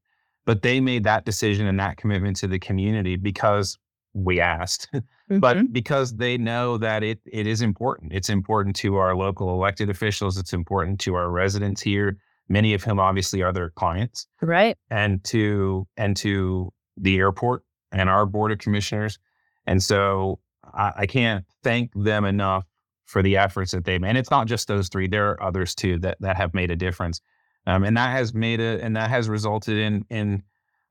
but 0.47 0.63
they 0.63 0.81
made 0.81 1.05
that 1.05 1.25
decision 1.25 1.67
and 1.67 1.79
that 1.79 1.97
commitment 1.97 2.37
to 2.37 2.47
the 2.47 2.59
community 2.59 3.17
because 3.17 3.79
we 4.13 4.41
asked 4.41 4.89
mm-hmm. 4.95 5.39
but 5.39 5.73
because 5.73 6.17
they 6.17 6.37
know 6.37 6.77
that 6.77 7.03
it 7.03 7.21
it 7.27 7.47
is 7.47 7.63
important 7.63 8.13
it's 8.13 8.29
important 8.29 8.75
to 8.75 8.97
our 8.97 9.15
local 9.15 9.51
elected 9.51 9.89
officials 9.89 10.37
it's 10.37 10.53
important 10.53 10.99
to 10.99 11.15
our 11.15 11.31
residents 11.31 11.81
here 11.81 12.19
many 12.51 12.75
of 12.75 12.85
whom 12.85 13.01
obviously 13.01 13.41
are 13.43 13.53
their 13.53 13.71
clients. 13.71 14.27
Right. 14.43 14.77
And 14.91 15.25
to 15.25 15.87
and 15.97 16.15
to 16.19 16.71
the 16.99 17.17
airport 17.17 17.63
and 17.93 18.09
our 18.09 18.27
board 18.27 18.53
of 18.53 18.59
commissioners. 18.59 19.19
And 19.67 19.83
so 19.83 20.41
I, 20.75 20.93
I 20.99 21.07
can't 21.07 21.45
thank 21.63 21.93
them 21.95 22.25
enough 22.25 22.65
for 23.05 23.23
the 23.23 23.37
efforts 23.37 23.73
that 23.73 23.85
they've 23.85 24.01
made. 24.01 24.11
And 24.11 24.19
it's 24.19 24.31
not 24.31 24.47
just 24.47 24.69
those 24.69 24.89
three, 24.89 25.09
there 25.09 25.31
are 25.31 25.43
others 25.43 25.75
too 25.75 25.99
that 25.99 26.19
that 26.21 26.37
have 26.37 26.55
made 26.55 26.71
a 26.71 26.77
difference. 26.77 27.21
Um, 27.67 27.85
and 27.85 27.97
that 27.97 28.13
has 28.13 28.33
made 28.33 28.61
it 28.61 28.81
and 28.81 28.97
that 28.97 29.11
has 29.11 29.29
resulted 29.29 29.77
in 29.77 30.05
in 30.11 30.43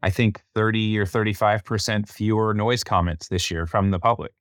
I 0.01 0.09
think 0.09 0.41
30 0.55 0.97
or 0.97 1.05
35% 1.05 2.07
fewer 2.07 2.53
noise 2.53 2.83
comments 2.83 3.27
this 3.27 3.51
year 3.51 3.65
from 3.65 3.91
the 3.91 3.99
public. 3.99 4.31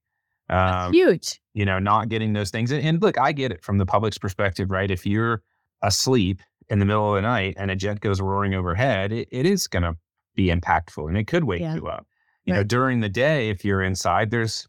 Um, 0.49 0.93
huge. 0.93 1.41
You 1.53 1.65
know, 1.65 1.79
not 1.79 2.09
getting 2.09 2.33
those 2.33 2.51
things. 2.51 2.71
And, 2.71 2.85
and 2.85 3.03
look, 3.03 3.19
I 3.19 3.33
get 3.33 3.53
it 3.53 3.63
from 3.63 3.79
the 3.79 3.87
public's 3.87 4.19
perspective, 4.19 4.71
right? 4.71 4.91
If 4.91 5.05
you're 5.05 5.43
asleep 5.83 6.41
in 6.69 6.79
the 6.79 6.85
middle 6.85 7.09
of 7.09 7.17
the 7.17 7.23
night 7.23 7.55
and 7.59 7.71
a 7.71 7.77
jet 7.77 8.01
goes 8.01 8.21
roaring 8.21 8.55
overhead, 8.55 9.13
it, 9.13 9.29
it 9.31 9.47
is 9.47 9.67
going 9.67 9.83
to 9.83 9.97
be 10.35 10.49
impactful 10.49 11.09
and 11.09 11.17
it 11.17 11.27
could 11.27 11.45
wake 11.45 11.61
yeah. 11.61 11.75
you 11.75 11.89
up. 11.89 12.07
You 12.49 12.55
right. 12.55 12.61
know, 12.61 12.65
during 12.65 13.01
the 13.01 13.11
day, 13.11 13.51
if 13.51 13.63
you're 13.63 13.83
inside, 13.83 14.31
there's 14.31 14.67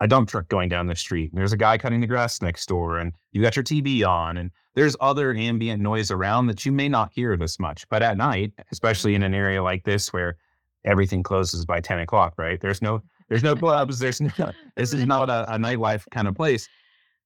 a 0.00 0.06
dump 0.06 0.28
truck 0.28 0.46
going 0.48 0.68
down 0.68 0.86
the 0.86 0.94
street 0.94 1.32
and 1.32 1.40
there's 1.40 1.54
a 1.54 1.56
guy 1.56 1.78
cutting 1.78 2.00
the 2.00 2.06
grass 2.06 2.42
next 2.42 2.66
door 2.66 2.98
and 2.98 3.14
you 3.32 3.42
got 3.42 3.56
your 3.56 3.64
TV 3.64 4.06
on 4.06 4.36
and 4.36 4.50
there's 4.74 4.94
other 5.00 5.34
ambient 5.34 5.82
noise 5.82 6.10
around 6.10 6.46
that 6.48 6.66
you 6.66 6.70
may 6.70 6.88
not 6.88 7.10
hear 7.12 7.34
this 7.36 7.58
much. 7.58 7.88
But 7.88 8.02
at 8.02 8.18
night, 8.18 8.52
especially 8.70 9.14
in 9.14 9.22
an 9.22 9.32
mm-hmm. 9.32 9.40
area 9.40 9.62
like 9.62 9.84
this 9.84 10.12
where 10.12 10.36
everything 10.84 11.22
closes 11.22 11.64
by 11.64 11.80
10 11.80 12.00
o'clock, 12.00 12.34
right? 12.36 12.60
There's 12.60 12.82
no, 12.82 13.02
there's 13.28 13.42
no 13.42 13.56
clubs. 13.56 13.98
There's 13.98 14.20
no, 14.20 14.52
this 14.76 14.92
is 14.92 15.06
not 15.06 15.30
a, 15.30 15.54
a 15.54 15.56
nightlife 15.56 16.04
kind 16.10 16.28
of 16.28 16.34
place 16.34 16.68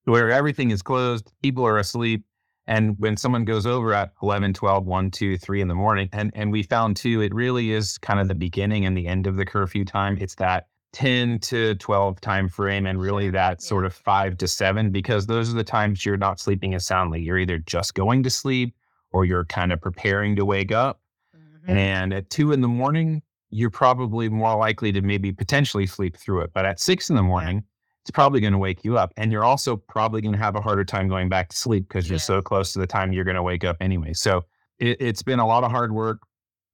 where 0.05 0.31
everything 0.31 0.71
is 0.71 0.81
closed. 0.81 1.33
People 1.43 1.67
are 1.67 1.79
asleep. 1.79 2.25
And 2.67 2.97
when 2.99 3.17
someone 3.17 3.45
goes 3.45 3.67
over 3.67 3.93
at 3.93 4.13
11, 4.23 4.55
12, 4.55 4.87
1, 4.87 5.11
2, 5.11 5.37
3 5.37 5.61
in 5.61 5.69
the 5.69 5.75
morning, 5.75 6.09
and, 6.13 6.31
and 6.35 6.53
we 6.53 6.63
found 6.63 6.97
too, 6.97 7.21
it 7.21 7.35
really 7.35 7.73
is 7.73 7.99
kind 7.99 8.21
of 8.21 8.29
the 8.29 8.35
beginning 8.35 8.87
and 8.87 8.97
the 8.97 9.07
end 9.07 9.27
of 9.27 9.37
the 9.37 9.45
curfew 9.45 9.85
time. 9.85 10.17
It's 10.21 10.37
that 10.37 10.69
10 10.93 11.39
to 11.41 11.75
12 11.77 12.21
time 12.21 12.49
frame 12.49 12.87
and 12.87 13.01
really 13.01 13.31
that 13.31 13.63
sort 13.63 13.85
of 13.85 13.95
5 13.95 14.37
to 14.39 14.47
7 14.47 14.91
because 14.91 15.27
those 15.27 15.51
are 15.51 15.57
the 15.57 15.65
times 15.65 16.05
you're 16.05 16.17
not 16.17 16.39
sleeping 16.39 16.75
as 16.75 16.87
soundly. 16.87 17.21
You're 17.21 17.39
either 17.39 17.59
just 17.59 17.95
going 17.95 18.23
to 18.23 18.31
sleep 18.31 18.75
or 19.11 19.25
you're 19.25 19.45
kind 19.47 19.73
of 19.73 19.81
preparing 19.81 20.37
to 20.37 20.45
wake 20.45 20.71
up. 20.71 21.01
Mm-hmm. 21.37 21.71
And 21.71 22.15
at 22.15 22.31
2 22.31 22.53
in 22.53 22.61
the 22.61 22.69
morning, 22.69 23.23
you're 23.51 23.71
probably 23.71 24.29
more 24.29 24.57
likely 24.57 24.93
to 24.93 25.03
maybe 25.03 25.33
potentially 25.33 25.87
sleep 25.87 26.17
through 26.17 26.43
it. 26.43 26.53
But 26.55 26.65
at 26.65 26.81
6 26.81 27.11
in 27.11 27.17
the 27.17 27.23
morning, 27.23 27.65
it's 28.03 28.11
probably 28.11 28.41
going 28.41 28.53
to 28.53 28.59
wake 28.59 28.85
you 28.85 28.99
up. 28.99 29.13
And 29.17 29.31
you're 29.31 29.45
also 29.45 29.77
probably 29.77 30.21
going 30.21 30.33
to 30.33 30.39
have 30.39 30.57
a 30.57 30.61
harder 30.61 30.85
time 30.85 31.09
going 31.09 31.29
back 31.29 31.49
to 31.51 31.57
sleep 31.57 31.87
because 31.89 32.11
you're 32.11 32.19
so 32.19 32.43
close 32.43 32.73
to 32.73 32.81
the 32.81 32.87
time 32.87 33.13
you're 33.13 33.25
going 33.25 33.37
to 33.37 33.43
wake 33.43 33.65
up 33.65 33.77
anyway. 33.81 34.13
So 34.13 34.45
it, 34.81 34.97
it's 35.01 35.23
been 35.23 35.39
a 35.39 35.47
lot 35.47 35.63
of 35.63 35.71
hard 35.71 35.93
work, 35.93 36.23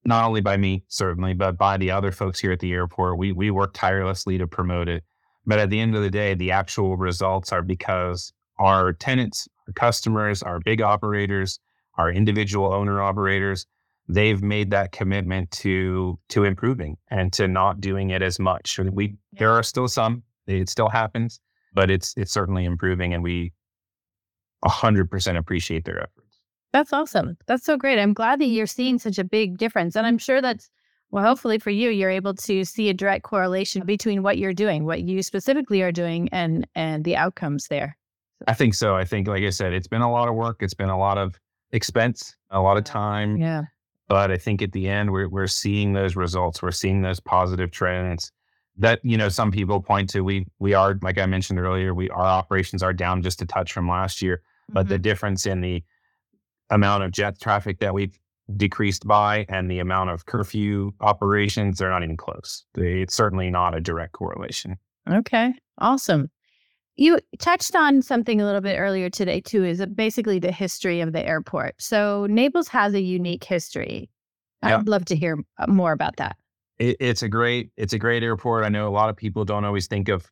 not 0.07 0.25
only 0.25 0.41
by 0.41 0.57
me, 0.57 0.85
certainly, 0.88 1.35
but 1.35 1.59
by 1.59 1.77
the 1.77 1.91
other 1.91 2.12
folks 2.12 2.41
here 2.41 2.53
at 2.53 2.61
the 2.61 2.73
airport. 2.73 3.19
We, 3.19 3.33
we 3.33 3.51
work 3.51 3.73
tirelessly 3.75 4.38
to 4.38 4.47
promote 4.47 4.88
it. 4.88 5.05
But 5.45 5.59
at 5.59 5.69
the 5.69 5.81
end 5.81 5.95
of 5.95 6.03
the 6.03 6.11
day, 6.11 6.35
the 6.35 6.51
actual 6.51 6.97
results 6.97 7.53
are 7.53 7.62
because 7.62 8.33
our 8.59 8.95
tenants, 8.95 9.49
our 9.67 9.73
customers, 9.75 10.43
our 10.43 10.61
big 10.61 10.81
operators, 10.81 11.61
our 11.99 12.11
individual 12.11 12.73
owner 12.73 13.03
operators, 13.03 13.67
they've 14.09 14.43
made 14.43 14.71
that 14.71 14.93
commitment 14.93 15.51
to 15.51 16.19
to 16.31 16.45
improving 16.45 16.97
and 17.11 17.33
to 17.35 17.47
not 17.47 17.81
doing 17.81 18.11
it 18.11 18.23
as 18.23 18.38
much. 18.38 18.79
We 18.79 19.17
yeah. 19.33 19.38
there 19.41 19.53
are 19.53 19.62
still 19.62 19.88
some 19.88 20.23
it 20.49 20.69
still 20.69 20.89
happens, 20.89 21.41
but 21.75 21.91
it's 21.91 22.15
it's 22.17 22.33
certainly 22.33 22.65
improving, 22.65 23.15
and 23.15 23.23
we 23.23 23.53
hundred 24.65 25.11
percent 25.11 25.39
appreciate 25.39 25.85
their 25.85 25.99
efforts. 25.99 26.41
That's 26.73 26.93
awesome. 26.93 27.37
That's 27.47 27.65
so 27.65 27.77
great. 27.77 27.99
I'm 27.99 28.13
glad 28.13 28.41
that 28.41 28.47
you're 28.47 28.67
seeing 28.67 28.99
such 28.99 29.19
a 29.19 29.25
big 29.25 29.59
difference, 29.59 29.97
and 29.97 30.07
I'm 30.07 30.19
sure 30.19 30.41
that's 30.41 30.69
well. 31.11 31.25
Hopefully 31.25 31.59
for 31.59 31.71
you, 31.71 31.91
you're 31.91 32.11
able 32.11 32.35
to 32.35 32.65
see 32.65 32.89
a 32.89 32.95
direct 32.95 33.25
correlation 33.25 33.85
between 33.85 34.23
what 34.23 34.39
you're 34.39 34.55
doing, 34.55 34.85
what 34.85 35.03
you 35.03 35.23
specifically 35.23 35.83
are 35.83 35.93
doing, 35.93 36.29
and 36.33 36.67
and 36.75 37.05
the 37.05 37.17
outcomes 37.17 37.69
there. 37.69 37.97
I 38.47 38.55
think 38.55 38.75
so. 38.75 38.95
I 38.95 39.05
think, 39.05 39.27
like 39.27 39.43
I 39.43 39.51
said, 39.51 39.73
it's 39.73 39.89
been 39.89 40.03
a 40.03 40.11
lot 40.11 40.29
of 40.29 40.35
work. 40.35 40.59
It's 40.61 40.75
been 40.75 40.91
a 40.91 40.99
lot 40.99 41.19
of 41.19 41.39
expense, 41.73 42.37
a 42.51 42.61
lot 42.61 42.77
of 42.77 42.85
time. 42.85 43.37
Yeah. 43.37 43.63
But 44.09 44.31
I 44.31 44.39
think 44.39 44.63
at 44.63 44.73
the 44.73 44.89
end, 44.89 45.11
we're 45.11 45.29
we're 45.29 45.47
seeing 45.47 45.93
those 45.93 46.17
results. 46.17 46.63
We're 46.63 46.71
seeing 46.71 47.03
those 47.03 47.21
positive 47.21 47.71
trends 47.71 48.33
that 48.79 49.01
you 49.03 49.17
know 49.17 49.29
some 49.29 49.51
people 49.51 49.81
point 49.81 50.09
to 50.11 50.23
we 50.23 50.47
we 50.59 50.75
are 50.75 50.99
like 51.03 51.19
i 51.19 51.27
mentioned 51.27 51.59
earlier 51.59 51.95
we 51.95 52.09
our 52.11 52.25
operations 52.25 52.83
are 52.83 52.93
down 52.93 53.23
just 53.23 53.43
a 53.43 53.47
touch 53.47 53.73
from 53.73 53.88
last 53.88 54.23
year 54.23 54.43
but 54.71 54.83
mm-hmm. 54.83 54.91
the 54.91 54.99
difference 54.99 55.47
in 55.47 55.61
the 55.61 55.83
amount 56.71 57.03
of 57.03 57.11
jet 57.11 57.41
traffic 57.41 57.81
that 57.81 57.95
we've 57.95 58.19
decreased 58.57 59.07
by 59.07 59.45
and 59.49 59.71
the 59.71 59.79
amount 59.79 60.09
of 60.11 60.27
curfew 60.27 60.91
operations 61.01 61.79
they're 61.79 61.91
not 61.91 62.03
even 62.03 62.17
close 62.17 62.64
they, 62.75 63.03
it's 63.03 63.14
certainly 63.14 63.51
not 63.51 63.75
a 63.75 63.81
direct 63.81 64.12
correlation 64.12 64.79
Okay, 65.11 65.55
awesome. 65.79 66.31
You 66.97 67.21
touched 67.38 67.77
on 67.77 68.03
something 68.03 68.41
a 68.41 68.45
little 68.45 68.61
bit 68.61 68.79
earlier 68.79 69.09
today, 69.09 69.41
too, 69.41 69.64
is 69.64 69.85
basically 69.87 70.38
the 70.38 70.53
history 70.53 71.01
of 71.01 71.12
the 71.12 71.25
airport. 71.25 71.81
So 71.81 72.27
Naples 72.29 72.69
has 72.69 72.93
a 72.95 73.01
unique 73.01 73.45
history. 73.45 74.11
I'd 74.62 74.71
Yeah. 74.71 74.83
love 74.85 75.05
to 75.07 75.17
hear 75.17 75.38
uh, 75.59 75.67
more 75.69 75.93
about 75.93 76.17
that. 76.17 76.37
It, 76.79 76.97
it's 77.01 77.23
a 77.23 77.29
great 77.29 77.71
it's 77.77 77.93
a 77.93 77.99
great 77.99 78.23
airport. 78.23 78.64
I 78.64 78.69
know 78.69 78.88
a 78.88 78.91
lot 78.91 79.11
of 79.11 79.17
people 79.17 79.45
don't 79.45 79.64
always 79.64 79.87
think 79.87 80.09
of 80.09 80.31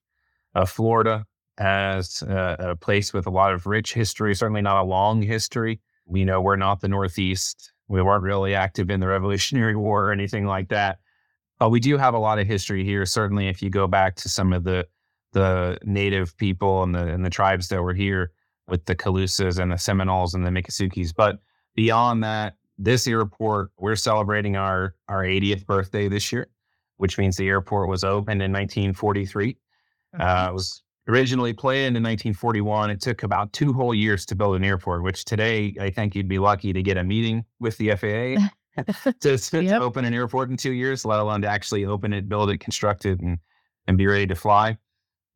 Florida 0.66 1.26
as 1.58 2.22
a, 2.22 2.76
place 2.80 3.12
with 3.12 3.26
a 3.26 3.30
lot 3.30 3.52
of 3.52 3.66
rich 3.66 3.92
history. 3.92 4.34
Certainly 4.34 4.62
not 4.62 4.82
a 4.82 4.84
long 4.84 5.22
history. 5.22 5.80
We 6.06 6.24
know 6.24 6.40
we're 6.40 6.56
not 6.56 6.80
the 6.80 6.88
Northeast. 6.88 7.72
We 7.88 8.02
weren't 8.02 8.22
really 8.22 8.54
active 8.54 8.90
in 8.90 9.00
the 9.00 9.06
Revolutionary 9.16 9.76
War 9.76 10.06
or 10.06 10.12
anything 10.12 10.46
like 10.46 10.68
that. 10.68 10.98
But 11.58 11.70
we 11.70 11.80
do 11.80 11.96
have 11.96 12.14
a 12.14 12.18
lot 12.18 12.38
of 12.38 12.46
history 12.46 12.84
here. 12.84 13.06
Certainly, 13.06 13.48
if 13.48 13.62
you 13.62 13.70
go 13.70 13.86
back 13.86 14.16
to 14.16 14.28
some 14.28 14.52
of 14.52 14.64
the 14.64 14.86
the 15.32 15.78
native 15.82 16.36
people 16.36 16.82
and 16.82 16.94
the 16.94 17.06
and 17.08 17.24
the 17.24 17.30
tribes 17.30 17.68
that 17.68 17.82
were 17.82 17.94
here 17.94 18.32
with 18.68 18.84
the 18.86 18.96
Calusas 18.96 19.58
and 19.58 19.72
the 19.72 19.78
Seminoles 19.78 20.34
and 20.34 20.44
the 20.44 20.50
Miccosukees. 20.50 21.12
But 21.14 21.38
beyond 21.74 22.24
that, 22.24 22.54
this 22.78 23.06
airport, 23.06 23.70
we're 23.78 23.96
celebrating 23.96 24.56
our 24.56 24.94
our 25.08 25.22
80th 25.24 25.66
birthday 25.66 26.08
this 26.08 26.30
year, 26.32 26.48
which 26.98 27.18
means 27.18 27.36
the 27.36 27.48
airport 27.48 27.88
was 27.88 28.04
opened 28.04 28.42
in 28.42 28.52
1943. 28.52 29.56
Uh, 30.18 30.46
it 30.50 30.54
was 30.54 30.82
originally 31.08 31.52
planned 31.52 31.96
in 31.96 32.02
1941. 32.02 32.90
It 32.90 33.00
took 33.00 33.22
about 33.22 33.52
two 33.52 33.72
whole 33.72 33.94
years 33.94 34.26
to 34.26 34.34
build 34.34 34.56
an 34.56 34.64
airport, 34.64 35.02
which 35.02 35.24
today 35.24 35.74
I 35.80 35.90
think 35.90 36.14
you'd 36.14 36.28
be 36.28 36.38
lucky 36.38 36.72
to 36.72 36.82
get 36.82 36.96
a 36.96 37.04
meeting 37.04 37.44
with 37.60 37.76
the 37.78 37.90
FAA 37.96 38.82
to, 39.20 39.38
to 39.38 39.62
Yep. 39.62 39.80
open 39.80 40.04
an 40.04 40.14
airport 40.14 40.50
in 40.50 40.56
two 40.56 40.72
years, 40.72 41.04
let 41.04 41.18
alone 41.20 41.42
to 41.42 41.48
actually 41.48 41.84
open 41.84 42.12
it, 42.12 42.28
build 42.28 42.50
it, 42.50 42.58
construct 42.58 43.04
it, 43.06 43.20
and 43.20 43.38
and 43.88 43.96
be 43.96 44.06
ready 44.06 44.26
to 44.26 44.34
fly. 44.34 44.76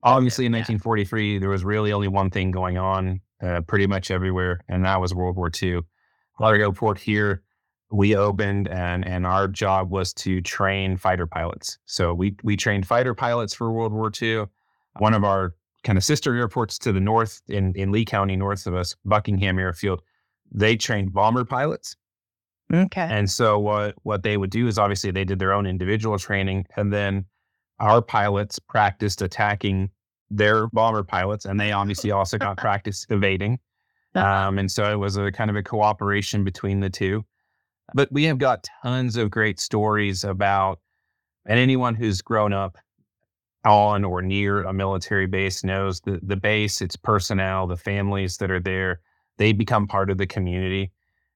Obviously, 0.02 0.44
in 0.46 0.52
Yeah. 0.52 0.58
1943, 0.60 1.38
there 1.38 1.50
was 1.50 1.64
really 1.64 1.92
only 1.92 2.08
one 2.08 2.30
thing 2.30 2.50
going 2.50 2.78
on, 2.78 3.20
uh, 3.42 3.60
pretty 3.60 3.86
much 3.86 4.10
everywhere, 4.10 4.60
and 4.68 4.84
that 4.84 5.00
was 5.00 5.14
World 5.14 5.36
War 5.36 5.50
II. 5.62 5.80
Lauderdale 6.38 6.68
Airport 6.68 6.98
here, 6.98 7.42
we 7.90 8.14
opened, 8.14 8.68
and 8.68 9.06
and 9.06 9.26
our 9.26 9.48
job 9.48 9.90
was 9.90 10.12
to 10.14 10.40
train 10.40 10.96
fighter 10.96 11.26
pilots. 11.26 11.78
So 11.86 12.14
we 12.14 12.36
we 12.42 12.56
trained 12.56 12.86
fighter 12.86 13.14
pilots 13.14 13.52
for 13.52 13.72
World 13.72 13.92
War 13.92 14.10
II. 14.20 14.46
One 14.98 15.14
of 15.14 15.24
our 15.24 15.54
kind 15.82 15.98
of 15.98 16.04
sister 16.04 16.36
airports 16.36 16.78
to 16.80 16.92
the 16.92 17.00
north 17.00 17.42
in 17.48 17.74
in 17.74 17.90
Lee 17.90 18.04
County, 18.04 18.36
north 18.36 18.66
of 18.66 18.74
us, 18.74 18.94
Buckingham 19.04 19.58
Airfield, 19.58 20.02
they 20.52 20.76
trained 20.76 21.12
bomber 21.12 21.44
pilots. 21.44 21.96
Okay. 22.72 23.08
And 23.10 23.28
so 23.28 23.58
what 23.58 23.96
what 24.02 24.22
they 24.22 24.36
would 24.36 24.50
do 24.50 24.68
is 24.68 24.78
obviously 24.78 25.10
they 25.10 25.24
did 25.24 25.38
their 25.38 25.52
own 25.52 25.66
individual 25.66 26.18
training, 26.18 26.66
and 26.76 26.92
then 26.92 27.24
our 27.80 28.00
pilots 28.02 28.58
practiced 28.58 29.22
attacking 29.22 29.90
their 30.30 30.68
bomber 30.68 31.02
pilots, 31.02 31.44
and 31.44 31.58
they 31.58 31.72
obviously 31.72 32.12
also 32.12 32.38
got 32.38 32.56
practice 32.58 33.06
evading. 33.10 33.58
Um, 34.14 34.58
and 34.58 34.70
so 34.70 34.90
it 34.90 34.96
was 34.96 35.16
a 35.16 35.30
kind 35.30 35.50
of 35.50 35.56
a 35.56 35.62
cooperation 35.62 36.44
between 36.44 36.80
the 36.80 36.90
two. 36.90 37.24
But 37.94 38.10
we 38.12 38.24
have 38.24 38.38
got 38.38 38.68
tons 38.82 39.16
of 39.16 39.30
great 39.30 39.58
stories 39.60 40.24
about, 40.24 40.80
and 41.46 41.58
anyone 41.58 41.94
who's 41.94 42.22
grown 42.22 42.52
up 42.52 42.78
on 43.64 44.04
or 44.04 44.22
near 44.22 44.62
a 44.62 44.72
military 44.72 45.26
base 45.26 45.62
knows 45.64 46.00
the 46.00 46.18
the 46.22 46.36
base, 46.36 46.80
its 46.80 46.96
personnel, 46.96 47.66
the 47.66 47.76
families 47.76 48.36
that 48.38 48.50
are 48.50 48.60
there, 48.60 49.00
they 49.38 49.52
become 49.52 49.86
part 49.86 50.10
of 50.10 50.18
the 50.18 50.26
community. 50.26 50.92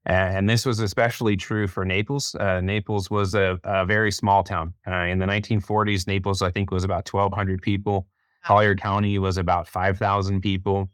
And 0.07 0.49
this 0.51 0.67
was 0.67 0.81
especially 0.81 1.37
true 1.37 1.67
for 1.67 1.85
Naples. 1.85 2.35
Uh, 2.35 2.61
Naples 2.61 3.11
was 3.11 3.35
a, 3.35 3.59
a 3.65 3.87
very 3.87 4.13
small 4.13 4.43
town. 4.43 4.75
Uh, 4.87 5.07
in 5.07 5.19
the 5.19 5.25
1940s, 5.25 6.07
Naples, 6.07 6.43
I 6.43 6.51
think, 6.51 6.71
was 6.71 6.85
about 6.85 7.11
1,200 7.11 7.63
people. 7.63 8.07
Collier 8.45 8.75
County 8.75 9.19
was 9.19 9.39
about 9.39 9.67
5,000 9.67 10.43
people. 10.43 10.91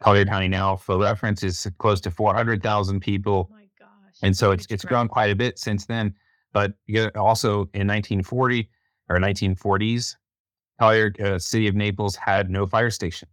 Collier 0.00 0.24
County 0.24 0.48
now, 0.48 0.76
for 0.76 0.98
reference, 0.98 1.42
is 1.42 1.66
close 1.78 2.00
to 2.02 2.10
400,000 2.10 3.00
people. 3.00 3.48
Oh 3.50 3.54
my 3.54 3.68
gosh. 3.78 4.14
And 4.22 4.36
so 4.36 4.52
it's 4.52 4.66
it's 4.70 4.84
grown 4.84 5.08
quite 5.08 5.30
a 5.30 5.36
bit 5.36 5.58
since 5.58 5.86
then. 5.86 6.14
But 6.52 6.74
also 7.16 7.68
in 7.74 7.86
1940 7.86 8.68
or 9.08 9.16
1940s, 9.18 10.16
Collier 10.80 11.12
uh, 11.22 11.38
City 11.38 11.68
of 11.68 11.74
Naples 11.74 12.16
had 12.16 12.50
no 12.50 12.66
fire 12.66 12.90
station, 12.90 13.28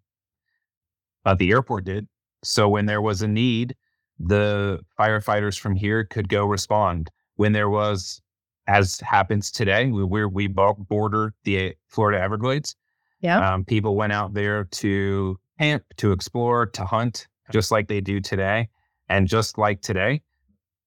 but 1.23 1.37
the 1.37 1.51
airport 1.51 1.85
did. 1.85 2.07
So 2.43 2.67
when 2.67 2.85
there 2.85 3.01
was 3.01 3.21
a 3.21 3.27
need, 3.27 3.75
the 4.19 4.79
firefighters 4.99 5.57
from 5.57 5.75
here 5.75 6.03
could 6.03 6.29
go 6.29 6.45
respond. 6.45 7.09
When 7.35 7.51
there 7.51 7.69
was, 7.69 8.21
as 8.67 8.99
happens 9.01 9.51
today, 9.51 9.91
we 9.91 10.25
we 10.25 10.47
bo- 10.47 10.73
border 10.73 11.33
the 11.43 11.75
Florida 11.87 12.21
Everglades. 12.21 12.75
Yeah. 13.21 13.53
Um, 13.53 13.65
people 13.65 13.95
went 13.95 14.13
out 14.13 14.33
there 14.33 14.65
to 14.65 15.39
camp, 15.59 15.83
to 15.97 16.11
explore, 16.11 16.65
to 16.67 16.85
hunt, 16.85 17.27
just 17.51 17.71
like 17.71 17.87
they 17.87 18.01
do 18.01 18.19
today. 18.19 18.69
And 19.09 19.27
just 19.27 19.57
like 19.57 19.81
today, 19.81 20.21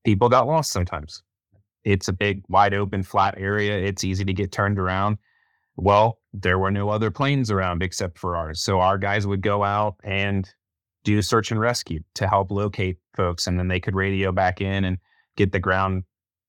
people 0.05 0.29
got 0.29 0.47
lost 0.47 0.73
sometimes. 0.73 1.23
It's 1.85 2.09
a 2.09 2.13
big, 2.13 2.43
wide 2.49 2.75
open, 2.75 3.03
flat 3.03 3.35
area. 3.39 3.79
It's 3.79 4.05
easy 4.05 4.25
to 4.25 4.33
get 4.33 4.53
turned 4.53 4.79
around. 4.79 5.19
Well, 5.77 6.19
there 6.33 6.59
were 6.59 6.73
no 6.73 6.89
other 6.89 7.11
planes 7.11 7.51
around 7.51 7.83
except 7.83 8.19
for 8.19 8.37
ours. 8.37 8.61
So 8.61 8.81
our 8.81 8.99
guys 8.99 9.27
would 9.27 9.43
go 9.43 9.63
out 9.63 9.95
and 10.03 10.49
do 11.05 11.23
search 11.23 11.51
and 11.53 11.61
rescue 11.61 12.01
to 12.15 12.27
help 12.27 12.51
locate 12.51 12.99
folks. 13.15 13.47
And 13.47 13.59
then 13.59 13.69
they 13.69 13.81
could 13.81 13.95
radio 13.95 14.33
back 14.33 14.61
in 14.61 14.85
and 14.85 14.99
get 15.37 15.53
the 15.53 15.61
ground, 15.61 16.03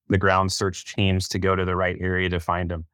the 0.10 0.18
ground 0.18 0.52
search 0.52 0.94
teams 0.96 1.28
to 1.30 1.40
go 1.40 1.56
to 1.56 1.64
the 1.64 1.76
right 1.76 1.98
area 2.02 2.28
to 2.30 2.40
find 2.40 2.72
them. 2.72 2.86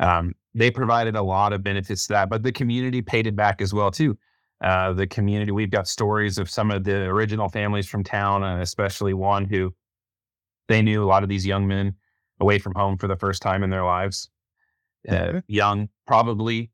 Um, 0.00 0.34
they 0.54 0.70
provided 0.70 1.14
a 1.14 1.22
lot 1.22 1.52
of 1.52 1.62
benefits 1.62 2.06
to 2.06 2.14
that, 2.14 2.30
but 2.30 2.42
the 2.42 2.52
community 2.52 3.02
paid 3.02 3.26
it 3.26 3.36
back 3.36 3.60
as 3.60 3.72
well 3.72 3.90
too. 3.90 4.18
Uh, 4.62 4.92
the 4.92 5.06
community, 5.06 5.50
we've 5.50 5.70
got 5.70 5.88
stories 5.88 6.38
of 6.38 6.48
some 6.48 6.70
of 6.70 6.84
the 6.84 6.96
original 7.04 7.48
families 7.48 7.88
from 7.88 8.04
town, 8.04 8.42
and 8.44 8.62
especially 8.62 9.12
one 9.14 9.44
who 9.44 9.74
they 10.68 10.80
knew 10.82 11.02
a 11.02 11.06
lot 11.06 11.22
of 11.22 11.28
these 11.28 11.44
young 11.46 11.66
men 11.66 11.94
away 12.40 12.58
from 12.58 12.74
home 12.74 12.96
for 12.96 13.08
the 13.08 13.16
first 13.16 13.42
time 13.42 13.62
in 13.64 13.70
their 13.70 13.84
lives. 13.84 14.30
Uh, 15.08 15.40
young, 15.48 15.88
probably 16.06 16.70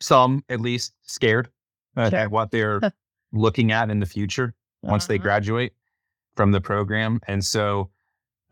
some 0.00 0.44
at 0.48 0.60
least 0.60 0.94
scared 1.02 1.48
uh, 1.96 2.10
Sure. 2.10 2.18
at 2.18 2.30
what 2.30 2.50
they're 2.50 2.80
looking 3.32 3.70
at 3.70 3.88
in 3.90 4.00
the 4.00 4.06
future 4.06 4.52
once 4.82 5.06
they 5.06 5.14
Uh-huh. 5.14 5.22
graduate 5.22 5.72
from 6.36 6.50
the 6.50 6.60
program. 6.60 7.20
And 7.28 7.44
so 7.44 7.90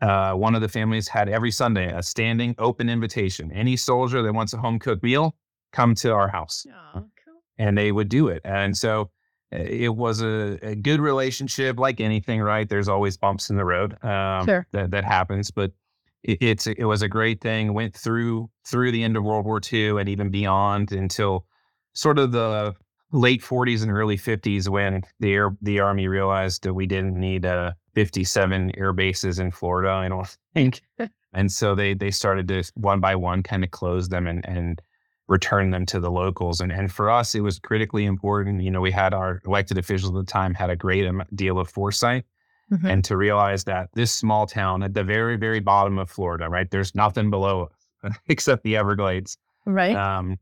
uh, 0.01 0.33
one 0.33 0.55
of 0.55 0.61
the 0.61 0.69
families 0.69 1.07
had 1.09 1.27
every 1.27 1.51
Sunday 1.51 1.91
a 1.93 2.01
standing 2.01 2.55
open 2.57 2.87
invitation. 2.89 3.51
Any 3.51 3.75
soldier 3.75 4.21
that 4.23 4.33
wants 4.33 4.53
a 4.53 4.57
home 4.57 4.79
cooked 4.79 5.03
meal, 5.03 5.35
come 5.73 5.93
to 5.95 6.13
our 6.13 6.29
house. 6.29 6.65
Aw, 6.73 6.93
cool. 6.93 7.09
And 7.57 7.77
they 7.77 7.91
would 7.91 8.09
do 8.09 8.27
it. 8.27 8.41
And 8.43 8.75
so 8.77 9.11
uh, 9.53 9.57
it 9.57 9.95
was 9.95 10.21
a, 10.21 10.57
a 10.61 10.75
good 10.75 10.99
relationship, 10.99 11.77
like 11.77 11.99
anything, 11.99 12.41
right? 12.41 12.67
There's 12.67 12.87
always 12.87 13.17
bumps 13.17 13.49
in 13.49 13.57
the 13.57 13.65
road 13.65 14.03
um, 14.03 14.45
Sure. 14.45 14.65
that, 14.71 14.91
that 14.91 15.03
happens, 15.03 15.51
but 15.51 15.71
it, 16.23 16.37
it's 16.41 16.67
it 16.67 16.85
was 16.85 17.01
a 17.01 17.07
great 17.07 17.41
thing. 17.41 17.73
Went 17.73 17.95
through 17.95 18.49
through 18.65 18.91
the 18.91 19.03
end 19.03 19.17
of 19.17 19.23
World 19.23 19.45
War 19.45 19.59
II 19.71 19.99
and 19.99 20.07
even 20.09 20.29
beyond 20.29 20.91
until 20.91 21.45
sort 21.93 22.17
of 22.19 22.31
the 22.31 22.73
late 23.11 23.41
40s 23.41 23.83
and 23.83 23.91
early 23.91 24.17
50s 24.17 24.69
when 24.69 25.01
the 25.19 25.33
air 25.33 25.51
the 25.61 25.81
army 25.81 26.07
realized 26.07 26.63
that 26.63 26.73
we 26.73 26.85
didn't 26.85 27.19
need 27.19 27.45
uh 27.45 27.73
57 27.93 28.71
air 28.77 28.93
bases 28.93 29.37
in 29.39 29.51
Florida 29.51 29.89
I 29.91 30.07
don't 30.07 30.37
think 30.53 30.81
and 31.33 31.51
so 31.51 31.75
they 31.75 31.93
they 31.93 32.11
started 32.11 32.47
to 32.47 32.63
one 32.75 33.01
by 33.01 33.15
one 33.15 33.43
kind 33.43 33.65
of 33.65 33.71
close 33.71 34.07
them 34.07 34.27
and 34.27 34.45
and 34.47 34.81
return 35.31 35.71
them 35.71 35.85
to 35.85 35.99
the 35.99 36.11
locals 36.11 36.59
and 36.61 36.71
and 36.71 36.91
for 36.91 37.09
us 37.09 37.33
it 37.33 37.41
was 37.41 37.57
critically 37.57 38.03
important 38.05 38.61
you 38.61 38.69
know 38.69 38.81
we 38.81 38.91
had 38.91 39.13
our 39.13 39.41
elected 39.45 39.77
officials 39.77 40.11
at 40.11 40.15
the 40.25 40.31
time 40.31 40.53
had 40.53 40.69
a 40.69 40.75
great 40.75 41.09
deal 41.35 41.57
of 41.57 41.69
foresight 41.69 42.25
Mhm. 42.71 42.89
and 42.89 43.03
to 43.05 43.17
realize 43.17 43.63
that 43.65 43.89
this 43.93 44.11
small 44.13 44.45
town 44.47 44.81
at 44.83 44.93
the 44.93 45.03
very 45.03 45.35
very 45.37 45.59
bottom 45.59 45.97
of 45.97 46.09
Florida 46.09 46.47
right 46.49 46.69
there's 46.69 46.93
nothing 46.95 47.29
below 47.29 47.69
us 48.03 48.17
except 48.27 48.63
the 48.63 48.75
Everglades 48.77 49.37
right. 49.65 49.95
um, 49.95 50.37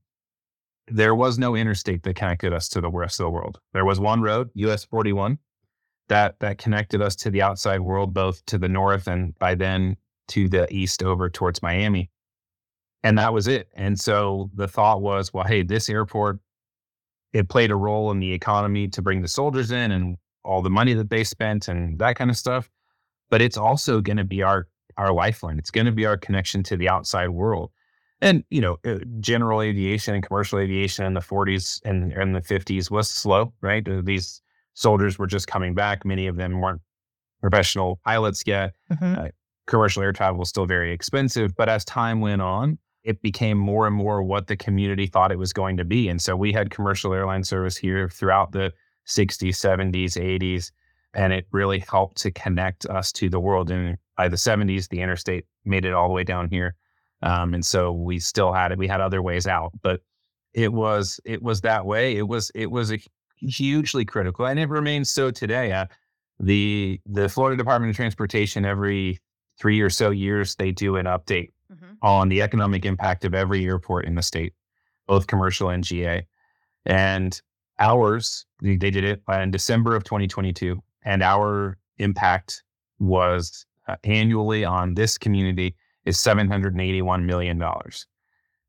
there 0.88 1.13
was 1.15 1.38
no 1.38 1.56
interstate 1.56 2.02
that 2.04 2.15
connected 2.15 2.52
us 2.54 2.67
to 2.69 2.82
the 2.82 2.89
rest 2.89 3.19
of 3.19 3.25
the 3.25 3.30
world. 3.30 3.60
There 3.73 3.86
was 3.86 3.99
one 3.99 4.21
road, 4.21 4.49
US 4.56 4.84
41, 4.86 5.38
that 6.08 6.39
that 6.39 6.58
connected 6.58 6.99
us 7.02 7.15
to 7.17 7.30
the 7.30 7.43
outside 7.43 7.82
world, 7.82 8.12
both 8.13 8.43
to 8.47 8.58
the 8.58 8.69
north 8.69 9.08
and 9.08 9.38
by 9.38 9.54
then 9.56 9.97
to 10.30 10.49
the 10.49 10.65
east 10.73 11.04
over 11.04 11.30
towards 11.30 11.62
Miami. 11.62 12.10
And 13.03 13.17
that 13.17 13.33
was 13.33 13.47
it. 13.47 13.69
And 13.75 13.99
so 13.99 14.49
the 14.55 14.67
thought 14.67 15.01
was, 15.01 15.33
well, 15.33 15.45
hey, 15.45 15.63
this 15.63 15.89
airport, 15.89 16.39
it 17.33 17.47
played 17.49 17.71
a 17.71 17.75
role 17.75 18.12
in 18.12 18.19
the 18.19 18.31
economy 18.33 18.88
to 18.89 19.01
bring 19.01 19.21
the 19.21 19.27
soldiers 19.27 19.71
in 19.71 19.91
and 19.91 20.17
all 20.43 20.62
the 20.62 20.69
money 20.69 20.93
that 20.93 21.09
they 21.09 21.23
spent 21.23 21.67
and 21.67 21.97
that 21.99 22.15
kind 22.15 22.29
of 22.29 22.38
stuff. 22.38 22.69
But 23.29 23.41
it's 23.41 23.57
also 23.57 24.01
going 24.01 24.17
to 24.17 24.23
be 24.23 24.41
our 24.43 24.67
our 24.97 25.13
lifeline. 25.13 25.59
It's 25.59 25.71
going 25.71 25.85
to 25.85 25.93
be 25.93 26.05
our 26.05 26.17
connection 26.17 26.62
to 26.63 26.75
the 26.75 26.89
outside 26.89 27.29
world 27.29 27.71
and 28.21 28.43
you 28.49 28.59
know 28.59 28.77
uh, 28.85 28.97
general 29.21 29.62
aviation 29.62 30.13
and 30.13 30.25
commercial 30.25 30.59
aviation 30.59 31.05
in 31.05 31.13
the 31.13 31.21
40s 31.21 31.79
and, 31.85 32.12
and 32.12 32.35
the 32.35 32.41
50s 32.41 32.91
was 32.91 33.09
slow 33.09 33.53
right 33.62 33.88
Uh, 33.88 34.01
these 34.03 34.41
soldiers 34.73 35.17
were 35.17 35.27
just 35.27 35.47
coming 35.47 35.73
back 35.73 36.03
many 36.03 36.27
of 36.27 36.35
them 36.35 36.59
weren't 36.59 36.81
professional 37.39 37.99
pilots 38.03 38.43
yet 38.45 38.73
Mhm. 38.91 39.31
commercial 39.67 40.03
air 40.03 40.12
travel 40.12 40.39
was 40.39 40.49
still 40.49 40.65
very 40.65 40.91
expensive 40.91 41.55
but 41.55 41.69
as 41.69 41.85
time 41.85 42.19
went 42.19 42.41
on 42.41 42.77
it 43.03 43.21
became 43.21 43.57
more 43.57 43.88
and 43.88 43.95
more 43.95 44.21
what 44.21 44.47
the 44.47 44.57
community 44.57 45.07
thought 45.07 45.31
it 45.31 45.39
was 45.39 45.53
going 45.53 45.77
to 45.77 45.85
be. 45.85 46.09
And 46.09 46.21
so 46.21 46.35
we 46.35 46.51
had 46.51 46.69
commercial 46.69 47.13
airline 47.13 47.43
service 47.43 47.77
here 47.77 48.09
throughout 48.09 48.51
the 48.51 48.73
60s, 49.07 49.55
70s, 49.55 50.17
80s, 50.17 50.71
and 51.13 51.33
it 51.33 51.47
really 51.51 51.79
helped 51.79 52.17
to 52.17 52.31
connect 52.31 52.85
us 52.85 53.12
to 53.13 53.29
the 53.29 53.39
world. 53.39 53.71
And 53.71 53.97
by 54.17 54.27
the 54.27 54.35
70s, 54.35 54.89
the 54.89 55.01
interstate 55.01 55.45
made 55.65 55.85
it 55.85 55.93
all 55.93 56.07
the 56.07 56.13
way 56.13 56.23
down 56.23 56.49
here. 56.49 56.75
Um, 57.21 57.53
and 57.53 57.65
so 57.65 57.91
we 57.91 58.19
still 58.19 58.53
had 58.53 58.71
it. 58.71 58.77
We 58.77 58.88
had 58.88 59.01
other 59.01 59.21
ways 59.21 59.47
out, 59.47 59.71
but 59.81 60.01
it 60.53 60.71
was 60.71 61.19
it 61.25 61.41
was 61.43 61.62
that 61.62 61.85
way. 61.85 62.15
It 62.15 62.27
was 62.27 62.51
it 62.55 62.71
was 62.71 62.91
a 62.91 62.99
hugely 63.38 64.05
critical, 64.05 64.45
and 64.45 64.59
it 64.59 64.69
remains 64.69 65.09
so 65.09 65.29
today. 65.29 65.71
Uh, 65.73 65.85
the 66.39 66.99
the 67.05 67.27
Florida 67.27 67.57
Department 67.57 67.89
of 67.89 67.95
Transportation 67.97 68.63
every 68.63 69.19
three 69.59 69.81
or 69.81 69.89
so 69.89 70.09
years 70.09 70.55
they 70.55 70.71
do 70.71 70.95
an 70.95 71.05
update 71.05 71.49
mm-hmm. 71.71 71.93
on 72.01 72.29
the 72.29 72.41
economic 72.41 72.86
impact 72.86 73.25
of 73.25 73.34
every 73.34 73.65
airport 73.65 74.05
in 74.05 74.15
the 74.15 74.21
state, 74.21 74.53
both 75.08 75.27
commercial 75.27 75.69
and 75.69 75.84
GA. 75.84 76.25
And 76.86 77.39
ours, 77.79 78.45
they 78.62 78.75
did 78.75 78.95
it 78.95 79.21
in 79.29 79.51
December 79.51 79.95
of 79.95 80.03
2022, 80.03 80.82
and 81.03 81.23
our 81.23 81.77
impact 81.97 82.63
was 82.99 83.65
uh, 83.88 83.95
annually 84.03 84.65
on 84.65 84.93
this 84.93 85.17
community 85.17 85.75
is 86.05 86.17
$781 86.17 87.23
million. 87.23 87.63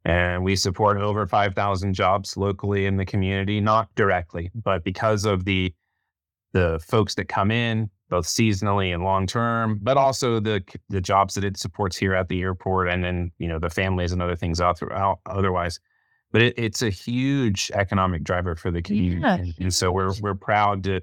And 0.04 0.42
we 0.42 0.56
support 0.56 0.98
over 0.98 1.26
5,000 1.26 1.94
jobs 1.94 2.36
locally 2.36 2.86
in 2.86 2.96
the 2.96 3.04
community, 3.04 3.60
not 3.60 3.94
directly, 3.96 4.50
but 4.54 4.84
because 4.84 5.24
of 5.24 5.44
the 5.44 5.74
the 6.52 6.80
folks 6.84 7.14
that 7.14 7.28
come 7.28 7.52
in, 7.52 7.88
both 8.10 8.26
seasonally 8.26 8.92
and 8.92 9.04
long 9.04 9.26
term, 9.26 9.78
but 9.82 9.96
also 9.96 10.40
the 10.40 10.62
the 10.88 11.00
jobs 11.00 11.34
that 11.34 11.44
it 11.44 11.56
supports 11.56 11.96
here 11.96 12.14
at 12.14 12.28
the 12.28 12.42
airport, 12.42 12.88
and 12.88 13.02
then 13.02 13.30
you 13.38 13.48
know 13.48 13.58
the 13.58 13.70
families 13.70 14.12
and 14.12 14.20
other 14.20 14.36
things 14.36 14.60
out 14.60 14.78
throughout 14.78 15.20
otherwise. 15.26 15.80
But 16.32 16.42
it, 16.42 16.54
it's 16.58 16.82
a 16.82 16.90
huge 16.90 17.70
economic 17.74 18.22
driver 18.22 18.54
for 18.54 18.70
the 18.70 18.82
community, 18.82 19.22
yeah, 19.22 19.34
and, 19.36 19.54
and, 19.58 19.74
so 19.74 19.90
we're 19.90 20.12
we're 20.20 20.34
proud 20.34 20.84
to 20.84 21.00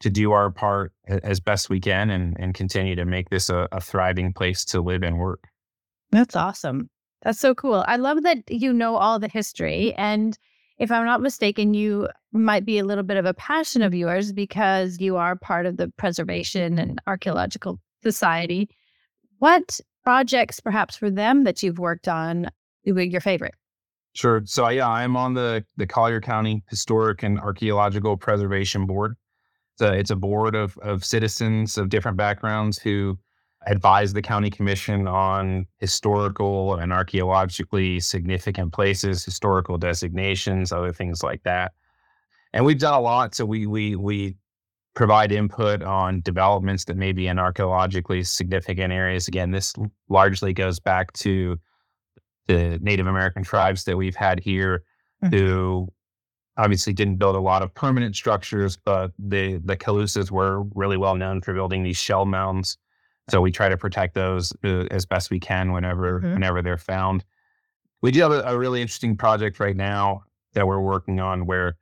to 0.00 0.10
do 0.10 0.32
our 0.32 0.50
part 0.50 0.92
as 1.08 1.40
best 1.40 1.70
we 1.70 1.80
can 1.80 2.10
and 2.10 2.36
and 2.38 2.52
continue 2.54 2.96
to 2.96 3.04
make 3.04 3.30
this 3.30 3.48
a, 3.48 3.68
a 3.72 3.80
thriving 3.80 4.32
place 4.32 4.64
to 4.66 4.80
live 4.80 5.02
and 5.02 5.18
work. 5.18 5.44
That's 6.10 6.36
awesome. 6.36 6.90
That's 7.22 7.38
so 7.38 7.54
cool. 7.54 7.84
I 7.86 7.96
love 7.96 8.22
that 8.24 8.38
you 8.50 8.72
know 8.72 8.96
all 8.96 9.18
the 9.18 9.28
history. 9.28 9.94
And 9.94 10.38
if 10.80 10.90
I'm 10.90 11.04
not 11.04 11.20
mistaken, 11.20 11.74
you 11.74 12.08
might 12.32 12.64
be 12.64 12.78
a 12.78 12.84
little 12.84 13.04
bit 13.04 13.18
of 13.18 13.26
a 13.26 13.34
passion 13.34 13.82
of 13.82 13.94
yours 13.94 14.32
because 14.32 14.98
you 14.98 15.16
are 15.18 15.36
part 15.36 15.66
of 15.66 15.76
the 15.76 15.88
Preservation 15.98 16.78
and 16.78 16.98
Archaeological 17.06 17.78
Society. 18.02 18.70
What 19.40 19.78
projects, 20.02 20.58
perhaps 20.58 20.96
for 20.96 21.10
them, 21.10 21.44
that 21.44 21.62
you've 21.62 21.78
worked 21.78 22.08
on, 22.08 22.50
were 22.86 23.02
your 23.02 23.20
favorite? 23.20 23.54
Sure. 24.14 24.40
So 24.46 24.68
yeah, 24.70 24.88
I'm 24.88 25.16
on 25.16 25.34
the 25.34 25.64
the 25.76 25.86
Collier 25.86 26.20
County 26.20 26.64
Historic 26.70 27.22
and 27.22 27.38
Archaeological 27.38 28.16
Preservation 28.16 28.86
Board. 28.86 29.16
A, 29.80 29.92
it's 29.92 30.10
a 30.10 30.16
board 30.16 30.56
of 30.56 30.78
of 30.78 31.04
citizens 31.04 31.76
of 31.76 31.90
different 31.90 32.16
backgrounds 32.16 32.78
who 32.78 33.18
advise 33.66 34.12
the 34.12 34.22
county 34.22 34.50
commission 34.50 35.06
on 35.06 35.66
historical 35.78 36.76
and 36.76 36.92
archaeologically 36.92 38.00
significant 38.00 38.72
places, 38.72 39.24
historical 39.24 39.76
designations, 39.76 40.72
other 40.72 40.92
things 40.92 41.22
like 41.22 41.42
that. 41.42 41.72
And 42.52 42.64
we've 42.64 42.78
done 42.78 42.94
a 42.94 43.00
lot. 43.00 43.34
So 43.34 43.44
we 43.44 43.66
we 43.66 43.96
we 43.96 44.36
provide 44.94 45.30
input 45.30 45.82
on 45.82 46.20
developments 46.22 46.84
that 46.86 46.96
may 46.96 47.12
be 47.12 47.28
in 47.28 47.38
archaeologically 47.38 48.24
significant 48.24 48.92
areas. 48.92 49.28
Again, 49.28 49.50
this 49.50 49.74
largely 50.08 50.52
goes 50.52 50.80
back 50.80 51.12
to 51.14 51.58
the 52.48 52.78
Native 52.82 53.06
American 53.06 53.44
tribes 53.44 53.84
that 53.84 53.96
we've 53.96 54.16
had 54.16 54.40
here 54.40 54.82
mm-hmm. 55.22 55.34
who 55.34 55.88
obviously 56.56 56.92
didn't 56.92 57.16
build 57.16 57.36
a 57.36 57.40
lot 57.40 57.62
of 57.62 57.72
permanent 57.74 58.16
structures, 58.16 58.76
but 58.84 59.12
the 59.18 59.60
the 59.64 59.76
Calusas 59.76 60.30
were 60.30 60.62
really 60.74 60.96
well 60.96 61.14
known 61.14 61.42
for 61.42 61.54
building 61.54 61.82
these 61.82 61.98
shell 61.98 62.24
mounds 62.24 62.78
so 63.30 63.40
we 63.40 63.50
try 63.50 63.68
to 63.68 63.76
protect 63.76 64.14
those 64.14 64.52
uh, 64.64 64.86
as 64.90 65.06
best 65.06 65.30
we 65.30 65.40
can 65.40 65.72
whenever 65.72 66.20
mm-hmm. 66.20 66.34
whenever 66.34 66.62
they're 66.62 66.78
found. 66.78 67.24
We 68.02 68.10
do 68.10 68.20
have 68.22 68.32
a, 68.32 68.40
a, 68.42 68.58
really 68.58 68.80
interesting 68.80 69.16
project 69.16 69.60
right 69.60 69.76
now 69.76 70.24
that 70.54 70.66
we're 70.66 70.80
working 70.80 71.20
on 71.20 71.46
where 71.46 71.76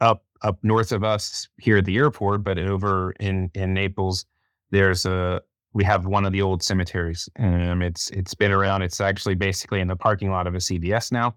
up 0.00 0.24
up 0.42 0.58
north 0.62 0.92
of 0.92 1.02
us 1.02 1.48
here 1.58 1.78
at 1.78 1.84
the 1.84 1.96
airport, 1.96 2.44
but 2.44 2.58
over 2.58 3.12
in 3.12 3.50
in 3.54 3.74
Naples, 3.74 4.26
there's 4.70 5.06
a 5.06 5.42
we 5.72 5.84
have 5.84 6.06
one 6.06 6.24
of 6.24 6.32
the 6.32 6.42
old 6.42 6.62
cemeteries. 6.62 7.28
Um, 7.38 7.82
it's 7.82 8.10
it's 8.10 8.34
been 8.34 8.52
around. 8.52 8.82
It's 8.82 9.00
actually 9.00 9.34
basically 9.34 9.80
in 9.80 9.88
the 9.88 9.96
parking 9.96 10.30
lot 10.30 10.46
of 10.46 10.54
a 10.54 10.58
CVS 10.58 11.12
now, 11.12 11.34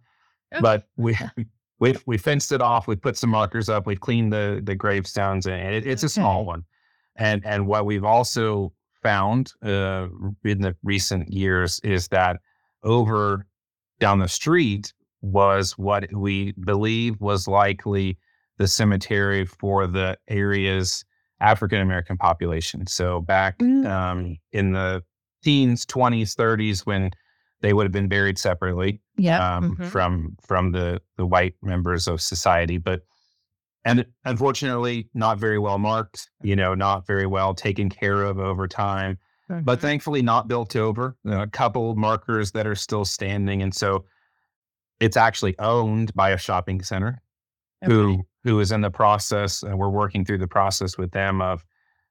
okay. 0.54 0.62
but 0.62 0.88
we. 0.98 1.18
We 1.82 1.96
we 2.06 2.18
fenced 2.18 2.52
it 2.52 2.62
off. 2.62 2.88
We 2.88 2.98
put 2.98 3.16
some 3.16 3.30
markers 3.30 3.70
up. 3.70 3.88
We've 3.88 4.02
cleaned 4.02 4.34
the 4.34 4.60
the 4.62 4.76
gravestones, 4.76 5.48
and 5.48 5.74
it, 5.74 5.88
it's 5.88 6.04
okay. 6.04 6.08
a 6.08 6.10
small 6.10 6.44
one. 6.44 6.66
And 7.16 7.42
and 7.46 7.68
what 7.68 7.86
we've 7.86 8.04
also 8.04 8.74
found 9.02 9.54
uh, 9.64 10.08
in 10.44 10.62
the 10.62 10.76
recent 10.84 11.32
years 11.32 11.80
is 11.84 12.08
that 12.10 12.38
over 12.84 13.46
down 14.00 14.20
the 14.20 14.28
street 14.28 14.94
was 15.22 15.78
what 15.78 16.12
we 16.14 16.54
believe 16.54 17.20
was 17.20 17.48
likely 17.48 18.18
the 18.58 18.68
cemetery 18.68 19.46
for 19.46 19.88
the 19.88 20.18
area's 20.28 21.04
African 21.42 21.80
American 21.80 22.18
population. 22.18 22.86
So 22.88 23.22
back 23.22 23.60
mm. 23.60 23.86
um, 23.90 24.38
in 24.52 24.74
the 24.74 25.04
teens, 25.44 25.86
20s, 25.86 26.36
30s, 26.36 26.86
when 26.86 27.12
they 27.62 27.74
would 27.74 27.84
have 27.84 27.92
been 27.92 28.08
buried 28.08 28.38
separately 28.38 29.02
yeah, 29.18 29.58
um, 29.58 29.74
mm-hmm. 29.74 29.86
from 29.86 30.38
from 30.42 30.72
the 30.72 31.02
the 31.18 31.26
white 31.26 31.56
members 31.62 32.08
of 32.08 32.22
society, 32.22 32.78
but 32.78 33.02
and 33.90 34.06
unfortunately 34.26 35.10
not 35.14 35.38
very 35.38 35.60
well 35.60 35.78
marked 35.78 36.30
you 36.42 36.56
know 36.56 36.76
not 36.76 37.06
very 37.08 37.26
well 37.26 37.54
taken 37.54 37.90
care 37.90 38.24
of 38.24 38.40
over 38.40 38.68
time 38.68 39.18
mm-hmm. 39.50 39.64
but 39.64 39.80
thankfully 39.80 40.22
not 40.22 40.48
built 40.48 40.76
over 40.76 41.16
a 41.26 41.48
couple 41.48 41.96
markers 41.96 42.52
that 42.52 42.68
are 42.68 42.76
still 42.76 43.06
standing 43.06 43.62
and 43.62 43.74
so 43.74 44.06
it's 45.00 45.18
actually 45.18 45.58
owned 45.60 46.14
by 46.14 46.30
a 46.30 46.38
shopping 46.38 46.82
center 46.82 47.22
okay. 47.84 47.94
who 47.94 48.24
who 48.44 48.60
is 48.60 48.72
in 48.72 48.82
the 48.82 48.92
process 48.92 49.64
and 49.64 49.78
we're 49.78 49.90
working 49.90 50.24
through 50.24 50.38
the 50.38 50.48
process 50.48 50.98
with 50.98 51.12
them 51.12 51.42
of 51.42 51.66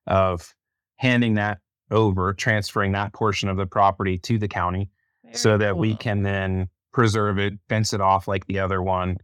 of 0.06 0.54
handing 0.96 1.34
that 1.34 1.58
over 1.90 2.32
transferring 2.34 2.92
that 2.92 3.12
portion 3.12 3.48
of 3.48 3.56
the 3.56 3.66
property 3.66 4.18
to 4.18 4.38
the 4.38 4.48
county 4.48 4.90
very 5.24 5.36
so 5.36 5.56
that 5.56 5.72
cool. 5.72 5.80
we 5.80 5.94
can 5.94 6.22
then 6.22 6.68
preserve 6.92 7.38
it 7.38 7.54
fence 7.68 7.92
it 7.92 8.00
off 8.00 8.26
like 8.26 8.46
the 8.46 8.58
other 8.58 8.82
one 8.82 9.16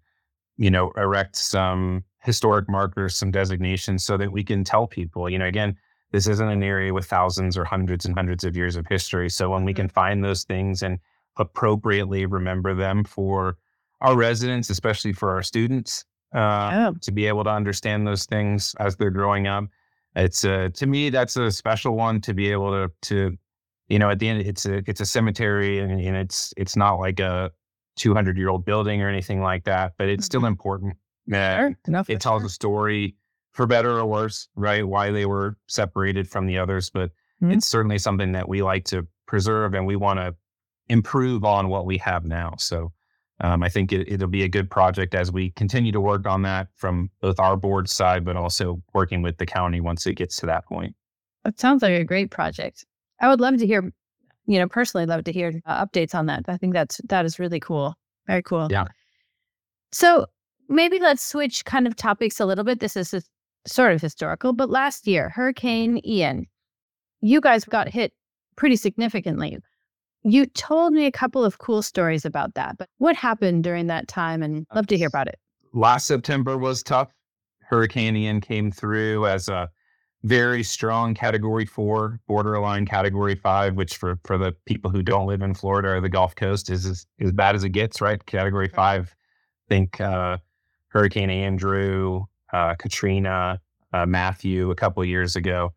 you 0.57 0.71
know 0.71 0.93
erect 0.97 1.37
some 1.37 2.05
historic 2.25 2.69
markers, 2.69 3.17
some 3.17 3.31
designations 3.31 4.05
so 4.05 4.17
that 4.17 4.33
we 4.33 4.43
can 4.43 4.65
tell 4.65 4.87
people, 4.87 5.29
you 5.29 5.39
know, 5.39 5.47
again, 5.47 5.77
this 6.11 6.27
isn't 6.27 6.49
an 6.49 6.63
area 6.63 6.93
with 6.93 7.07
thousands 7.07 7.57
or 7.57 7.65
hundreds 7.65 8.07
and 8.07 8.15
hundreds 8.15 8.45
of 8.45 8.57
years 8.57 8.77
of 8.77 8.87
history. 8.87 9.29
So 9.29 9.51
when 9.51 9.65
we 9.65 9.73
mm-hmm. 9.73 9.83
can 9.83 9.89
find 9.89 10.25
those 10.25 10.45
things 10.45 10.83
and 10.83 10.99
appropriately 11.37 12.25
remember 12.25 12.75
them 12.75 13.05
for 13.05 13.59
our 14.01 14.17
residents, 14.17 14.71
especially 14.71 15.13
for 15.13 15.31
our 15.31 15.43
students, 15.43 16.05
uh, 16.33 16.93
to 17.01 17.13
be 17.13 17.27
able 17.27 17.45
to 17.45 17.51
understand 17.51 18.07
those 18.07 18.25
things 18.25 18.75
as 18.81 18.97
they're 18.97 19.11
growing 19.11 19.47
up, 19.47 19.65
it's 20.17 20.45
uh, 20.45 20.69
to 20.75 20.87
me 20.87 21.11
that's 21.11 21.37
a 21.37 21.51
special 21.51 21.97
one 21.97 22.21
to 22.21 22.35
be 22.35 22.51
able 22.51 22.71
to 22.71 22.93
to 23.03 23.37
you 23.89 23.99
know 23.99 24.09
at 24.11 24.21
the 24.21 24.29
end 24.29 24.41
it's 24.43 24.65
a 24.65 24.83
it's 24.87 25.01
a 25.01 25.07
cemetery 25.07 25.81
and, 25.81 26.01
and 26.01 26.17
it's 26.17 26.55
it's 26.57 26.77
not 26.77 27.01
like 27.01 27.19
a 27.19 27.51
200 27.97 28.37
year 28.37 28.49
old 28.49 28.65
building 28.65 29.03
or 29.03 29.09
anything 29.09 29.41
like 29.41 29.65
that, 29.65 29.95
but 29.99 30.09
it's 30.09 30.23
mm-hmm. 30.23 30.39
still 30.39 30.47
important 30.47 30.97
Sure, 31.31 31.77
enough 31.87 32.11
it 32.11 32.21
tells 32.21 32.43
sure. 32.43 32.47
a 32.47 32.51
story 32.51 33.17
for 33.53 33.67
better 33.67 33.99
or 33.99 34.05
worse, 34.05 34.49
right? 34.57 34.87
Why 34.87 35.11
they 35.11 35.27
were 35.27 35.57
separated 35.69 36.29
from 36.29 36.47
the 36.47 36.59
others, 36.59 36.91
but 36.91 37.11
mm-hmm. 37.43 37.53
it's 37.53 37.67
certainly 37.67 37.99
something 37.99 38.33
that 38.33 38.49
we 38.49 38.63
like 38.63 38.85
to 38.87 39.07
preserve 39.27 39.75
and 39.75 39.87
we 39.87 39.97
want 39.97 40.19
to 40.19 40.35
improve 40.89 41.45
on 41.45 41.69
what 41.69 41.87
we 41.87 41.97
have 41.99 42.25
now. 42.25 42.55
So 42.59 42.93
um, 43.41 43.63
I 43.63 43.69
think 43.69 43.93
it, 43.93 44.09
it'll 44.09 44.29
be 44.29 44.43
a 44.43 44.49
good 44.49 44.71
project 44.71 45.15
as 45.15 45.33
we 45.33 45.51
continue 45.51 45.93
to 45.93 46.01
work 46.01 46.27
on 46.27 46.43
that 46.43 46.69
from 46.77 47.11
both 47.21 47.41
our 47.41 47.57
board 47.57 47.89
side, 47.89 48.25
but 48.25 48.37
also 48.37 48.83
working 48.93 49.23
with 49.23 49.39
the 49.39 49.47
county 49.47 49.81
once 49.81 50.07
it 50.07 50.15
gets 50.15 50.37
to 50.37 50.47
that 50.47 50.67
point. 50.67 50.95
That 51.45 51.59
sounds 51.59 51.83
like 51.83 51.93
a 51.93 52.05
great 52.05 52.31
project. 52.31 52.85
I 53.21 53.29
would 53.29 53.41
love 53.41 53.59
to 53.59 53.67
hear, 53.67 53.93
you 54.47 54.59
know, 54.59 54.69
personally 54.69 55.07
love 55.07 55.25
to 55.25 55.33
hear 55.33 55.61
uh, 55.67 55.85
updates 55.85 56.15
on 56.15 56.27
that. 56.27 56.45
I 56.49 56.57
think 56.57 56.75
that's 56.75 57.01
that 57.09 57.25
is 57.25 57.39
really 57.39 57.61
cool. 57.61 57.95
Very 58.27 58.43
cool. 58.43 58.69
Yeah. 58.71 58.85
So 59.93 60.27
maybe 60.69 60.99
let's 60.99 61.25
switch 61.25 61.65
kind 61.65 61.87
of 61.87 61.97
topics 61.97 62.41
a 62.41 62.47
little 62.47 62.65
bit. 62.65 62.81
This 62.81 62.97
is 62.97 63.15
sort 63.67 63.93
of 63.93 64.01
historical, 64.01 64.53
but 64.53 64.71
last 64.71 65.07
year, 65.07 65.31
Hurricane 65.31 66.01
Ian, 66.05 66.47
you 67.21 67.41
guys 67.41 67.65
got 67.65 67.89
hit 67.89 68.13
pretty 68.57 68.77
significantly. 68.77 69.59
You 70.23 70.47
told 70.47 70.93
me 70.93 71.07
a 71.07 71.13
couple 71.13 71.45
of 71.45 71.59
cool 71.59 71.83
stories 71.83 72.25
about 72.25 72.55
that, 72.55 72.79
but 72.79 72.89
what 72.99 73.17
happened 73.17 73.65
during 73.65 73.89
that 73.89 74.09
time? 74.09 74.43
And 74.43 74.67
love 74.75 74.87
to 74.89 74.97
hear 74.97 75.09
about 75.09 75.29
it. 75.29 75.39
Last 75.73 76.07
September 76.07 76.57
was 76.57 76.83
tough. 76.83 77.09
Hurricane 77.61 78.17
Ian 78.17 78.41
came 78.41 78.71
through 78.71 79.27
as 79.27 79.49
a 79.49 79.69
very 80.23 80.63
strong 80.63 81.15
category 81.15 81.67
four, 81.67 82.21
borderline 82.27 82.87
category 82.87 83.35
five, 83.35 83.75
which 83.75 83.97
for, 83.97 84.19
for 84.25 84.39
the 84.39 84.53
people 84.65 84.91
who 84.91 85.03
don't 85.03 85.27
live 85.27 85.43
in 85.43 85.53
Florida 85.53 85.89
or 85.89 86.01
the 86.01 86.09
Gulf 86.09 86.35
Coast 86.35 86.71
is 86.71 86.87
as, 86.87 87.07
as 87.21 87.33
bad 87.33 87.55
as 87.55 87.65
it 87.65 87.71
gets, 87.71 88.01
right? 88.01 88.25
Category 88.25 88.69
five, 88.69 89.15
think 89.69 90.01
uh, 90.01 90.39
Hurricane 90.95 91.29
Andrew, 91.29 92.25
uh, 92.53 92.75
Katrina, 92.77 93.61
uh, 93.93 94.07
Matthew 94.07 94.71
a 94.71 94.75
couple 94.75 95.05
years 95.05 95.37
ago. 95.37 95.73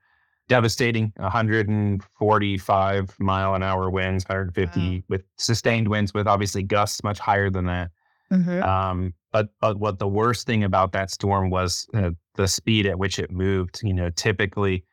Devastating 0.48 1.12
145 1.18 3.20
mile 3.20 3.54
an 3.54 3.64
hour 3.64 3.90
winds, 3.90 4.24
150 4.30 4.80
wow. 4.80 5.04
with 5.10 5.24
sustained 5.38 5.90
winds, 5.90 6.14
with 6.14 6.26
obviously 6.26 6.64
gusts 6.64 7.04
much 7.04 7.20
higher 7.20 7.50
than 7.50 7.66
that. 7.66 7.92
Mm-hmm. 8.32 8.64
Um, 8.64 9.14
but, 9.34 9.50
but 9.60 9.80
what 9.80 10.00
the 10.00 10.08
worst 10.08 10.48
thing 10.48 10.64
about 10.64 10.94
that 10.94 11.12
storm 11.12 11.50
was 11.50 11.86
uh, 11.94 12.12
the 12.36 12.48
speed 12.48 12.86
at 12.86 12.98
which 12.98 13.20
it 13.20 13.30
moved. 13.30 13.82
You 13.84 13.94
know, 13.94 14.10
typically 14.12 14.86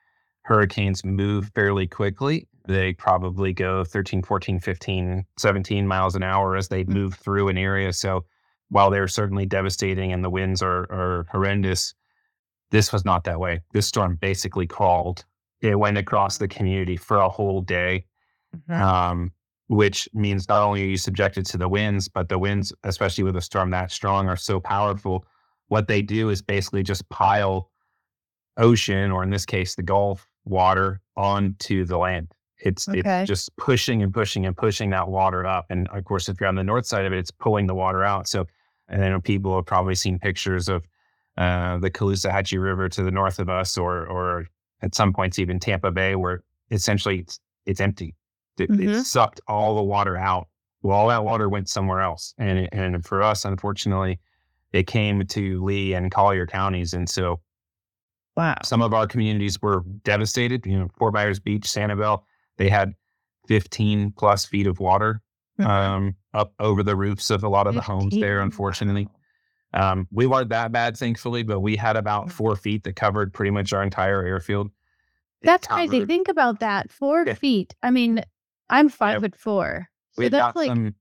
hurricanes 0.42 1.04
move 1.04 1.52
fairly 1.54 1.86
quickly. 1.86 2.48
They 2.66 2.94
probably 2.94 3.52
go 3.52 3.84
13, 3.84 4.22
14, 4.22 4.58
15, 4.58 5.24
17 5.38 5.86
miles 5.86 6.16
an 6.16 6.24
hour 6.24 6.56
as 6.56 6.68
they 6.68 6.82
mm-hmm. 6.82 6.94
move 6.94 7.14
through 7.14 7.48
an 7.48 7.58
area. 7.58 7.92
So 7.92 8.24
while 8.70 8.90
they're 8.90 9.08
certainly 9.08 9.46
devastating 9.46 10.12
and 10.12 10.24
the 10.24 10.30
winds 10.30 10.62
are, 10.62 10.82
are 10.90 11.26
horrendous, 11.30 11.94
this 12.70 12.92
was 12.92 13.04
not 13.04 13.24
that 13.24 13.40
way. 13.40 13.60
This 13.72 13.86
storm 13.86 14.16
basically 14.16 14.66
crawled. 14.66 15.24
It 15.60 15.78
went 15.78 15.98
across 15.98 16.38
the 16.38 16.48
community 16.48 16.96
for 16.96 17.18
a 17.18 17.28
whole 17.28 17.60
day, 17.60 18.06
mm-hmm. 18.56 18.82
um, 18.82 19.32
which 19.68 20.08
means 20.12 20.48
not 20.48 20.62
only 20.62 20.82
are 20.82 20.86
you 20.86 20.96
subjected 20.96 21.46
to 21.46 21.58
the 21.58 21.68
winds, 21.68 22.08
but 22.08 22.28
the 22.28 22.38
winds, 22.38 22.72
especially 22.82 23.24
with 23.24 23.36
a 23.36 23.42
storm 23.42 23.70
that 23.70 23.92
strong, 23.92 24.28
are 24.28 24.36
so 24.36 24.60
powerful 24.60 25.24
what 25.68 25.88
they 25.88 26.02
do 26.02 26.28
is 26.30 26.42
basically 26.42 26.82
just 26.82 27.08
pile 27.08 27.70
ocean, 28.56 29.10
or 29.10 29.22
in 29.22 29.30
this 29.30 29.46
case, 29.46 29.74
the 29.74 29.82
Gulf 29.82 30.28
water 30.44 31.00
onto 31.16 31.84
the 31.84 31.98
land. 31.98 32.32
It's 32.59 32.88
okay. 32.88 33.20
it's 33.20 33.28
just 33.28 33.55
pushing 33.57 34.02
and 34.02 34.12
pushing 34.12 34.46
and 34.46 34.57
pushing 34.57 34.90
that 34.90 35.09
water 35.09 35.44
up. 35.44 35.66
And 35.70 35.88
of 35.88 36.05
course, 36.05 36.28
if 36.28 36.40
you're 36.40 36.48
on 36.48 36.55
the 36.55 36.64
north 36.64 36.86
side 36.86 37.05
of 37.05 37.12
it, 37.12 37.18
it's 37.18 37.30
pulling 37.30 37.66
the 37.66 37.74
water 37.74 38.05
out. 38.05 38.28
So, 38.28 38.46
and 38.88 39.05
I 39.05 39.09
know 39.09 39.20
people 39.20 39.57
have 39.57 39.66
probably 39.66 39.94
seen 39.94 40.18
pictures 40.18 40.68
of 40.68 40.84
uh, 41.36 41.78
the 41.78 41.90
Caloosahatchee 41.90 42.62
River 42.62 42.88
to 42.88 43.02
the 43.02 43.11
north 43.11 43.38
of 43.38 43.48
us, 43.48 43.76
or 43.76 44.07
or 44.07 44.46
at 44.82 44.94
some 44.94 45.12
points 45.12 45.38
even 45.38 45.59
Tampa 45.59 45.90
Bay, 45.90 46.14
where 46.14 46.42
essentially 46.70 47.20
it's 47.20 47.40
it's 47.66 47.80
empty. 47.80 48.14
It, 48.59 48.70
mm-hmm. 48.70 48.88
it 48.88 49.05
sucked 49.05 49.40
all 49.48 49.74
the 49.74 49.82
water 49.82 50.16
out. 50.16 50.48
Well, 50.82 50.96
all 50.96 51.09
that 51.09 51.24
water 51.24 51.48
went 51.48 51.68
somewhere 51.68 52.00
else, 52.00 52.34
and 52.38 52.68
and 52.72 53.05
for 53.05 53.22
us, 53.22 53.44
unfortunately, 53.44 54.20
it 54.72 54.86
came 54.86 55.24
to 55.26 55.64
Lee 55.64 55.94
and 55.94 56.11
Collier 56.11 56.46
counties. 56.46 56.94
And 56.94 57.09
so 57.09 57.40
wow. 58.36 58.57
some 58.64 58.82
of 58.82 58.92
our 58.92 59.07
communities 59.07 59.62
were 59.62 59.84
devastated. 60.02 60.66
You 60.66 60.78
know, 60.78 60.88
Fort 60.98 61.14
Myers 61.14 61.40
Beach, 61.40 61.62
Sanibel, 61.62 62.22
they 62.57 62.68
had 62.68 62.94
15 63.48 64.12
plus 64.16 64.44
feet 64.44 64.66
of 64.66 64.80
water 64.80 65.20
mm-hmm. 65.59 65.70
um, 65.70 66.16
up 66.32 66.52
over 66.59 66.82
the 66.82 66.96
roofs 66.96 67.30
of 67.30 67.44
a 67.44 67.48
lot 67.48 67.66
of 67.66 67.74
the 67.74 67.80
homes 67.80 68.14
there, 68.14 68.40
unfortunately. 68.40 69.09
Um, 69.72 70.07
we 70.12 70.26
weren't 70.26 70.50
that 70.50 70.72
bad, 70.72 70.96
thankfully, 70.96 71.42
but 71.42 71.61
we 71.61 71.76
had 71.76 71.96
about 71.96 72.26
mm. 72.26 72.32
four 72.32 72.55
feet 72.55 72.84
that 72.84 72.94
covered 72.94 73.32
pretty 73.32 73.50
much 73.50 73.72
our 73.72 73.82
entire 73.82 74.24
airfield. 74.24 74.70
That's 75.42 75.66
crazy. 75.66 76.07
Think 76.07 76.28
about 76.28 76.61
that. 76.61 76.90
Four 76.92 77.24
yeah. 77.26 77.34
feet. 77.34 77.74
I 77.82 77.90
mean, 77.90 78.22
I'm 78.70 78.88
five 78.88 79.20
foot 79.20 79.36
four. 79.36 79.88
So 80.12 80.28
that's 80.28 80.57
like 80.57 80.68
some, 80.68 80.94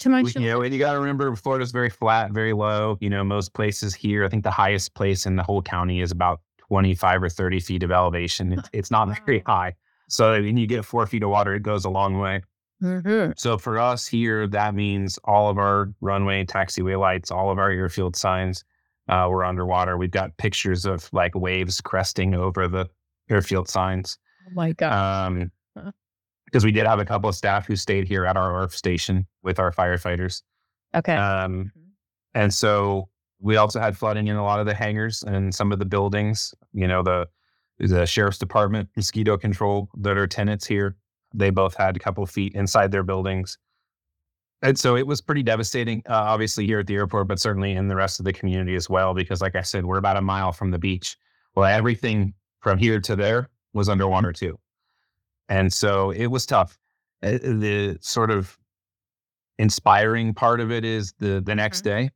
to 0.00 0.08
my 0.10 0.20
you 0.20 0.40
know, 0.40 0.62
and 0.62 0.72
you 0.72 0.78
got 0.78 0.92
to 0.92 1.00
remember 1.00 1.34
Florida's 1.34 1.72
very 1.72 1.90
flat, 1.90 2.30
very 2.32 2.52
low. 2.52 2.98
You 3.00 3.10
know, 3.10 3.24
most 3.24 3.54
places 3.54 3.94
here, 3.94 4.24
I 4.24 4.28
think 4.28 4.44
the 4.44 4.50
highest 4.50 4.94
place 4.94 5.26
in 5.26 5.36
the 5.36 5.42
whole 5.42 5.62
county 5.62 6.00
is 6.00 6.12
about 6.12 6.40
25 6.58 7.22
or 7.22 7.28
30 7.28 7.60
feet 7.60 7.82
of 7.82 7.90
elevation. 7.90 8.52
It's, 8.52 8.68
it's 8.72 8.90
not 8.90 9.08
very 9.24 9.42
high. 9.46 9.74
So 10.08 10.32
when 10.32 10.56
you 10.56 10.66
get 10.66 10.84
four 10.84 11.06
feet 11.06 11.22
of 11.22 11.30
water, 11.30 11.54
it 11.54 11.62
goes 11.62 11.84
a 11.84 11.90
long 11.90 12.18
way. 12.18 12.42
Mm-hmm. 12.82 13.32
So 13.36 13.58
for 13.58 13.78
us 13.78 14.06
here, 14.06 14.46
that 14.48 14.74
means 14.74 15.18
all 15.24 15.50
of 15.50 15.58
our 15.58 15.92
runway, 16.00 16.44
taxiway 16.44 16.98
lights, 16.98 17.30
all 17.30 17.50
of 17.50 17.58
our 17.58 17.70
airfield 17.70 18.16
signs 18.16 18.64
uh, 19.08 19.26
were 19.30 19.44
underwater. 19.44 19.96
We've 19.96 20.10
got 20.10 20.36
pictures 20.36 20.84
of 20.84 21.08
like 21.12 21.34
waves 21.34 21.80
cresting 21.80 22.34
over 22.34 22.68
the 22.68 22.88
airfield 23.30 23.68
signs. 23.68 24.18
Oh 24.46 24.54
my 24.54 24.72
God. 24.72 25.26
Um, 25.26 25.50
because 26.46 26.64
we 26.64 26.72
did 26.72 26.86
have 26.86 26.98
a 26.98 27.04
couple 27.04 27.28
of 27.28 27.34
staff 27.34 27.66
who 27.66 27.76
stayed 27.76 28.08
here 28.08 28.24
at 28.24 28.34
our 28.34 28.54
ARF 28.54 28.74
station 28.74 29.26
with 29.42 29.58
our 29.58 29.70
firefighters. 29.70 30.42
Okay. 30.94 31.14
Um, 31.14 31.52
mm-hmm. 31.56 31.80
and 32.34 32.54
so 32.54 33.10
we 33.38 33.56
also 33.56 33.78
had 33.80 33.98
flooding 33.98 34.28
in 34.28 34.36
a 34.36 34.42
lot 34.42 34.58
of 34.58 34.64
the 34.64 34.72
hangars 34.72 35.22
and 35.22 35.54
some 35.54 35.72
of 35.72 35.78
the 35.78 35.84
buildings. 35.84 36.54
You 36.72 36.88
know, 36.88 37.02
the 37.02 37.28
the 37.78 38.06
sheriff's 38.06 38.38
department, 38.38 38.88
mosquito 38.96 39.36
control 39.36 39.88
that 39.98 40.16
are 40.16 40.26
tenants 40.26 40.66
here. 40.66 40.96
They 41.34 41.50
both 41.50 41.74
had 41.76 41.96
a 41.96 42.00
couple 42.00 42.24
feet 42.26 42.54
inside 42.54 42.90
their 42.90 43.02
buildings. 43.02 43.58
And 44.62 44.76
so 44.76 44.96
it 44.96 45.06
was 45.06 45.20
pretty 45.20 45.44
devastating, 45.44 46.02
uh, 46.08 46.14
obviously 46.14 46.66
here 46.66 46.80
at 46.80 46.88
the 46.88 46.96
airport, 46.96 47.28
but 47.28 47.38
certainly 47.38 47.72
in 47.72 47.86
the 47.86 47.94
rest 47.94 48.18
of 48.18 48.24
the 48.24 48.32
community 48.32 48.74
as 48.74 48.90
well. 48.90 49.14
Because, 49.14 49.40
like 49.40 49.54
I 49.54 49.62
said, 49.62 49.84
we're 49.84 49.98
about 49.98 50.16
a 50.16 50.22
mile 50.22 50.50
from 50.50 50.72
the 50.72 50.78
beach. 50.78 51.16
Well, 51.54 51.66
everything 51.66 52.34
from 52.60 52.78
here 52.78 53.00
to 53.00 53.14
there 53.14 53.50
was 53.72 53.88
underwater 53.88 54.32
too. 54.32 54.58
And 55.48 55.72
so 55.72 56.10
it 56.10 56.26
was 56.26 56.44
tough. 56.44 56.76
Uh, 57.22 57.38
the 57.42 57.98
sort 58.00 58.30
of 58.30 58.58
inspiring 59.58 60.34
part 60.34 60.60
of 60.60 60.70
it 60.70 60.84
is 60.84 61.14
the 61.18 61.40
the 61.40 61.54
next 61.54 61.84
mm-hmm. 61.84 62.06
day. 62.06 62.10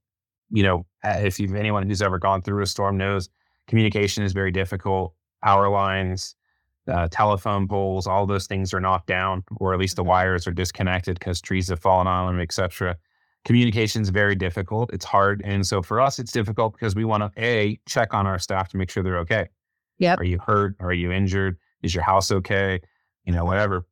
You 0.51 0.63
know, 0.65 0.87
if 1.05 1.39
you've 1.41 1.55
anyone 1.55 1.89
who's 1.89 2.03
ever 2.03 2.19
gone 2.19 2.43
through 2.43 2.63
a 2.63 2.67
storm 2.67 2.97
knows 2.97 3.29
communication 3.69 4.25
is 4.25 4.33
very 4.33 4.51
difficult. 4.51 5.15
Power 5.43 5.69
lines, 5.69 6.35
uh, 6.89 7.09
telephone 7.11 7.69
poles, 7.69 8.07
all 8.07 8.27
those 8.27 8.47
things 8.47 8.73
are 8.75 8.81
knocked 8.81 9.07
down, 9.07 9.45
or 9.57 9.73
at 9.73 9.79
least 9.79 9.97
the 9.97 10.03
mm-hmm. 10.03 10.11
wires 10.11 10.47
are 10.47 10.53
disconnected 10.53 11.19
because 11.19 11.41
trees 11.41 11.69
have 11.69 11.81
fallen 11.81 12.07
on 12.07 12.27
them, 12.27 12.41
etc. 12.41 12.97
Communication 13.45 14.03
is 14.03 14.09
very 14.11 14.35
difficult. 14.35 14.93
It's 14.93 15.05
hard, 15.05 15.43
and 15.45 15.67
so 15.67 15.83
for 15.83 16.01
us, 16.01 16.19
it's 16.19 16.33
difficult 16.33 16.75
because 16.75 16.95
we 16.95 17.05
want 17.05 17.23
to 17.23 17.43
a 17.43 17.79
check 17.87 18.15
on 18.15 18.27
our 18.27 18.39
staff 18.39 18.69
to 18.71 18.77
make 18.77 18.91
sure 18.91 19.03
they're 19.03 19.19
okay. 19.19 19.49
Yep. 19.99 20.21
Are 20.21 20.25
you 20.25 20.39
hurt? 20.39 20.77
Are 20.81 20.93
you 20.93 21.13
injured? 21.13 21.59
Is 21.83 21.95
your 21.95 22.05
house 22.05 22.31
okay? 22.31 22.81
you 23.25 23.33
know, 23.33 23.45
whatever. 23.45 23.87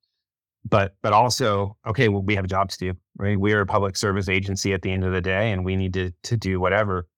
But 0.69 0.95
but 1.03 1.13
also, 1.13 1.77
okay, 1.87 2.09
well, 2.09 2.23
we 2.23 2.35
have 2.35 2.45
a 2.45 2.49
job 2.49 2.69
to 2.71 2.79
do, 2.79 2.95
right? 3.17 3.39
We 3.39 3.55
are 3.55 3.61
a 3.61 3.67
public 3.67 3.97
service 3.97 4.29
agency 4.29 4.75
at 4.75 4.83
the 4.83 4.93
end 4.93 5.05
of 5.05 5.13
the 5.13 5.21
day, 5.21 5.53
and 5.53 5.65
we 5.65 5.77
need 5.77 5.95
to 5.95 6.13
to 6.25 6.37
do 6.37 6.61
whatever. 6.61 7.09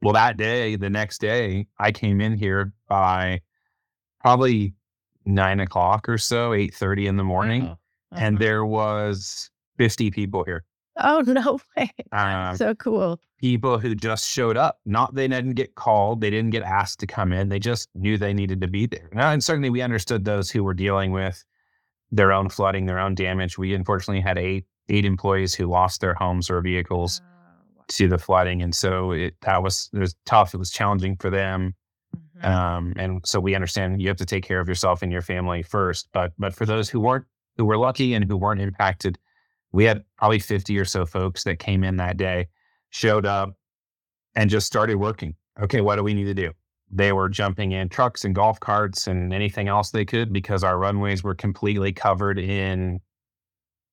Well, 0.00 0.14
that 0.14 0.36
day, 0.36 0.76
the 0.76 0.90
next 0.90 1.20
day, 1.20 1.66
I 1.80 1.90
came 1.90 2.20
in 2.20 2.36
here 2.36 2.72
by 2.88 3.40
probably 4.28 4.74
nine 5.24 5.58
o'clock 5.58 6.06
or 6.06 6.18
so, 6.18 6.52
eight 6.52 6.74
thirty 6.74 7.06
in 7.06 7.16
the 7.16 7.24
morning, 7.24 7.62
uh-huh. 7.62 8.18
and 8.20 8.38
there 8.38 8.64
was 8.66 9.50
fifty 9.78 10.10
people 10.10 10.44
here. 10.44 10.64
Oh 10.98 11.20
no 11.26 11.58
way! 11.76 11.90
Uh, 12.12 12.54
so 12.54 12.74
cool. 12.74 13.18
People 13.40 13.78
who 13.78 13.94
just 13.94 14.28
showed 14.28 14.58
up. 14.58 14.80
Not 14.84 15.14
they 15.14 15.28
didn't 15.28 15.54
get 15.54 15.76
called. 15.76 16.20
They 16.20 16.28
didn't 16.28 16.50
get 16.50 16.62
asked 16.62 17.00
to 17.00 17.06
come 17.06 17.32
in. 17.32 17.48
They 17.48 17.58
just 17.58 17.88
knew 17.94 18.18
they 18.18 18.34
needed 18.34 18.60
to 18.60 18.68
be 18.68 18.84
there. 18.84 19.08
Now, 19.14 19.32
and 19.32 19.42
certainly 19.42 19.70
we 19.70 19.80
understood 19.80 20.24
those 20.24 20.50
who 20.50 20.62
were 20.62 20.74
dealing 20.74 21.12
with 21.12 21.42
their 22.10 22.32
own 22.32 22.50
flooding, 22.50 22.84
their 22.84 22.98
own 22.98 23.14
damage. 23.14 23.56
We 23.56 23.72
unfortunately 23.74 24.20
had 24.20 24.36
eight 24.36 24.66
eight 24.90 25.06
employees 25.06 25.54
who 25.54 25.66
lost 25.66 26.02
their 26.02 26.14
homes 26.14 26.50
or 26.50 26.60
vehicles 26.60 27.22
oh, 27.24 27.84
to 27.88 28.08
the 28.08 28.18
flooding, 28.18 28.60
and 28.60 28.74
so 28.74 29.12
it 29.12 29.36
that 29.40 29.62
was 29.62 29.88
it 29.94 30.00
was 30.00 30.14
tough. 30.26 30.52
It 30.52 30.58
was 30.58 30.70
challenging 30.70 31.16
for 31.16 31.30
them. 31.30 31.74
Mm-hmm. 32.42 32.46
Um, 32.46 32.92
and 32.96 33.20
so 33.26 33.40
we 33.40 33.54
understand 33.54 34.00
you 34.00 34.08
have 34.08 34.16
to 34.18 34.26
take 34.26 34.44
care 34.44 34.60
of 34.60 34.68
yourself 34.68 35.02
and 35.02 35.10
your 35.10 35.22
family 35.22 35.62
first. 35.62 36.08
But 36.12 36.32
but 36.38 36.54
for 36.54 36.66
those 36.66 36.88
who 36.88 37.00
weren't 37.00 37.24
who 37.56 37.64
were 37.64 37.76
lucky 37.76 38.14
and 38.14 38.24
who 38.24 38.36
weren't 38.36 38.60
impacted, 38.60 39.18
we 39.72 39.84
had 39.84 40.04
probably 40.16 40.38
50 40.38 40.78
or 40.78 40.84
so 40.84 41.04
folks 41.04 41.44
that 41.44 41.58
came 41.58 41.84
in 41.84 41.96
that 41.96 42.16
day, 42.16 42.48
showed 42.90 43.26
up, 43.26 43.54
and 44.34 44.48
just 44.48 44.66
started 44.66 44.96
working. 44.96 45.34
Okay, 45.60 45.80
what 45.80 45.96
do 45.96 46.04
we 46.04 46.14
need 46.14 46.24
to 46.24 46.34
do? 46.34 46.52
They 46.90 47.12
were 47.12 47.28
jumping 47.28 47.72
in 47.72 47.88
trucks 47.88 48.24
and 48.24 48.34
golf 48.34 48.60
carts 48.60 49.06
and 49.06 49.34
anything 49.34 49.68
else 49.68 49.90
they 49.90 50.04
could 50.04 50.32
because 50.32 50.64
our 50.64 50.78
runways 50.78 51.22
were 51.22 51.34
completely 51.34 51.92
covered 51.92 52.38
in 52.38 53.00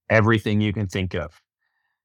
everything 0.10 0.62
you 0.62 0.72
can 0.72 0.88
think 0.88 1.14
of 1.14 1.42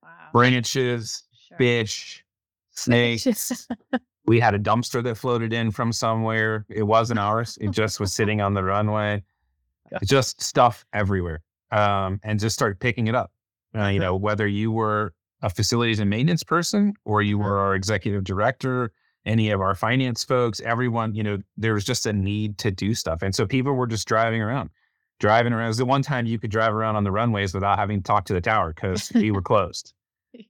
wow. 0.03 0.09
branches, 0.33 1.23
sure. 1.49 1.59
fish, 1.59 2.25
snakes. 2.71 3.69
we 4.31 4.39
had 4.39 4.55
a 4.55 4.61
dumpster 4.61 5.03
that 5.03 5.17
floated 5.17 5.53
in 5.53 5.73
from 5.73 5.93
somewhere. 5.93 6.65
It 6.69 6.85
wasn't 6.85 7.19
ours, 7.19 7.59
it 7.61 7.73
just 7.73 7.99
was 7.99 8.13
sitting 8.13 8.41
on 8.41 8.55
the 8.55 8.63
runway. 8.63 9.25
Just 10.05 10.41
stuff 10.41 10.85
everywhere. 10.93 11.43
Um, 11.73 12.21
and 12.23 12.39
just 12.39 12.55
started 12.55 12.79
picking 12.79 13.09
it 13.09 13.17
up. 13.17 13.33
Uh, 13.77 13.89
you 13.89 13.99
know, 13.99 14.15
whether 14.15 14.47
you 14.47 14.71
were 14.71 15.15
a 15.43 15.51
facilities 15.51 15.99
and 15.99 16.09
maintenance 16.09 16.45
person 16.45 16.95
or 17.05 17.23
you 17.23 17.39
were 17.39 17.59
our 17.59 17.75
executive 17.75 18.23
director, 18.23 18.93
any 19.27 19.51
of 19.51 19.61
our 19.61 19.75
finance 19.75 20.23
folks, 20.23 20.61
everyone, 20.61 21.13
you 21.13 21.25
know, 21.25 21.39
there 21.57 21.75
was 21.75 21.85
just 21.85 22.07
a 22.07 22.13
need 22.13 22.57
to 22.59 22.71
do 22.71 22.95
stuff. 22.95 23.21
And 23.23 23.35
so 23.35 23.49
people 23.49 23.73
were 23.73 23.89
just 23.89 24.07
driving 24.07 24.41
around, 24.41 24.71
driving 25.19 25.53
around. 25.53 25.65
It 25.65 25.71
was 25.71 25.79
the 25.79 25.87
one 25.87 26.03
time 26.03 26.25
you 26.27 26.39
could 26.39 26.53
drive 26.53 26.73
around 26.73 26.95
on 26.95 27.03
the 27.03 27.11
runways 27.11 27.53
without 27.53 27.81
having 27.81 27.99
to 27.99 28.05
talk 28.05 28.27
to 28.27 28.33
the 28.33 28.41
tower 28.41 28.73
because 28.73 29.11
we 29.13 29.33
were 29.33 29.43
closed. 29.51 29.93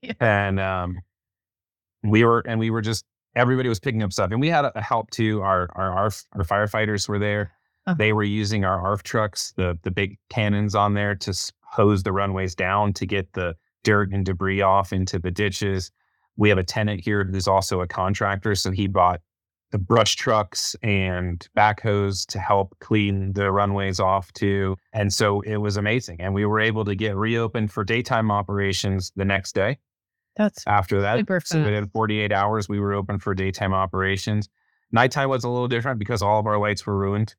yeah. 0.03 0.13
And 0.19 0.59
um, 0.59 0.99
we 2.03 2.23
were, 2.23 2.43
and 2.45 2.59
we 2.59 2.69
were 2.69 2.81
just, 2.81 3.05
everybody 3.35 3.69
was 3.69 3.79
picking 3.79 4.03
up 4.03 4.13
stuff. 4.13 4.31
And 4.31 4.41
we 4.41 4.49
had 4.49 4.65
a 4.65 4.81
help 4.81 5.09
too. 5.11 5.41
Our, 5.41 5.69
our, 5.75 5.91
our, 5.91 6.11
our 6.33 6.43
firefighters 6.43 7.07
were 7.07 7.19
there. 7.19 7.51
Uh-huh. 7.87 7.95
They 7.97 8.13
were 8.13 8.23
using 8.23 8.63
our 8.63 8.79
ARF 8.79 9.01
trucks, 9.03 9.53
the 9.57 9.77
the 9.81 9.91
big 9.91 10.17
cannons 10.29 10.75
on 10.75 10.93
there, 10.93 11.15
to 11.15 11.51
hose 11.63 12.03
the 12.03 12.11
runways 12.11 12.53
down 12.53 12.93
to 12.93 13.05
get 13.05 13.33
the 13.33 13.55
dirt 13.83 14.11
and 14.11 14.25
debris 14.25 14.61
off 14.61 14.93
into 14.93 15.17
the 15.17 15.31
ditches. 15.31 15.91
We 16.37 16.49
have 16.49 16.59
a 16.59 16.63
tenant 16.63 17.01
here 17.03 17.23
who's 17.23 17.47
also 17.47 17.81
a 17.81 17.87
contractor, 17.87 18.53
so 18.55 18.71
he 18.71 18.87
bought 18.87 19.21
the 19.71 19.79
brush 19.79 20.15
trucks 20.15 20.75
and 20.83 21.47
backhoes 21.57 22.25
to 22.27 22.39
help 22.39 22.75
clean 22.79 23.33
the 23.33 23.51
runways 23.51 23.99
off 23.99 24.31
too. 24.33 24.75
And 24.93 25.13
so 25.13 25.41
it 25.41 25.57
was 25.57 25.77
amazing. 25.77 26.19
And 26.19 26.33
we 26.33 26.45
were 26.45 26.59
able 26.59 26.85
to 26.85 26.93
get 26.93 27.15
reopened 27.15 27.71
for 27.71 27.83
daytime 27.83 28.31
operations 28.31 29.11
the 29.15 29.25
next 29.25 29.55
day. 29.55 29.79
That's 30.37 30.65
after 30.67 31.01
that. 31.01 31.17
So 31.59 31.63
within 31.63 31.87
48 31.87 32.31
hours, 32.31 32.69
we 32.69 32.79
were 32.79 32.93
open 32.93 33.19
for 33.19 33.33
daytime 33.33 33.73
operations. 33.73 34.49
Nighttime 34.91 35.29
was 35.29 35.43
a 35.43 35.49
little 35.49 35.67
different 35.67 35.99
because 35.99 36.21
all 36.21 36.39
of 36.39 36.47
our 36.47 36.57
lights 36.57 36.85
were 36.85 36.97
ruined. 36.97 37.35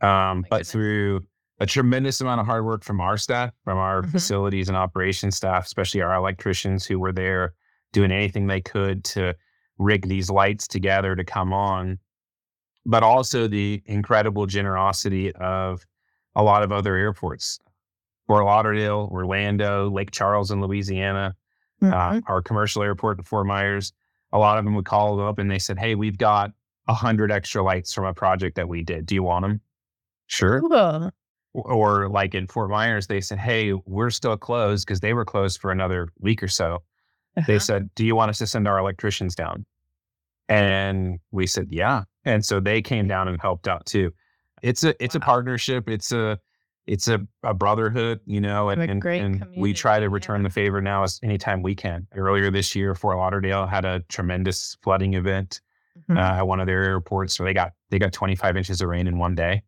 Um, 0.00 0.08
oh 0.10 0.48
but 0.48 0.56
goodness. 0.58 0.72
through 0.72 1.26
a 1.60 1.66
tremendous 1.66 2.20
amount 2.20 2.40
of 2.40 2.46
hard 2.46 2.64
work 2.64 2.82
from 2.82 3.00
our 3.00 3.16
staff, 3.16 3.52
from 3.64 3.78
our 3.78 4.00
mm-hmm. 4.00 4.10
facilities 4.10 4.68
and 4.68 4.76
operations 4.76 5.36
staff, 5.36 5.66
especially 5.66 6.00
our 6.00 6.14
electricians 6.14 6.86
who 6.86 6.98
were 6.98 7.12
there 7.12 7.54
doing 7.92 8.10
anything 8.10 8.46
they 8.46 8.60
could 8.60 9.04
to 9.04 9.34
rig 9.78 10.08
these 10.08 10.30
lights 10.30 10.66
together 10.66 11.14
to 11.14 11.24
come 11.24 11.52
on, 11.52 11.98
but 12.86 13.02
also 13.02 13.46
the 13.46 13.82
incredible 13.86 14.46
generosity 14.46 15.32
of 15.32 15.84
a 16.34 16.42
lot 16.42 16.62
of 16.62 16.72
other 16.72 16.96
airports. 16.96 17.58
Fort 18.26 18.44
Lauderdale, 18.44 19.08
Orlando, 19.10 19.90
Lake 19.90 20.12
Charles 20.12 20.50
in 20.50 20.60
Louisiana, 20.60 21.34
mm-hmm. 21.82 21.92
uh, 21.92 22.20
our 22.26 22.42
commercial 22.42 22.82
airport 22.82 23.18
in 23.18 23.24
Fort 23.24 23.46
Myers. 23.46 23.92
A 24.32 24.38
lot 24.38 24.58
of 24.58 24.64
them 24.64 24.74
would 24.74 24.84
call 24.84 25.20
up 25.20 25.38
and 25.38 25.50
they 25.50 25.58
said, 25.58 25.78
Hey, 25.78 25.94
we've 25.94 26.18
got 26.18 26.52
a 26.88 26.94
hundred 26.94 27.30
extra 27.30 27.62
lights 27.62 27.92
from 27.92 28.04
a 28.04 28.14
project 28.14 28.56
that 28.56 28.68
we 28.68 28.82
did. 28.82 29.06
Do 29.06 29.14
you 29.14 29.22
want 29.22 29.44
them? 29.44 29.60
Sure. 30.26 30.60
Cool. 30.60 31.10
Or 31.52 32.08
like 32.08 32.34
in 32.34 32.46
Fort 32.46 32.70
Myers, 32.70 33.08
they 33.08 33.20
said, 33.20 33.38
Hey, 33.38 33.72
we're 33.72 34.10
still 34.10 34.36
closed 34.36 34.86
because 34.86 35.00
they 35.00 35.14
were 35.14 35.24
closed 35.24 35.60
for 35.60 35.72
another 35.72 36.08
week 36.18 36.42
or 36.42 36.48
so. 36.48 36.82
Uh-huh. 37.36 37.44
They 37.46 37.58
said, 37.58 37.90
Do 37.94 38.04
you 38.04 38.14
want 38.14 38.30
us 38.30 38.38
to 38.38 38.46
send 38.46 38.68
our 38.68 38.78
electricians 38.78 39.34
down? 39.34 39.66
And 40.48 41.18
we 41.32 41.46
said, 41.46 41.68
Yeah. 41.70 42.04
And 42.24 42.44
so 42.44 42.60
they 42.60 42.82
came 42.82 43.08
down 43.08 43.28
and 43.28 43.40
helped 43.40 43.66
out 43.66 43.86
too. 43.86 44.12
It's 44.62 44.84
a 44.84 44.94
it's 45.02 45.14
wow. 45.14 45.20
a 45.20 45.24
partnership. 45.24 45.88
It's 45.88 46.12
a 46.12 46.38
it's 46.86 47.08
a, 47.08 47.20
a 47.42 47.54
brotherhood, 47.54 48.20
you 48.26 48.40
know, 48.40 48.70
and, 48.70 48.82
and, 48.82 49.04
and 49.04 49.46
we 49.56 49.72
try 49.72 50.00
to 50.00 50.08
return 50.08 50.40
yeah. 50.40 50.48
the 50.48 50.52
favor 50.52 50.80
now 50.80 51.02
as 51.02 51.20
anytime 51.22 51.62
we 51.62 51.74
can. 51.74 52.06
Earlier 52.14 52.50
this 52.50 52.74
year, 52.74 52.94
Fort 52.94 53.16
Lauderdale 53.16 53.66
had 53.66 53.84
a 53.84 54.00
tremendous 54.08 54.76
flooding 54.82 55.14
event 55.14 55.60
mm-hmm. 55.96 56.16
uh, 56.16 56.38
at 56.38 56.46
one 56.46 56.60
of 56.60 56.66
their 56.66 56.82
airports. 56.82 57.36
So 57.36 57.44
they 57.44 57.54
got 57.54 57.72
they 57.90 57.98
got 57.98 58.12
25 58.12 58.56
inches 58.56 58.80
of 58.80 58.88
rain 58.88 59.06
in 59.06 59.18
one 59.18 59.34
day, 59.34 59.62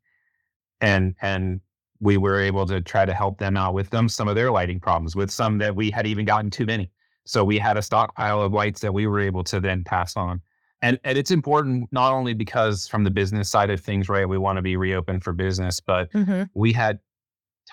and 0.81 1.15
and 1.21 1.61
we 2.01 2.17
were 2.17 2.41
able 2.41 2.67
to 2.67 2.81
try 2.81 3.05
to 3.05 3.15
help 3.15 3.39
them 3.39 3.57
out 3.57 3.75
with 3.75 3.91
them 3.91 4.09
some 4.09 4.27
of 4.27 4.35
their 4.35 4.51
lighting 4.51 4.81
problems 4.81 5.15
with 5.15 5.31
some 5.31 5.59
that 5.59 5.77
we 5.77 5.91
had 5.91 6.07
even 6.07 6.25
gotten 6.25 6.51
too 6.51 6.67
many. 6.67 6.91
So 7.25 7.45
we 7.45 7.59
had 7.59 7.77
a 7.77 7.83
stockpile 7.83 8.43
of 8.43 8.53
lights 8.53 8.81
that 8.81 8.93
we 8.93 9.07
were 9.07 9.21
able 9.21 9.45
to 9.45 9.61
then 9.61 9.85
pass 9.85 10.17
on. 10.17 10.41
And, 10.83 10.99
and 11.05 11.17
it's 11.17 11.31
important 11.31 11.89
not 11.93 12.13
only 12.13 12.35
because 12.35 12.89
from 12.89 13.05
the 13.05 13.11
business 13.11 13.49
side 13.49 13.71
of 13.71 13.81
things, 13.81 14.09
right? 14.09 14.29
We 14.29 14.37
want 14.37 14.57
to 14.57 14.63
be 14.63 14.77
reopened 14.77 15.23
for 15.23 15.33
business, 15.33 15.81
but 15.81 16.13
mm-hmm. 16.13 16.45
we 16.55 16.73
had 16.73 16.99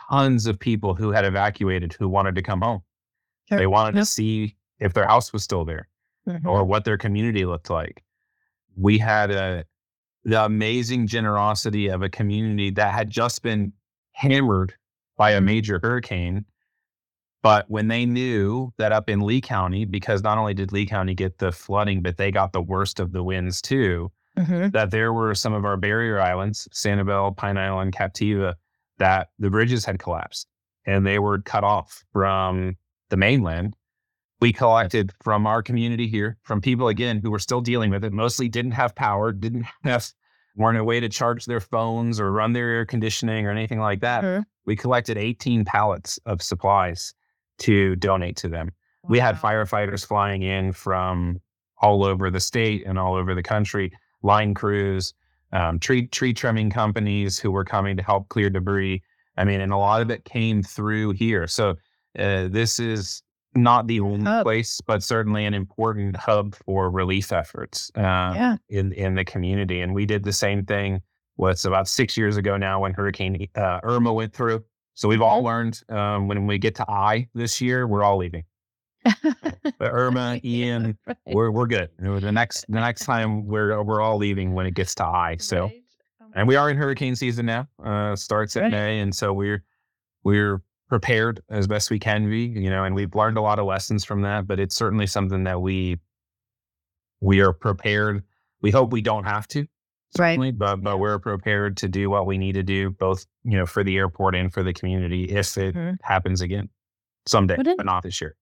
tons 0.10 0.46
of 0.46 0.60
people 0.60 0.94
who 0.94 1.12
had 1.12 1.26
evacuated 1.26 1.94
who 1.94 2.08
wanted 2.08 2.36
to 2.36 2.44
come 2.44 2.62
home. 2.62 2.82
Sure. 3.50 3.58
They 3.58 3.68
wanted 3.68 3.96
yep. 3.96 4.04
to 4.04 4.06
see 4.06 4.56
if 4.80 4.94
their 4.94 5.08
house 5.08 5.34
was 5.34 5.44
still 5.44 5.66
there 5.66 5.88
mm-hmm. 6.28 6.48
or 6.48 6.64
what 6.64 6.86
their 6.86 6.98
community 6.98 7.46
looked 7.46 7.70
like. 7.70 8.04
We 8.76 8.98
had 8.98 9.32
a 9.32 9.66
the 10.26 10.44
amazing 10.44 11.08
generosity 11.08 11.88
of 11.88 12.04
a 12.04 12.10
community 12.10 12.70
that 12.72 12.94
had 12.94 13.10
just 13.10 13.42
been 13.42 13.74
hammered 14.12 14.74
by 15.18 15.32
a 15.32 15.38
mm-hmm. 15.38 15.46
major 15.46 15.80
hurricane. 15.82 16.46
But 17.42 17.70
when 17.70 17.88
they 17.88 18.06
knew 18.06 18.74
that 18.78 18.92
up 18.92 19.10
in 19.10 19.22
Lee 19.22 19.42
County, 19.42 19.86
because 19.86 20.24
not 20.24 20.38
only 20.38 20.54
did 20.54 20.72
Lee 20.74 20.86
County 20.86 21.14
get 21.14 21.38
the 21.38 21.52
flooding, 21.52 22.02
but 22.02 22.18
they 22.18 22.32
got 22.32 22.52
the 22.52 22.62
worst 22.62 23.00
of 23.00 23.14
the 23.14 23.24
winds 23.24 23.62
too, 23.62 24.12
mm-hmm. 24.38 24.70
that 24.70 24.92
there 24.92 25.14
were 25.14 25.34
some 25.36 25.54
of 25.54 25.64
our 25.64 25.78
barrier 25.78 26.20
islands, 26.20 26.68
Sanibel, 26.74 27.36
Pine 27.36 27.58
Island, 27.58 27.94
Captiva, 27.94 28.56
that 28.98 29.30
the 29.40 29.50
bridges 29.50 29.86
had 29.86 30.00
collapsed 30.00 30.48
and 30.86 31.06
they 31.06 31.20
were 31.20 31.40
cut 31.40 31.64
off 31.64 32.04
from 32.12 32.76
the 33.10 33.18
mainland. 33.18 33.76
We 34.42 34.54
collected 34.54 35.12
from 35.22 35.46
our 35.48 35.62
community 35.62 36.08
here, 36.08 36.38
from 36.44 36.62
people 36.62 36.88
again 36.88 37.20
who 37.22 37.32
were 37.32 37.40
still 37.40 37.62
dealing 37.62 37.92
with 37.92 38.04
it, 38.04 38.14
mostly 38.14 38.50
didn't 38.50 38.72
have 38.72 38.96
power, 38.96 39.32
didn't 39.32 39.66
have 39.84 40.12
weren't 40.56 40.78
a 40.78 40.84
way 40.84 41.00
to 41.00 41.08
charge 41.08 41.46
their 41.46 41.62
phones 41.62 42.20
or 42.20 42.32
run 42.34 42.52
their 42.52 42.70
air 42.70 42.86
conditioning 42.86 43.46
or 43.46 43.52
anything 43.52 43.80
like 43.80 44.02
that. 44.02 44.24
Mm-hmm. 44.24 44.42
We 44.66 44.76
collected 44.76 45.18
18 45.18 45.64
pallets 45.64 46.20
of 46.26 46.42
supplies 46.42 47.14
to 47.60 47.96
donate 47.96 48.38
to 48.38 48.50
them. 48.50 48.72
Wow. 49.04 49.10
We 49.10 49.20
had 49.20 49.36
firefighters 49.36 50.06
flying 50.06 50.44
in 50.44 50.74
from 50.74 51.40
all 51.82 52.04
over 52.04 52.30
the 52.30 52.40
state 52.40 52.86
and 52.86 53.00
all 53.00 53.16
over 53.16 53.34
the 53.34 53.44
country, 53.44 53.92
line 54.22 54.54
crews, 54.54 55.14
um, 55.52 55.80
tree 55.80 56.08
tree 56.08 56.34
trimming 56.34 56.70
companies 56.70 57.40
who 57.40 57.52
were 57.52 57.66
coming 57.66 57.98
to 57.98 58.04
help 58.04 58.30
clear 58.30 58.50
debris. 58.50 59.02
I 59.38 59.46
mean, 59.46 59.62
and 59.62 59.72
a 59.72 59.78
lot 59.78 60.02
of 60.02 60.12
it 60.12 60.26
came 60.26 60.62
through 60.62 61.12
here. 61.12 61.48
So 61.48 61.76
uh, 62.18 62.50
this 62.50 62.80
is 62.80 63.24
not 63.56 63.88
the 63.88 64.00
only 64.00 64.26
hub. 64.26 64.44
place, 64.44 64.80
but 64.86 65.02
certainly 65.02 65.46
an 65.46 65.54
important 65.54 66.16
hub 66.16 66.56
for 66.66 66.92
relief 66.92 67.32
efforts 67.32 67.92
uh, 67.96 68.02
yeah. 68.36 68.58
in 68.70 68.94
in 68.94 69.16
the 69.16 69.26
community. 69.26 69.82
And 69.82 69.94
we 69.94 70.06
did 70.06 70.24
the 70.24 70.34
same 70.34 70.66
thing. 70.66 71.02
What's 71.36 71.66
about 71.66 71.88
six 71.88 72.18
years 72.18 72.36
ago 72.36 72.58
now 72.58 72.82
when 72.82 72.94
Hurricane 72.94 73.48
uh, 73.56 73.80
Irma 73.84 74.12
went 74.14 74.34
through. 74.34 74.64
So 75.00 75.08
we've 75.08 75.22
all 75.22 75.42
learned 75.42 75.82
um, 75.88 76.28
when 76.28 76.46
we 76.46 76.58
get 76.58 76.76
to 76.76 76.92
I 76.92 77.30
this 77.34 77.62
year, 77.62 77.88
we're 77.88 78.04
all 78.04 78.18
leaving. 78.18 78.44
but 79.24 79.74
Irma, 79.80 80.42
Ian, 80.44 80.98
right. 81.08 81.16
we're 81.28 81.52
we're 81.52 81.68
good. 81.68 81.90
The 81.98 82.34
next 82.34 82.66
the 82.68 82.80
next 82.82 83.06
time 83.06 83.48
we're 83.48 83.82
we're 83.82 84.02
all 84.02 84.18
leaving 84.18 84.54
when 84.56 84.66
it 84.66 84.74
gets 84.74 84.94
to 84.96 85.06
I. 85.06 85.38
So, 85.40 85.62
right. 85.62 85.84
oh 86.22 86.26
and 86.36 86.50
we 86.50 86.58
are 86.58 86.70
in 86.70 86.76
hurricane 86.76 87.16
season 87.16 87.46
now. 87.46 87.66
Uh, 87.82 88.14
starts 88.18 88.58
at 88.58 88.64
right. 88.64 88.72
May, 88.74 89.00
and 89.00 89.16
so 89.16 89.32
we're 89.32 89.64
we're 90.26 90.62
prepared 90.90 91.42
as 91.50 91.66
best 91.66 91.92
we 91.92 91.98
can 91.98 92.30
be. 92.30 92.42
You 92.42 92.70
know, 92.70 92.84
and 92.84 92.94
we've 92.94 93.16
learned 93.16 93.38
a 93.38 93.42
lot 93.42 93.58
of 93.58 93.66
lessons 93.66 94.04
from 94.04 94.24
that. 94.24 94.48
But 94.48 94.60
it's 94.60 94.76
certainly 94.76 95.08
something 95.08 95.46
that 95.46 95.62
we 95.62 95.98
we 97.22 97.40
are 97.40 97.54
prepared. 97.54 98.22
We 98.62 98.72
hope 98.72 98.92
we 98.92 99.02
don't 99.02 99.24
have 99.24 99.48
to, 99.48 99.66
right? 100.18 100.58
But 100.58 100.78
but 100.78 101.00
we're 101.00 101.20
prepared 101.20 101.78
to 101.78 101.88
do 101.88 102.10
what 102.10 102.26
we 102.26 102.38
need 102.38 102.54
to 102.54 102.64
do, 102.64 102.92
both 102.92 103.26
you 103.44 103.58
know 103.58 103.66
for 103.66 103.84
the 103.84 103.98
airport 103.98 104.36
and 104.36 104.52
for 104.52 104.64
the 104.64 104.74
community 104.74 105.26
if 105.26 105.58
it 105.58 105.76
mm-hmm. 105.76 105.96
happens 106.04 106.42
again 106.42 106.70
someday, 107.28 107.58
but 107.58 107.86
not 107.86 108.04
this 108.04 108.20
year. 108.22 108.36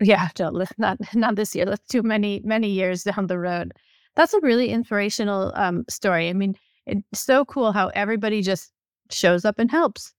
Yeah, 0.00 0.28
don't 0.34 0.56
not 0.78 0.98
not 1.14 1.36
this 1.36 1.54
year. 1.54 1.66
Let's 1.66 1.86
do 1.88 2.02
many 2.02 2.40
many 2.44 2.68
years 2.68 3.04
down 3.04 3.26
the 3.26 3.38
road. 3.38 3.72
That's 4.16 4.34
a 4.34 4.40
really 4.40 4.70
inspirational 4.70 5.52
um, 5.54 5.84
story. 5.88 6.28
I 6.28 6.32
mean, 6.32 6.56
it's 6.86 7.20
so 7.20 7.44
cool 7.44 7.72
how 7.72 7.88
everybody 7.88 8.42
just 8.42 8.72
shows 9.10 9.44
up 9.44 9.58
and 9.58 9.70
helps. 9.70 10.12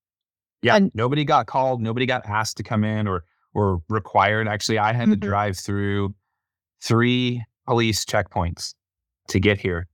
Yeah, 0.61 0.75
and, 0.75 0.91
nobody 0.93 1.25
got 1.25 1.47
called. 1.47 1.81
Nobody 1.81 2.05
got 2.05 2.25
asked 2.25 2.57
to 2.57 2.63
come 2.63 2.83
in 2.83 3.07
or 3.07 3.23
or 3.53 3.81
required. 3.89 4.47
Actually, 4.47 4.77
I 4.77 4.93
had 4.93 5.03
mm-hmm. 5.03 5.19
to 5.19 5.27
drive 5.27 5.57
through 5.57 6.13
three 6.81 7.43
police 7.67 8.05
checkpoints 8.05 8.73
to 9.29 9.39
get 9.39 9.59
here. 9.59 9.87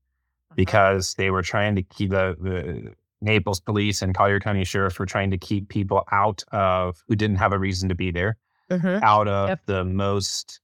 Because 0.57 1.13
they 1.13 1.29
were 1.29 1.43
trying 1.43 1.75
to 1.75 1.83
keep 1.83 2.09
the, 2.09 2.35
the 2.41 2.93
Naples 3.21 3.61
police 3.61 4.01
and 4.01 4.13
Collier 4.13 4.39
County 4.39 4.65
sheriffs 4.65 4.99
were 4.99 5.05
trying 5.05 5.31
to 5.31 5.37
keep 5.37 5.69
people 5.69 6.03
out 6.11 6.43
of 6.51 7.01
who 7.07 7.15
didn't 7.15 7.37
have 7.37 7.53
a 7.53 7.59
reason 7.59 7.87
to 7.87 7.95
be 7.95 8.11
there 8.11 8.37
mm-hmm. 8.69 9.03
out 9.03 9.27
of 9.27 9.49
yep. 9.49 9.59
the 9.67 9.85
most 9.85 10.59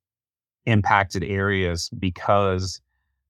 impacted 0.66 1.24
areas 1.24 1.90
because 1.98 2.82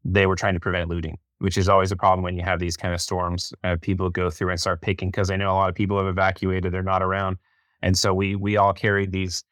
they 0.06 0.26
were 0.26 0.38
trying 0.38 0.54
to 0.54 0.60
prevent 0.60 0.90
looting, 0.90 1.18
which 1.40 1.58
is 1.58 1.68
always 1.68 1.92
a 1.92 1.98
problem 1.98 2.24
when 2.24 2.38
you 2.38 2.44
have 2.44 2.60
these 2.60 2.78
kind 2.78 2.94
of 2.94 3.02
storms. 3.02 3.54
Uh, 3.66 3.76
people 3.82 4.10
go 4.10 4.30
through 4.30 4.50
and 4.50 4.60
start 4.60 4.82
picking 4.82 5.10
because 5.10 5.30
I 5.30 5.36
know 5.36 5.52
a 5.52 5.54
lot 5.54 5.70
of 5.70 5.76
people 5.76 5.98
have 5.98 6.08
evacuated; 6.08 6.72
they're 6.72 6.82
not 6.82 7.04
around, 7.04 7.38
and 7.82 7.98
so 7.98 8.14
we 8.14 8.36
we 8.36 8.56
all 8.56 8.74
carried 8.74 9.12
these 9.12 9.44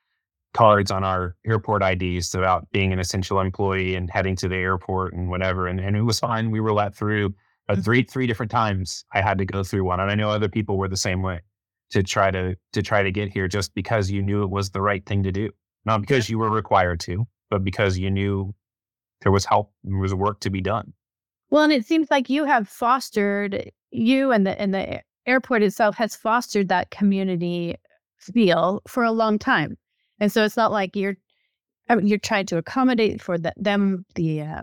cards 0.53 0.91
on 0.91 1.03
our 1.03 1.35
airport 1.45 1.81
IDs 1.81 2.33
about 2.35 2.69
being 2.71 2.91
an 2.91 2.99
essential 2.99 3.39
employee 3.39 3.95
and 3.95 4.09
heading 4.09 4.35
to 4.37 4.47
the 4.47 4.57
airport 4.57 5.13
and 5.13 5.29
whatever. 5.29 5.67
And, 5.67 5.79
and 5.79 5.95
it 5.95 6.01
was 6.01 6.19
fine. 6.19 6.51
We 6.51 6.59
were 6.59 6.73
let 6.73 6.95
through. 6.95 7.33
Mm-hmm. 7.69 7.81
three 7.81 8.03
three 8.03 8.27
different 8.27 8.51
times 8.51 9.05
I 9.13 9.21
had 9.21 9.37
to 9.37 9.45
go 9.45 9.63
through 9.63 9.85
one, 9.85 10.01
and 10.01 10.11
I 10.11 10.15
know 10.15 10.29
other 10.29 10.49
people 10.49 10.77
were 10.77 10.89
the 10.89 10.97
same 10.97 11.21
way 11.21 11.41
to 11.91 12.01
try 12.01 12.31
to 12.31 12.55
to 12.73 12.81
try 12.81 13.03
to 13.03 13.11
get 13.11 13.29
here 13.29 13.47
just 13.47 13.73
because 13.75 14.09
you 14.09 14.21
knew 14.21 14.43
it 14.43 14.49
was 14.49 14.71
the 14.71 14.81
right 14.81 15.05
thing 15.05 15.23
to 15.23 15.31
do 15.31 15.49
not 15.85 16.01
because 16.01 16.29
you 16.29 16.39
were 16.39 16.49
required 16.49 16.99
to 17.01 17.27
but 17.49 17.63
because 17.63 17.97
you 17.97 18.09
knew 18.09 18.53
there 19.21 19.31
was 19.31 19.45
help 19.45 19.71
there 19.83 19.99
was 19.99 20.13
work 20.13 20.39
to 20.39 20.49
be 20.49 20.61
done 20.61 20.93
well 21.49 21.63
and 21.63 21.73
it 21.73 21.85
seems 21.85 22.09
like 22.09 22.29
you 22.29 22.45
have 22.45 22.67
fostered 22.67 23.71
you 23.91 24.31
and 24.31 24.47
the 24.47 24.59
and 24.59 24.73
the 24.73 25.01
airport 25.27 25.61
itself 25.61 25.95
has 25.95 26.15
fostered 26.15 26.69
that 26.69 26.89
community 26.89 27.75
feel 28.17 28.81
for 28.87 29.03
a 29.03 29.11
long 29.11 29.37
time 29.37 29.77
and 30.21 30.31
so 30.31 30.45
it's 30.45 30.55
not 30.55 30.71
like 30.71 30.95
you're 30.95 31.17
I 31.89 31.95
mean, 31.95 32.07
you're 32.07 32.19
trying 32.19 32.45
to 32.45 32.57
accommodate 32.57 33.21
for 33.21 33.37
the, 33.37 33.51
them 33.57 34.05
the 34.15 34.41
uh, 34.43 34.61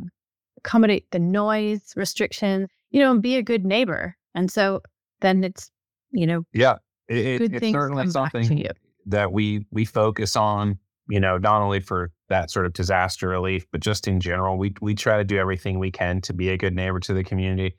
accommodate 0.56 1.10
the 1.10 1.18
noise 1.18 1.92
restrictions 1.96 2.70
you 2.90 3.00
know 3.00 3.10
and 3.10 3.20
be 3.20 3.36
a 3.36 3.42
good 3.42 3.66
neighbor 3.66 4.16
and 4.34 4.50
so 4.50 4.80
then 5.20 5.42
it's, 5.42 5.70
you 6.12 6.26
know, 6.26 6.44
yeah, 6.52 6.76
it, 7.08 7.38
good 7.38 7.54
it's 7.54 7.72
certainly 7.72 8.04
come 8.04 8.12
back 8.12 8.32
to 8.32 8.44
something 8.44 8.66
that 9.06 9.32
we 9.32 9.66
we 9.72 9.84
focus 9.84 10.36
on. 10.36 10.78
You 11.10 11.18
know, 11.18 11.38
not 11.38 11.62
only 11.62 11.80
for 11.80 12.12
that 12.28 12.50
sort 12.50 12.66
of 12.66 12.72
disaster 12.74 13.28
relief, 13.28 13.66
but 13.72 13.80
just 13.80 14.06
in 14.06 14.20
general, 14.20 14.56
we 14.58 14.74
we 14.80 14.94
try 14.94 15.16
to 15.16 15.24
do 15.24 15.38
everything 15.38 15.78
we 15.78 15.90
can 15.90 16.20
to 16.20 16.32
be 16.32 16.50
a 16.50 16.56
good 16.56 16.74
neighbor 16.74 17.00
to 17.00 17.14
the 17.14 17.24
community. 17.24 17.74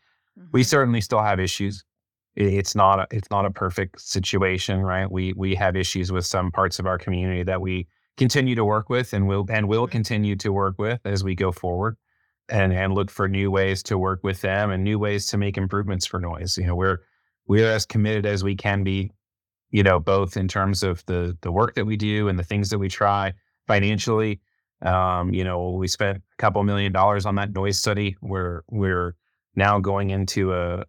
We 0.51 0.61
Mhm. 0.61 0.65
certainly 0.65 1.01
still 1.01 1.21
have 1.21 1.39
issues. 1.39 1.83
It's 2.35 2.75
not 2.75 2.99
a, 2.99 3.07
it's 3.11 3.29
not 3.31 3.45
a 3.45 3.51
perfect 3.51 3.99
situation, 4.01 4.81
right? 4.81 5.11
We 5.11 5.33
we 5.33 5.55
have 5.55 5.75
issues 5.75 6.11
with 6.11 6.25
some 6.25 6.51
parts 6.51 6.79
of 6.79 6.85
our 6.85 6.97
community 6.97 7.43
that 7.43 7.61
we 7.61 7.87
continue 8.17 8.55
to 8.55 8.65
work 8.65 8.89
with 8.89 9.13
and 9.13 9.27
will 9.27 9.45
and 9.49 9.67
will 9.67 9.87
Mhm. 9.87 9.91
continue 9.91 10.35
to 10.37 10.51
work 10.53 10.75
with 10.77 11.01
as 11.05 11.23
we 11.23 11.35
go 11.35 11.51
forward 11.51 11.97
and 12.49 12.73
and 12.73 12.93
look 12.93 13.09
for 13.11 13.27
new 13.27 13.51
ways 13.51 13.83
to 13.83 13.97
work 13.97 14.21
with 14.23 14.41
them 14.41 14.71
and 14.71 14.83
new 14.83 14.99
ways 14.99 15.27
to 15.27 15.37
make 15.37 15.57
improvements 15.57 16.05
for 16.05 16.19
noise. 16.19 16.57
You 16.57 16.67
know, 16.67 16.75
we're 16.75 16.99
we're 17.47 17.71
as 17.71 17.85
committed 17.85 18.25
as 18.25 18.43
we 18.43 18.55
can 18.55 18.83
be, 18.83 19.11
you 19.71 19.83
know, 19.83 19.99
both 19.99 20.37
in 20.37 20.47
terms 20.47 20.83
of 20.83 21.05
the 21.07 21.37
the 21.41 21.51
work 21.51 21.75
that 21.75 21.85
we 21.85 21.97
do 21.97 22.27
and 22.27 22.39
the 22.39 22.43
things 22.43 22.69
that 22.69 22.79
we 22.79 22.89
try 22.89 23.33
financially. 23.67 24.41
Um, 24.81 25.33
you 25.33 25.43
know, 25.43 25.71
we 25.71 25.87
spent 25.87 26.17
a 26.19 26.21
couple 26.37 26.63
million 26.63 26.91
dollars 26.91 27.25
on 27.25 27.35
that 27.35 27.53
noise 27.53 27.77
study. 27.77 28.17
We're 28.21 28.61
we're 28.69 29.15
now 29.55 29.79
going 29.79 30.09
into 30.11 30.53
a 30.53 30.85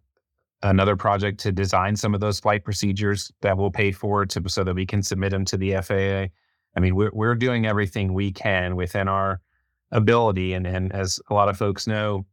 another 0.63 0.95
project 0.95 1.39
to 1.41 1.51
design 1.51 1.95
some 1.95 2.13
of 2.13 2.19
those 2.19 2.39
flight 2.39 2.63
procedures 2.63 3.31
that 3.41 3.57
we'll 3.57 3.71
pay 3.71 3.91
for 3.91 4.25
to 4.25 4.43
so 4.47 4.63
that 4.63 4.75
we 4.75 4.85
can 4.85 5.01
submit 5.01 5.31
them 5.31 5.45
to 5.45 5.57
the 5.57 5.73
FAA. 5.81 6.33
I 6.75 6.79
mean, 6.79 6.95
we're 6.95 7.11
we're 7.13 7.35
doing 7.35 7.65
everything 7.65 8.13
we 8.13 8.31
can 8.31 8.75
within 8.75 9.07
our 9.07 9.41
ability, 9.91 10.53
and 10.53 10.65
and 10.65 10.93
as 10.93 11.19
a 11.29 11.33
lot 11.33 11.49
of 11.49 11.57
folks 11.57 11.87
know, 11.87 12.25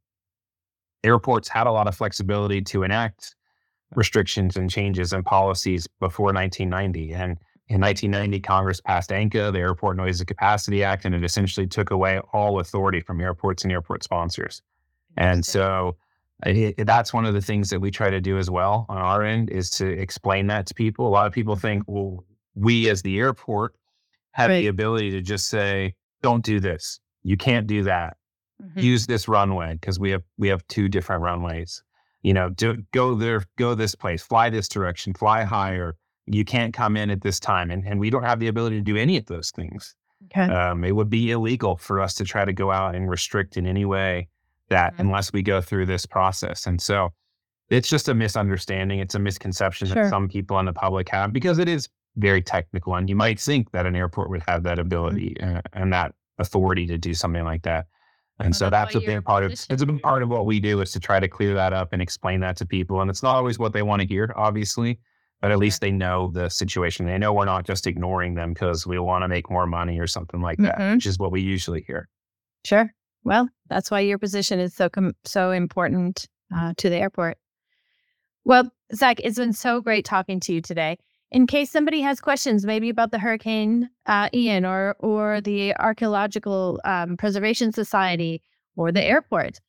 airports 1.02 1.48
had 1.48 1.66
a 1.66 1.72
lot 1.72 1.88
of 1.88 1.94
flexibility 1.96 2.60
to 2.62 2.82
enact 2.82 3.34
restrictions 3.94 4.56
and 4.56 4.70
changes 4.70 5.12
and 5.12 5.24
policies 5.24 5.86
before 5.98 6.26
1990. 6.26 7.14
And 7.14 7.38
in 7.68 7.80
1990, 7.80 8.40
Congress 8.40 8.80
passed 8.80 9.10
ANCA, 9.10 9.52
the 9.52 9.58
Airport 9.58 9.96
Noise 9.96 10.20
and 10.20 10.28
Capacity 10.28 10.84
Act, 10.84 11.04
and 11.04 11.14
it 11.14 11.24
essentially 11.24 11.66
took 11.66 11.90
away 11.90 12.20
all 12.32 12.60
authority 12.60 13.00
from 13.00 13.20
airports 13.20 13.62
and 13.62 13.72
airport 13.72 14.02
sponsors. 14.02 14.62
And 15.16 15.44
so 15.44 15.96
it, 16.46 16.86
that's 16.86 17.12
one 17.12 17.24
of 17.24 17.34
the 17.34 17.40
things 17.40 17.70
that 17.70 17.80
we 17.80 17.90
try 17.90 18.10
to 18.10 18.20
do 18.20 18.38
as 18.38 18.50
well 18.50 18.86
on 18.88 18.98
our 18.98 19.22
end 19.22 19.50
is 19.50 19.70
to 19.70 19.86
explain 19.86 20.46
that 20.48 20.66
to 20.66 20.74
people. 20.74 21.06
A 21.06 21.10
lot 21.10 21.26
of 21.26 21.32
people 21.32 21.56
think, 21.56 21.82
well, 21.86 22.24
we 22.54 22.88
as 22.88 23.02
the 23.02 23.18
airport 23.18 23.74
have 24.32 24.50
Right. 24.50 24.60
the 24.60 24.66
ability 24.68 25.10
to 25.12 25.20
just 25.20 25.48
say, 25.48 25.94
don't 26.22 26.44
do 26.44 26.60
this. 26.60 27.00
You 27.22 27.36
can't 27.36 27.66
do 27.66 27.82
that. 27.84 28.16
Mhm. 28.62 28.82
Use 28.82 29.06
this 29.06 29.28
runway 29.28 29.74
because 29.74 29.98
we 30.00 30.10
have 30.10 30.22
we 30.36 30.48
have 30.48 30.66
two 30.68 30.88
different 30.88 31.22
runways. 31.22 31.82
You 32.22 32.34
know, 32.34 32.50
do, 32.50 32.82
go 32.92 33.14
there, 33.14 33.42
go 33.56 33.74
this 33.74 33.94
place, 33.94 34.22
fly 34.22 34.50
this 34.50 34.68
direction, 34.68 35.14
fly 35.14 35.44
higher. 35.44 35.96
You 36.26 36.44
can't 36.44 36.74
come 36.74 36.96
in 36.96 37.10
at 37.10 37.20
this 37.22 37.38
time, 37.40 37.70
and 37.70 37.86
and 37.86 37.98
we 38.00 38.10
don't 38.10 38.24
have 38.24 38.40
the 38.40 38.48
ability 38.48 38.76
to 38.76 38.82
do 38.82 38.96
any 38.96 39.16
of 39.16 39.26
those 39.26 39.50
things 39.50 39.94
Okay. 40.26 40.52
um, 40.52 40.82
it 40.84 40.92
would 40.96 41.08
be 41.08 41.30
illegal 41.30 41.76
for 41.76 42.00
us 42.00 42.14
to 42.14 42.24
try 42.24 42.44
to 42.44 42.52
go 42.52 42.70
out 42.72 42.94
and 42.96 43.08
restrict 43.08 43.56
in 43.56 43.66
any 43.66 43.84
way 43.84 44.28
that 44.70 44.94
Mhm. 44.94 45.00
unless 45.00 45.32
we 45.32 45.42
go 45.42 45.60
through 45.60 45.86
this 45.86 46.06
process. 46.06 46.66
And 46.66 46.80
so 46.80 47.12
it's 47.70 47.88
just 47.88 48.08
a 48.08 48.14
misunderstanding. 48.14 48.98
It's 48.98 49.14
a 49.14 49.18
misconception 49.18 49.88
Sure. 49.88 50.04
that 50.04 50.10
some 50.10 50.28
people 50.28 50.58
in 50.58 50.66
the 50.66 50.72
public 50.72 51.08
have 51.10 51.32
because 51.32 51.58
it 51.58 51.68
is 51.68 51.88
very 52.16 52.42
technical. 52.42 52.94
And 52.96 53.08
you 53.08 53.16
might 53.16 53.38
think 53.38 53.70
that 53.72 53.86
an 53.86 53.94
airport 53.94 54.30
would 54.30 54.42
have 54.48 54.62
that 54.64 54.78
ability 54.78 55.40
uh, 55.40 55.60
and 55.72 55.92
that 55.92 56.14
authority 56.38 56.86
to 56.86 56.98
do 56.98 57.14
something 57.14 57.44
like 57.44 57.62
that. 57.62 57.86
And 58.40 58.48
Well, 58.48 58.52
so 58.54 58.70
that's 58.70 58.94
that's 58.94 59.04
a 59.04 59.06
big 59.06 59.24
part 59.24 59.42
of 59.44 59.50
it's 59.52 59.66
a 59.82 59.86
big 59.86 60.00
part 60.00 60.22
of 60.22 60.28
what 60.28 60.46
we 60.46 60.60
do 60.60 60.80
is 60.80 60.92
to 60.92 61.00
try 61.00 61.18
to 61.20 61.28
clear 61.28 61.54
that 61.54 61.72
up 61.72 61.92
and 61.92 62.00
explain 62.00 62.40
that 62.40 62.56
to 62.58 62.66
people. 62.66 63.00
And 63.00 63.10
it's 63.10 63.22
not 63.22 63.34
always 63.34 63.58
what 63.58 63.72
they 63.72 63.82
want 63.82 64.00
to 64.02 64.06
hear, 64.08 64.32
obviously, 64.36 65.00
but 65.40 65.50
at 65.50 65.54
Sure. 65.54 65.58
least 65.58 65.80
they 65.80 65.90
know 65.90 66.30
the 66.32 66.48
situation. 66.48 67.06
They 67.06 67.18
know 67.18 67.32
we're 67.32 67.44
not 67.46 67.66
just 67.66 67.86
ignoring 67.86 68.34
them 68.34 68.52
because 68.54 68.86
we 68.86 68.98
want 69.00 69.22
to 69.22 69.28
make 69.28 69.50
more 69.50 69.66
money 69.66 69.98
or 69.98 70.06
something 70.06 70.40
like 70.40 70.58
that, 70.58 70.78
Mhm. 70.78 70.94
which 70.94 71.06
is 71.06 71.18
what 71.18 71.32
we 71.32 71.40
usually 71.40 71.82
hear. 71.82 72.08
Sure. 72.64 72.92
Well, 73.24 73.48
that's 73.68 73.90
why 73.90 74.00
your 74.00 74.18
position 74.18 74.58
is 74.58 74.74
so 74.74 74.88
com- 74.88 75.14
so 75.24 75.50
important 75.50 76.26
uh, 76.54 76.72
to 76.78 76.88
the 76.88 76.96
airport. 76.96 77.38
Well, 78.44 78.70
Zac, 78.94 79.20
it's 79.20 79.38
been 79.38 79.52
so 79.52 79.80
great 79.80 80.04
talking 80.04 80.40
to 80.40 80.54
you 80.54 80.62
today. 80.62 80.96
In 81.30 81.46
case 81.46 81.70
somebody 81.70 82.00
has 82.00 82.20
questions, 82.20 82.64
maybe 82.64 82.88
about 82.88 83.10
the 83.10 83.18
Hurricane 83.18 83.90
uh, 84.06 84.30
Ian 84.32 84.64
or 84.64 84.96
or 85.00 85.40
the 85.40 85.74
Archaeological 85.76 86.80
um, 86.84 87.16
Preservation 87.16 87.72
Society 87.72 88.42
or 88.76 88.92
the 88.92 89.04
airport, 89.04 89.60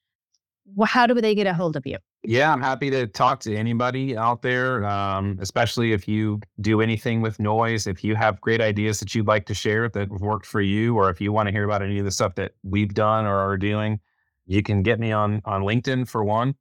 how 0.86 1.06
do 1.06 1.20
they 1.20 1.36
get 1.36 1.48
a 1.48 1.54
hold 1.54 1.76
of 1.76 1.86
you? 1.86 1.98
Yeah, 2.24 2.52
I'm 2.52 2.62
happy 2.62 2.90
to 2.90 3.08
talk 3.08 3.40
to 3.42 3.56
anybody 3.56 4.18
out 4.18 4.42
there, 4.42 4.84
um, 4.86 5.38
especially 5.42 5.94
if 5.94 6.06
you 6.08 6.42
do 6.60 6.82
anything 6.82 7.22
with 7.22 7.40
noise. 7.40 7.88
If 7.88 8.04
you 8.04 8.16
have 8.16 8.42
great 8.42 8.60
ideas 8.60 9.00
that 9.00 9.16
you'd 9.16 9.28
like 9.28 9.46
to 9.46 9.54
share 9.54 9.88
that 9.88 10.12
have 10.12 10.22
worked 10.22 10.46
for 10.46 10.60
you, 10.60 10.98
or 10.98 11.10
if 11.10 11.22
you 11.22 11.32
want 11.32 11.48
to 11.48 11.54
hear 11.54 11.64
about 11.64 11.82
any 11.82 11.98
of 11.98 12.04
the 12.06 12.12
stuff 12.12 12.36
that 12.36 12.52
we've 12.64 12.94
done 12.94 13.26
or 13.26 13.38
are 13.38 13.58
doing, 13.58 14.02
you 14.48 14.62
can 14.62 14.84
get 14.84 15.00
me 15.00 15.14
on 15.14 15.42
on 15.46 15.62
LinkedIn 15.62 16.10
for 16.10 16.24
one. 16.26 16.56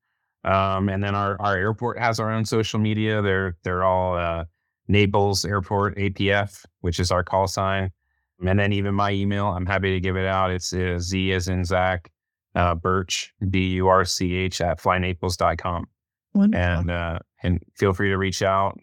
Um, 0.45 0.89
and 0.89 1.03
then 1.03 1.15
our, 1.17 1.37
our 1.41 1.57
airport 1.57 1.99
has 1.99 2.21
our 2.21 2.31
own 2.31 2.45
social 2.45 2.79
media. 2.79 3.21
They're 3.21 3.57
they're 3.65 3.83
all 3.85 4.17
uh, 4.17 4.45
Naples 4.87 5.45
Airport 5.45 5.97
APF, 5.97 6.65
which 6.83 7.01
is 7.01 7.11
our 7.11 7.25
call 7.25 7.49
sign. 7.49 7.91
And 8.47 8.59
then 8.59 8.73
even 8.73 8.95
my 8.95 9.11
email, 9.11 9.49
I'm 9.49 9.67
happy 9.67 9.91
to 9.93 10.01
give 10.01 10.17
it 10.17 10.27
out. 10.27 10.53
It's 10.53 10.73
uh, 10.73 10.99
Z 11.01 11.33
as 11.33 11.49
in 11.49 11.65
Zac, 11.65 12.11
uh, 12.55 12.75
Burch, 12.75 13.33
B 13.51 13.69
U 13.75 13.89
R 13.89 14.05
C 14.05 14.35
H 14.35 14.61
at 14.61 14.81
flynaples.com. 14.81 15.87
Wonderful. 16.35 16.65
And, 16.65 16.91
uh, 16.91 17.19
and 17.43 17.63
feel 17.75 17.93
free 17.93 18.11
to 18.11 18.19
reach 18.19 18.43
out. 18.43 18.79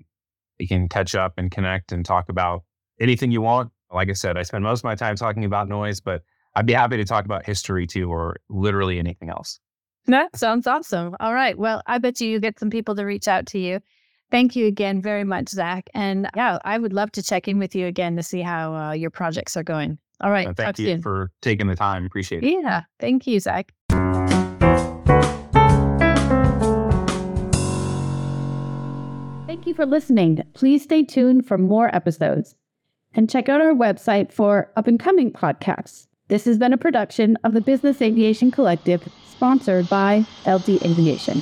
We 0.60 0.68
can 0.68 0.88
catch 0.88 1.16
up 1.16 1.34
and 1.38 1.52
connect 1.52 1.92
and 1.92 2.06
talk 2.06 2.30
about 2.30 2.64
anything 3.00 3.32
you 3.32 3.42
want. 3.42 3.72
Like 3.92 4.10
I 4.10 4.14
said, 4.14 4.38
I 4.38 4.44
spend 4.44 4.64
most 4.64 4.80
of 4.80 4.84
my 4.86 4.96
time 4.96 5.16
talking 5.16 5.46
about 5.46 5.68
noise, 5.68 6.00
but 6.00 6.22
I'd 6.56 6.66
be 6.66 6.74
happy 6.74 6.98
to 6.98 7.06
talk 7.06 7.26
about 7.26 7.46
history 7.46 7.86
too, 7.86 8.10
or 8.10 8.38
literally 8.50 9.00
anything 9.00 9.30
else. 9.30 9.60
That 10.08 10.36
sounds 10.38 10.68
awesome. 10.68 11.16
All 11.20 11.34
right. 11.34 11.58
Well, 11.58 11.82
I 11.88 11.98
bet 11.98 12.22
you 12.22 12.30
you 12.30 12.40
get 12.40 12.60
some 12.60 12.70
people 12.70 12.96
to 12.96 13.04
reach 13.04 13.28
out 13.28 13.46
to 13.48 13.60
you. 13.60 13.80
Thank 14.32 14.56
you 14.56 14.66
again 14.66 15.02
very 15.02 15.24
much, 15.24 15.50
Zac. 15.50 15.90
And 15.94 16.30
yeah, 16.36 16.60
I 16.64 16.78
would 16.78 16.94
love 16.94 17.12
to 17.14 17.24
check 17.24 17.48
in 17.48 17.60
with 17.60 17.76
you 17.76 17.88
again 17.88 18.16
to 18.16 18.24
see 18.24 18.42
how 18.42 18.76
uh, 18.76 18.92
your 18.94 19.10
projects 19.10 19.56
are 19.56 19.64
going. 19.64 19.98
All 20.22 20.32
right. 20.32 20.48
Uh, 20.48 20.54
talk 20.54 20.58
thank 20.58 20.80
you 20.80 20.88
soon. 20.88 21.02
for 21.02 21.32
taking 21.42 21.68
the 21.68 21.76
time. 21.76 22.06
Appreciate 22.06 22.44
it. 22.44 22.62
Yeah. 22.62 22.84
Thank 23.00 23.28
you, 23.28 23.40
Zac. 23.40 23.74
Thank 29.48 29.68
you 29.68 29.74
for 29.74 29.86
listening. 29.86 30.44
Please 30.54 30.84
stay 30.84 31.04
tuned 31.04 31.46
for 31.48 31.58
more 31.58 31.94
episodes 31.96 32.56
and 33.14 33.30
check 33.30 33.50
out 33.50 33.62
our 33.62 33.74
website 33.74 34.32
for 34.32 34.72
up 34.76 34.88
and 34.88 35.00
coming 35.00 35.32
podcasts. 35.32 36.08
This 36.28 36.46
has 36.46 36.58
been 36.58 36.74
a 36.74 36.78
production 36.78 37.38
of 37.44 37.54
the 37.54 37.62
Business 37.62 38.02
Aviation 38.02 38.52
Collective, 38.52 39.08
sponsored 39.28 39.88
by 39.90 40.26
LD 40.46 40.82
Aviation. 40.84 41.42